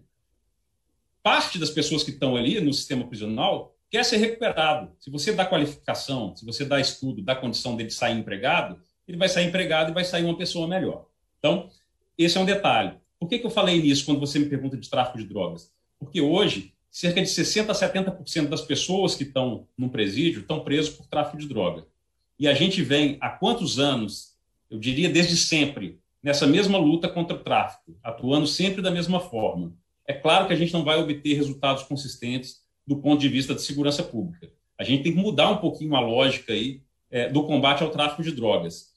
parte 1.24 1.60
das 1.60 1.70
pessoas 1.70 2.04
que 2.04 2.12
estão 2.12 2.36
ali 2.36 2.60
no 2.60 2.74
sistema 2.74 3.06
prisional 3.06 3.76
quer 3.90 4.06
ser 4.06 4.18
recuperado. 4.18 4.92
Se 5.00 5.12
você 5.12 5.34
dá 5.34 5.46
qualificação, 5.46 6.36
se 6.36 6.46
você 6.46 6.64
dá 6.64 6.80
estudo, 6.80 7.22
dá 7.22 7.36
condição 7.36 7.76
dele 7.76 7.90
sair 7.90 8.18
empregado, 8.18 8.80
ele 9.08 9.18
vai 9.18 9.28
sair 9.28 9.48
empregado 9.48 9.92
e 9.92 9.94
vai 9.94 10.06
sair 10.06 10.24
uma 10.24 10.38
pessoa 10.38 10.68
melhor. 10.68 11.08
Então, 11.38 11.70
esse 12.18 12.38
é 12.38 12.42
um 12.42 12.46
detalhe. 12.46 12.94
Por 13.20 13.28
que, 13.28 13.40
que 13.40 13.46
eu 13.46 13.52
falei 13.52 13.82
nisso 13.82 14.06
quando 14.06 14.20
você 14.20 14.40
me 14.40 14.46
pergunta 14.46 14.78
de 14.78 14.90
tráfico 14.90 15.18
de 15.18 15.26
drogas? 15.26 15.72
Porque 16.00 16.22
hoje, 16.22 16.74
cerca 16.90 17.22
de 17.22 17.28
60% 17.28 17.70
a 17.70 17.74
70% 17.74 18.48
das 18.48 18.62
pessoas 18.62 19.16
que 19.16 19.24
estão 19.24 19.68
no 19.78 19.90
presídio 19.90 20.42
estão 20.42 20.62
presos 20.62 20.96
por 20.96 21.08
tráfico 21.08 21.38
de 21.38 21.48
droga. 21.48 21.86
E 22.40 22.48
a 22.48 22.54
gente 22.54 22.82
vem 22.82 23.18
há 23.22 23.30
quantos 23.30 23.78
anos, 23.78 24.36
eu 24.70 24.80
diria 24.80 25.10
desde 25.10 25.38
sempre, 25.38 26.00
nessa 26.24 26.48
mesma 26.48 26.78
luta 26.78 27.08
contra 27.08 27.36
o 27.36 27.40
tráfico, 27.40 27.96
atuando 28.04 28.48
sempre 28.48 28.82
da 28.82 28.90
mesma 28.90 29.20
forma. 29.20 29.74
É 30.12 30.14
claro 30.14 30.46
que 30.46 30.52
a 30.52 30.58
gente 30.58 30.74
não 30.74 30.84
vai 30.84 31.00
obter 31.00 31.36
resultados 31.36 31.84
consistentes 31.84 32.58
do 32.86 32.98
ponto 32.98 33.22
de 33.22 33.30
vista 33.30 33.56
de 33.56 33.62
segurança 33.62 34.04
pública. 34.04 34.52
A 34.78 34.84
gente 34.84 35.04
tem 35.04 35.14
que 35.14 35.18
mudar 35.18 35.50
um 35.50 35.58
pouquinho 35.58 35.96
a 35.96 36.02
lógica 36.02 36.52
aí 36.52 36.82
é, 37.10 37.30
do 37.30 37.44
combate 37.44 37.82
ao 37.82 37.92
tráfico 37.92 38.22
de 38.22 38.34
drogas. 38.34 38.92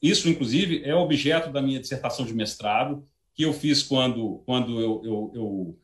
Isso, 0.00 0.28
inclusive, 0.28 0.84
é 0.84 0.94
objeto 0.94 1.50
da 1.50 1.60
minha 1.60 1.80
dissertação 1.80 2.24
de 2.24 2.32
mestrado, 2.32 3.04
que 3.34 3.42
eu 3.44 3.52
fiz 3.52 3.82
quando, 3.82 4.40
quando 4.46 4.80
eu 4.80 5.76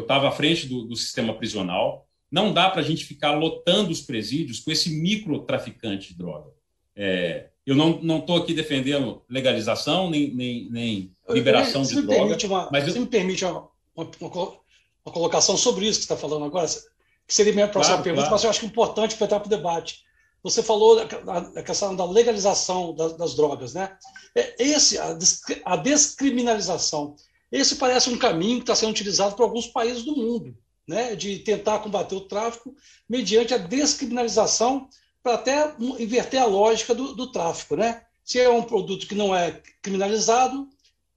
estava 0.00 0.26
eu, 0.26 0.28
eu, 0.28 0.28
à 0.28 0.32
frente 0.32 0.66
do, 0.66 0.82
do 0.84 0.96
sistema 0.96 1.32
prisional. 1.32 2.06
Não 2.30 2.52
dá 2.52 2.68
para 2.68 2.82
a 2.82 2.84
gente 2.84 3.06
ficar 3.06 3.32
lotando 3.32 3.90
os 3.90 4.02
presídios 4.02 4.60
com 4.60 4.70
esse 4.70 4.90
microtraficante 4.90 6.08
de 6.08 6.18
droga. 6.18 6.50
É, 6.94 7.46
eu 7.64 7.74
não 7.74 8.18
estou 8.18 8.36
aqui 8.36 8.52
defendendo 8.52 9.22
legalização 9.30 10.10
nem, 10.10 10.34
nem, 10.34 10.70
nem 10.70 11.12
liberação 11.30 11.82
de 11.82 12.02
droga. 12.02 12.36
Uma, 12.46 12.68
mas 12.70 12.86
eu... 12.86 12.92
Se 12.92 13.00
me 13.00 13.06
permite 13.06 13.42
uma, 13.46 13.70
uma, 13.96 14.10
uma 15.04 15.12
colocação 15.12 15.56
sobre 15.56 15.86
isso 15.86 16.00
que 16.00 16.06
você 16.06 16.12
está 16.12 16.16
falando 16.16 16.44
agora, 16.44 16.66
que 17.26 17.34
seria 17.34 17.52
minha 17.52 17.68
próxima 17.68 17.96
claro, 17.96 18.04
pergunta, 18.04 18.28
claro. 18.28 18.34
mas 18.34 18.44
eu 18.44 18.50
acho 18.50 18.60
que 18.60 18.66
é 18.66 18.68
importante 18.68 19.16
para 19.16 19.24
entrar 19.24 19.40
para 19.40 19.46
o 19.46 19.50
debate. 19.50 20.04
Você 20.42 20.62
falou 20.62 20.96
da, 20.96 21.62
questão 21.62 21.96
da 21.96 22.04
legalização 22.04 22.94
das, 22.94 23.16
das 23.16 23.34
drogas, 23.34 23.74
né? 23.74 23.96
É, 24.34 24.54
esse, 24.62 24.96
a, 24.98 25.16
a 25.64 25.76
descriminalização, 25.76 27.16
esse 27.50 27.76
parece 27.76 28.10
um 28.10 28.18
caminho 28.18 28.58
que 28.58 28.62
está 28.62 28.76
sendo 28.76 28.90
utilizado 28.90 29.34
por 29.34 29.42
alguns 29.42 29.66
países 29.66 30.04
do 30.04 30.14
mundo, 30.14 30.56
né? 30.86 31.16
De 31.16 31.40
tentar 31.40 31.80
combater 31.80 32.14
o 32.14 32.20
tráfico 32.20 32.74
mediante 33.08 33.54
a 33.54 33.58
descriminalização 33.58 34.88
para 35.20 35.34
até 35.34 35.74
inverter 35.98 36.40
a 36.40 36.46
lógica 36.46 36.94
do, 36.94 37.12
do 37.14 37.32
tráfico, 37.32 37.74
né? 37.74 38.04
Se 38.24 38.38
é 38.38 38.48
um 38.48 38.62
produto 38.62 39.06
que 39.06 39.14
não 39.14 39.34
é 39.34 39.60
criminalizado, 39.82 40.68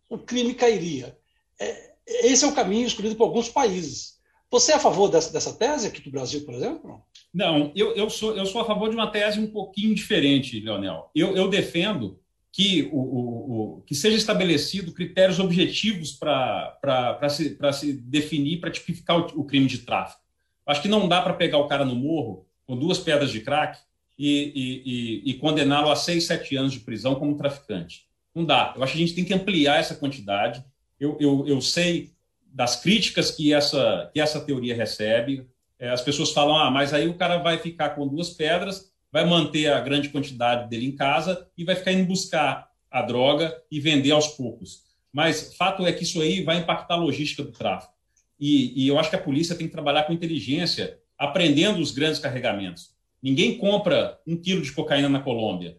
o 0.09 0.17
crime 0.17 0.55
cairia. 0.55 1.15
É, 1.59 1.88
esse 2.23 2.43
é 2.43 2.47
o 2.47 2.55
caminho 2.55 2.87
escolhido 2.87 3.15
por 3.15 3.25
alguns 3.25 3.49
países. 3.49 4.19
Você 4.51 4.71
é 4.71 4.75
a 4.75 4.79
favor 4.79 5.09
dessa, 5.09 5.31
dessa 5.31 5.53
tese 5.53 5.87
aqui 5.87 6.01
do 6.01 6.09
Brasil, 6.09 6.43
por 6.43 6.55
exemplo? 6.55 7.01
Não, 7.33 7.71
eu, 7.75 7.95
eu, 7.95 8.09
sou, 8.09 8.35
eu 8.35 8.45
sou 8.45 8.61
a 8.61 8.65
favor 8.65 8.89
de 8.89 8.95
uma 8.95 9.11
tese 9.11 9.39
um 9.39 9.47
pouquinho 9.47 9.93
diferente, 9.93 10.59
Leonel. 10.59 11.11
Eu, 11.13 11.35
eu 11.35 11.47
defendo 11.47 12.19
que, 12.51 12.89
o, 12.91 12.97
o, 12.97 13.77
o, 13.77 13.81
que 13.81 13.93
seja 13.93 14.17
estabelecido 14.17 14.91
critérios 14.91 15.39
objetivos 15.39 16.13
para 16.13 17.29
se, 17.29 17.57
se 17.73 17.93
definir, 17.93 18.59
para 18.59 18.71
tipificar 18.71 19.19
o, 19.19 19.41
o, 19.41 19.45
crime 19.45 19.67
de 19.67 19.79
tráfico. 19.79 20.21
Acho 20.65 20.81
que 20.81 20.87
não 20.87 21.07
dá 21.07 21.21
para 21.21 21.33
pegar 21.33 21.59
o 21.59 21.67
cara 21.67 21.85
no 21.85 21.95
morro 21.95 22.47
com 22.65 22.75
duas 22.77 22.97
pedras 22.97 23.31
de 23.31 23.41
crack 23.41 23.79
e, 24.17 24.51
e, 24.55 25.29
e, 25.29 25.31
e 25.31 25.33
condená-lo 25.35 25.91
a 25.91 25.95
seis, 25.95 26.25
sete 26.25 26.55
anos 26.55 26.73
de 26.73 26.79
prisão 26.79 27.15
como 27.15 27.37
traficante. 27.37 28.07
Não 28.33 28.43
dá. 28.43 28.73
Eu 28.75 28.83
acho 28.83 28.93
que 28.93 28.99
a 28.99 29.05
gente 29.05 29.15
tem 29.15 29.25
que 29.25 29.33
ampliar 29.33 29.79
essa 29.79 29.95
quantidade. 29.95 30.63
Eu, 30.99 31.17
eu, 31.19 31.47
eu 31.47 31.61
sei 31.61 32.11
das 32.53 32.75
críticas 32.75 33.31
que 33.31 33.53
essa, 33.53 34.09
que 34.13 34.19
essa 34.19 34.41
teoria 34.41 34.75
recebe. 34.75 35.47
É, 35.77 35.89
as 35.89 36.01
pessoas 36.01 36.31
falam, 36.31 36.57
ah, 36.57 36.69
mas 36.69 36.93
aí 36.93 37.07
o 37.07 37.13
cara 37.13 37.37
vai 37.37 37.57
ficar 37.57 37.91
com 37.91 38.07
duas 38.07 38.31
pedras, 38.31 38.91
vai 39.11 39.25
manter 39.25 39.71
a 39.71 39.79
grande 39.79 40.09
quantidade 40.09 40.69
dele 40.69 40.87
em 40.87 40.95
casa 40.95 41.47
e 41.57 41.63
vai 41.63 41.75
ficar 41.75 41.91
indo 41.91 42.07
buscar 42.07 42.69
a 42.91 43.01
droga 43.01 43.55
e 43.71 43.79
vender 43.79 44.11
aos 44.11 44.27
poucos. 44.27 44.83
Mas 45.11 45.55
fato 45.55 45.85
é 45.85 45.93
que 45.93 46.03
isso 46.03 46.21
aí 46.21 46.43
vai 46.43 46.57
impactar 46.57 46.95
a 46.95 46.97
logística 46.97 47.43
do 47.43 47.51
tráfico. 47.51 47.93
E, 48.39 48.83
e 48.83 48.87
eu 48.87 48.99
acho 48.99 49.09
que 49.09 49.15
a 49.15 49.21
polícia 49.21 49.55
tem 49.55 49.67
que 49.67 49.73
trabalhar 49.73 50.03
com 50.03 50.13
inteligência, 50.13 50.97
aprendendo 51.17 51.79
os 51.79 51.91
grandes 51.91 52.19
carregamentos. 52.19 52.91
Ninguém 53.21 53.57
compra 53.57 54.19
um 54.25 54.35
quilo 54.35 54.61
de 54.61 54.71
cocaína 54.71 55.09
na 55.09 55.19
Colômbia 55.19 55.77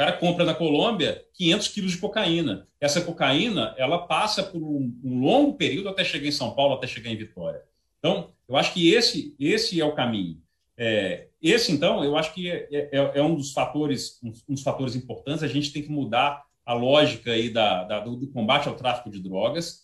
cara 0.00 0.12
compra 0.14 0.46
na 0.46 0.54
Colômbia 0.54 1.22
500 1.34 1.68
quilos 1.68 1.92
de 1.92 1.98
cocaína. 1.98 2.66
Essa 2.80 3.02
cocaína, 3.02 3.74
ela 3.76 3.98
passa 4.06 4.42
por 4.42 4.62
um, 4.62 4.98
um, 5.04 5.20
longo 5.20 5.58
período 5.58 5.90
até 5.90 6.02
chegar 6.02 6.26
em 6.26 6.32
São 6.32 6.54
Paulo, 6.54 6.72
até 6.72 6.86
chegar 6.86 7.10
em 7.10 7.16
Vitória. 7.18 7.60
Então, 7.98 8.32
eu 8.48 8.56
acho 8.56 8.72
que 8.72 8.94
esse, 8.94 9.36
esse 9.38 9.78
é 9.78 9.84
o 9.84 9.94
caminho. 9.94 10.40
É, 10.74 11.26
esse, 11.42 11.70
então, 11.70 12.02
eu 12.02 12.16
acho 12.16 12.32
que 12.32 12.50
é, 12.50 12.66
é, 12.72 12.90
é, 12.92 13.22
um 13.22 13.34
dos 13.34 13.52
fatores, 13.52 14.18
um, 14.22 14.32
um, 14.48 14.54
dos 14.54 14.62
fatores 14.62 14.96
importantes. 14.96 15.42
A 15.42 15.48
gente 15.48 15.70
tem 15.70 15.82
que 15.82 15.90
mudar 15.90 16.46
a 16.64 16.72
lógica 16.72 17.32
aí 17.32 17.50
da, 17.50 17.84
da 17.84 18.00
do, 18.00 18.16
do 18.16 18.28
combate 18.28 18.68
ao 18.68 18.76
tráfico 18.76 19.10
de 19.10 19.20
drogas. 19.20 19.82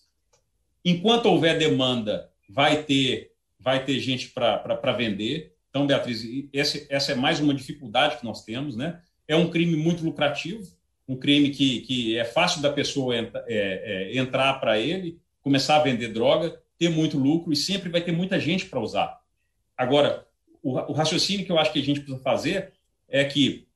Enquanto 0.83 1.27
houver 1.27 1.59
demanda, 1.59 2.31
vai 2.49 2.85
ter, 2.85 3.33
vai 3.61 3.85
ter 3.85 4.01
gente 4.01 4.31
para 4.31 4.93
vender. 4.93 5.55
Então, 5.69 5.87
Beatriz, 5.87 6.25
esse, 6.55 6.87
essa 6.89 7.13
é 7.13 7.15
mais 7.15 7.39
uma 7.39 7.53
dificuldade 7.53 8.17
que 8.17 8.25
nós 8.25 8.47
temos, 8.47 8.75
né? 8.77 9.03
É 9.29 9.37
um 9.37 9.51
crime 9.51 9.77
muito 9.77 10.05
lucrativo, 10.05 10.67
um 11.09 11.17
crime 11.17 11.51
que, 11.51 11.81
que 11.81 12.19
é 12.19 12.25
fácil 12.25 12.61
da 12.61 12.73
pessoa 12.73 13.15
é, 13.15 13.31
é, 13.49 14.17
entrar 14.17 14.55
para 14.55 14.79
ele, 14.79 15.19
começar 15.41 15.77
a 15.77 15.83
vender 15.83 16.09
droga, 16.09 16.61
ter 16.79 16.89
muito 16.89 17.19
lucro 17.19 17.53
e 17.53 17.57
sempre 17.57 17.89
vai 17.89 18.01
ter 18.01 18.13
muita 18.13 18.39
gente 18.39 18.67
para 18.67 18.81
usar. 18.81 19.21
Agora, 19.77 20.27
o, 20.63 20.73
o, 20.73 20.93
raciocínio 20.93 21.47
que 21.47 21.53
eu 21.53 21.59
acho 21.59 21.73
que 21.73 21.79
a 21.79 21.85
gente 21.85 22.01
precisa 22.01 22.23
fazer 22.23 22.73
é 23.09 23.25
que 23.25 23.67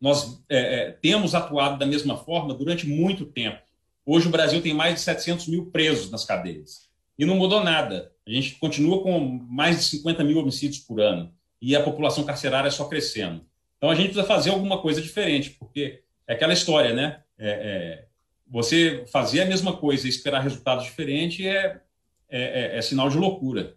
nós 0.00 0.42
é, 0.48 0.58
é 0.58 0.90
temos 0.90 1.34
atuado 1.34 1.78
da 1.78 1.86
mesma 1.86 2.16
forma 2.16 2.52
durante 2.52 2.86
muito 2.86 3.24
tempo. 3.24 3.62
Hoje 4.04 4.28
o 4.28 4.30
Brasil 4.30 4.60
tem 4.60 4.74
mais 4.74 4.94
de 4.94 5.00
700 5.00 5.48
mil 5.48 5.66
presos 5.66 6.10
nas 6.10 6.24
cadeias 6.24 6.88
e 7.18 7.24
não 7.24 7.36
mudou 7.36 7.64
nada. 7.64 8.12
A 8.26 8.30
gente 8.30 8.56
continua 8.56 9.02
com 9.02 9.18
mais 9.18 9.78
de 9.78 9.84
50 9.84 10.22
mil 10.24 10.38
homicídios 10.38 10.80
por 10.80 11.00
ano 11.00 11.32
e 11.60 11.74
a 11.74 11.82
população 11.82 12.24
carcerária 12.24 12.70
só 12.70 12.84
crescendo. 12.84 13.42
Então 13.84 13.92
a 13.92 13.94
gente 13.94 14.12
precisa 14.12 14.26
fazer 14.26 14.48
alguma 14.48 14.80
coisa 14.80 15.02
diferente, 15.02 15.50
porque 15.50 16.02
é 16.26 16.32
aquela 16.32 16.54
história, 16.54 16.94
né? 16.94 17.22
É, 17.36 17.50
é, 17.50 18.06
você 18.50 19.04
fazer 19.12 19.42
a 19.42 19.44
mesma 19.44 19.76
coisa 19.76 20.06
e 20.06 20.08
esperar 20.08 20.40
resultados 20.40 20.86
diferentes 20.86 21.44
é, 21.44 21.82
é, 22.30 22.76
é, 22.76 22.78
é 22.78 22.80
sinal 22.80 23.10
de 23.10 23.18
loucura. 23.18 23.76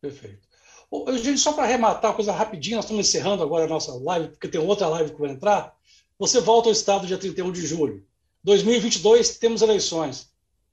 Perfeito. 0.00 0.40
Gente, 1.22 1.38
só 1.38 1.52
para 1.52 1.62
arrematar, 1.62 2.14
coisa 2.14 2.32
rapidinha, 2.32 2.74
nós 2.74 2.86
estamos 2.86 3.06
encerrando 3.06 3.44
agora 3.44 3.64
a 3.64 3.68
nossa 3.68 3.94
live, 3.94 4.30
porque 4.30 4.48
tem 4.48 4.60
outra 4.60 4.88
live 4.88 5.12
que 5.12 5.20
vai 5.20 5.30
entrar. 5.30 5.72
Você 6.18 6.40
volta 6.40 6.68
ao 6.68 6.72
Estado 6.72 7.06
dia 7.06 7.16
31 7.16 7.52
de 7.52 7.64
julho. 7.64 8.04
2022, 8.42 9.38
temos 9.38 9.62
eleições. 9.62 10.32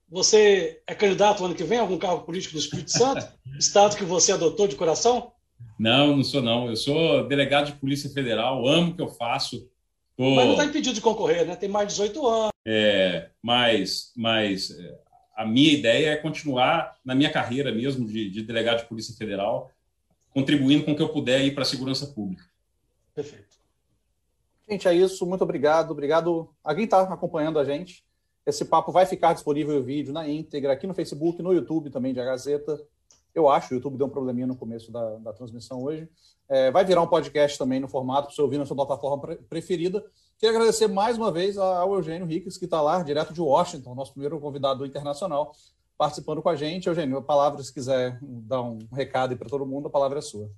Você 0.09 0.81
é 0.87 0.95
candidato 0.95 1.45
ano 1.45 1.53
que 1.53 1.63
vem 1.63 1.77
a 1.77 1.81
algum 1.81 1.99
cargo 1.99 2.23
político 2.23 2.55
do 2.55 2.59
Espírito 2.59 2.89
Santo? 2.89 3.27
Estado 3.59 3.95
que 3.95 4.03
você 4.03 4.31
adotou 4.31 4.67
de 4.67 4.75
coração? 4.75 5.36
Não, 5.77 6.17
não 6.17 6.23
sou 6.23 6.41
não. 6.41 6.67
Eu 6.67 6.75
sou 6.75 7.27
delegado 7.27 7.67
de 7.67 7.79
Polícia 7.79 8.09
Federal, 8.09 8.67
amo 8.67 8.91
o 8.91 8.95
que 8.95 9.01
eu 9.01 9.09
faço. 9.09 9.69
Tô... 10.15 10.35
Mas 10.35 10.45
não 10.45 10.53
está 10.53 10.65
impedido 10.65 10.95
de 10.95 11.01
concorrer, 11.01 11.45
né? 11.45 11.55
Tem 11.55 11.69
mais 11.69 11.87
de 11.87 11.93
18 11.93 12.27
anos. 12.27 12.51
É, 12.65 13.29
mas, 13.41 14.11
mas 14.15 14.71
é, 14.71 14.99
a 15.35 15.45
minha 15.45 15.71
ideia 15.71 16.09
é 16.09 16.15
continuar 16.15 16.97
na 17.05 17.13
minha 17.13 17.31
carreira 17.31 17.71
mesmo 17.71 18.07
de, 18.07 18.29
de 18.29 18.41
delegado 18.41 18.79
de 18.79 18.87
Polícia 18.87 19.15
Federal, 19.15 19.71
contribuindo 20.31 20.83
com 20.83 20.91
o 20.91 20.95
que 20.95 21.01
eu 21.01 21.09
puder 21.09 21.45
ir 21.45 21.53
para 21.53 21.63
a 21.63 21.65
segurança 21.65 22.07
pública. 22.07 22.43
Perfeito. 23.13 23.57
Gente, 24.69 24.87
é 24.87 24.93
isso. 24.93 25.25
Muito 25.25 25.43
obrigado. 25.43 25.91
Obrigado 25.91 26.49
a 26.63 26.75
quem 26.75 26.83
está 26.83 27.01
acompanhando 27.01 27.59
a 27.59 27.63
gente. 27.63 28.03
Esse 28.45 28.65
papo 28.65 28.91
vai 28.91 29.05
ficar 29.05 29.33
disponível 29.33 29.77
o 29.77 29.83
vídeo 29.83 30.11
na 30.13 30.27
íntegra 30.27 30.73
aqui 30.73 30.87
no 30.87 30.93
Facebook, 30.93 31.41
no 31.41 31.53
YouTube 31.53 31.89
também 31.89 32.13
de 32.13 32.19
A 32.19 32.25
Gazeta. 32.25 32.81
Eu 33.34 33.47
acho, 33.49 33.73
o 33.73 33.78
YouTube 33.78 33.97
deu 33.97 34.07
um 34.07 34.09
probleminha 34.09 34.47
no 34.47 34.55
começo 34.55 34.91
da, 34.91 35.17
da 35.17 35.34
transmissão 35.34 35.84
hoje. 35.84 36.09
É, 36.49 36.71
vai 36.71 36.86
virar 36.86 37.01
um 37.01 37.07
podcast 37.07 37.57
também 37.57 37.80
no 37.80 37.88
formato 37.88 38.28
para 38.28 38.36
você 38.36 38.41
ouvir 38.41 38.57
na 38.57 38.65
sua 38.65 38.75
plataforma 38.75 39.19
pre 39.19 39.36
preferida. 39.36 40.03
Queria 40.39 40.55
agradecer 40.55 40.88
mais 40.88 41.17
uma 41.17 41.32
vez 41.32 41.57
ao 41.57 41.93
Eugênio 41.95 42.28
Riques, 42.28 42.57
que 42.57 42.65
está 42.65 42.82
lá, 42.82 43.01
direto 43.01 43.34
de 43.34 43.41
Washington, 43.41 43.95
nosso 43.95 44.11
primeiro 44.11 44.39
convidado 44.39 44.86
internacional, 44.86 45.51
participando 45.97 46.41
com 46.41 46.49
a 46.49 46.55
gente. 46.55 46.88
Eugênio, 46.88 47.17
a 47.17 47.21
palavra, 47.21 47.61
se 47.63 47.73
quiser 47.73 48.19
dar 48.21 48.61
um 48.61 48.80
recado 48.93 49.36
para 49.36 49.49
todo 49.49 49.65
mundo, 49.65 49.88
a 49.88 49.91
palavra 49.91 50.19
é 50.19 50.21
sua. 50.21 50.49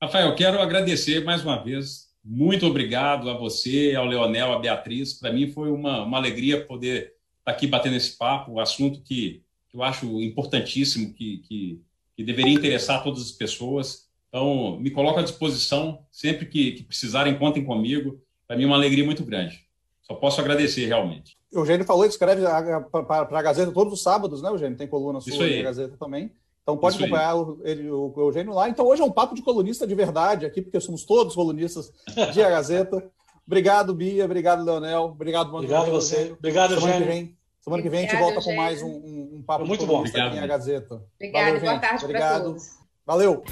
Rafael, 0.00 0.34
quero 0.36 0.60
agradecer 0.60 1.24
mais 1.24 1.42
uma 1.42 1.56
vez. 1.56 2.08
Muito 2.24 2.66
obrigado 2.66 3.30
a 3.30 3.36
você, 3.36 3.94
ao 3.96 4.04
Leonel, 4.04 4.52
a 4.52 4.58
Beatriz. 4.58 5.14
Para 5.14 5.32
mim 5.32 5.50
foi 5.50 5.70
uma, 5.70 6.04
uma 6.04 6.18
alegria 6.18 6.66
poder 6.66 6.98
estar 6.98 7.14
tá 7.44 7.50
aqui 7.52 7.66
batendo 7.66 7.96
esse 7.96 8.16
papo, 8.16 8.52
um 8.52 8.60
assunto 8.60 9.00
que, 9.00 9.42
que 9.68 9.76
eu 9.76 9.82
acho 9.82 10.04
importantíssimo, 10.20 11.14
que, 11.14 11.38
que 11.38 11.82
que 12.18 12.24
deveria 12.24 12.52
interessar 12.52 13.04
todas 13.04 13.22
as 13.22 13.30
pessoas. 13.30 14.08
Então, 14.28 14.76
me 14.80 14.90
coloco 14.90 15.20
à 15.20 15.22
disposição, 15.22 16.00
sempre 16.10 16.46
que, 16.46 16.72
que 16.72 16.82
precisarem, 16.82 17.38
contem 17.38 17.64
comigo. 17.64 18.20
Para 18.44 18.56
mim 18.56 18.64
é 18.64 18.66
uma 18.66 18.74
alegria 18.74 19.04
muito 19.04 19.22
grande. 19.22 19.64
Só 20.02 20.14
posso 20.14 20.40
agradecer, 20.40 20.84
realmente. 20.86 21.38
O 21.52 21.60
Eugênio 21.60 21.86
falou 21.86 22.02
que 22.02 22.08
escreve 22.08 22.42
para 22.90 23.38
a 23.38 23.42
Gazeta 23.42 23.70
todos 23.70 23.92
os 23.92 24.02
sábados, 24.02 24.42
né, 24.42 24.48
Eugênio? 24.48 24.76
Tem 24.76 24.88
coluna 24.88 25.20
sua 25.20 25.46
na 25.46 25.62
Gazeta 25.62 25.96
também. 25.96 26.32
Então 26.60 26.76
pode 26.76 26.96
Isso 26.96 27.04
acompanhar 27.04 27.36
o, 27.36 27.60
ele, 27.62 27.88
o 27.88 28.12
Eugênio 28.16 28.52
lá. 28.52 28.68
Então 28.68 28.84
hoje 28.84 29.00
é 29.00 29.04
um 29.04 29.12
papo 29.12 29.36
de 29.36 29.42
colunista 29.42 29.86
de 29.86 29.94
verdade 29.94 30.44
aqui, 30.44 30.60
porque 30.60 30.80
somos 30.80 31.04
todos 31.04 31.36
colunistas 31.36 31.92
de 32.32 32.42
A 32.42 32.50
Gazeta. 32.50 33.08
Obrigado, 33.46 33.94
Bia. 33.94 34.24
Obrigado, 34.24 34.64
Leonel. 34.64 35.04
Obrigado, 35.04 35.46
Mano. 35.46 35.58
Obrigado 35.58 35.90
você. 35.90 36.32
Obrigado, 36.36 36.74
Eugênio. 36.74 37.32
Semana 37.68 37.82
que 37.82 37.90
vem 37.90 37.98
a 37.98 38.02
gente 38.08 38.18
volta 38.18 38.40
com 38.40 38.56
mais 38.56 38.80
um, 38.80 38.88
um, 38.88 39.30
um 39.34 39.42
papo 39.42 39.66
muito 39.66 39.84
bom 39.84 40.02
aqui 40.02 40.16
em 40.16 40.38
a 40.38 40.46
Gazeta. 40.46 41.02
Obrigado, 41.16 41.44
Valeu, 41.44 41.60
boa 41.60 41.78
tarde 41.78 42.06
para 42.08 42.40
todos. 42.40 42.64
Valeu. 43.04 43.44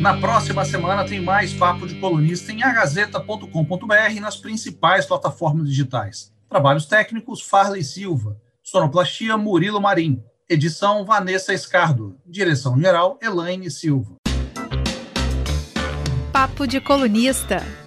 Na 0.00 0.18
próxima 0.18 0.64
semana 0.64 1.06
tem 1.06 1.20
mais 1.20 1.54
Papo 1.54 1.86
de 1.86 1.94
Colunista 2.00 2.50
em 2.50 2.64
agazeta.com.br 2.64 4.10
e 4.10 4.18
nas 4.18 4.36
principais 4.36 5.06
plataformas 5.06 5.68
digitais. 5.68 6.32
Trabalhos 6.48 6.86
técnicos, 6.86 7.40
Farley 7.40 7.84
Silva. 7.84 8.36
Sonoplastia, 8.60 9.36
Murilo 9.36 9.80
Marim. 9.80 10.20
Edição, 10.50 11.04
Vanessa 11.04 11.54
Escardo. 11.54 12.18
Direção-geral, 12.26 13.20
Elaine 13.22 13.70
Silva. 13.70 14.16
Papo 16.32 16.66
de 16.66 16.80
Colunista 16.80 17.83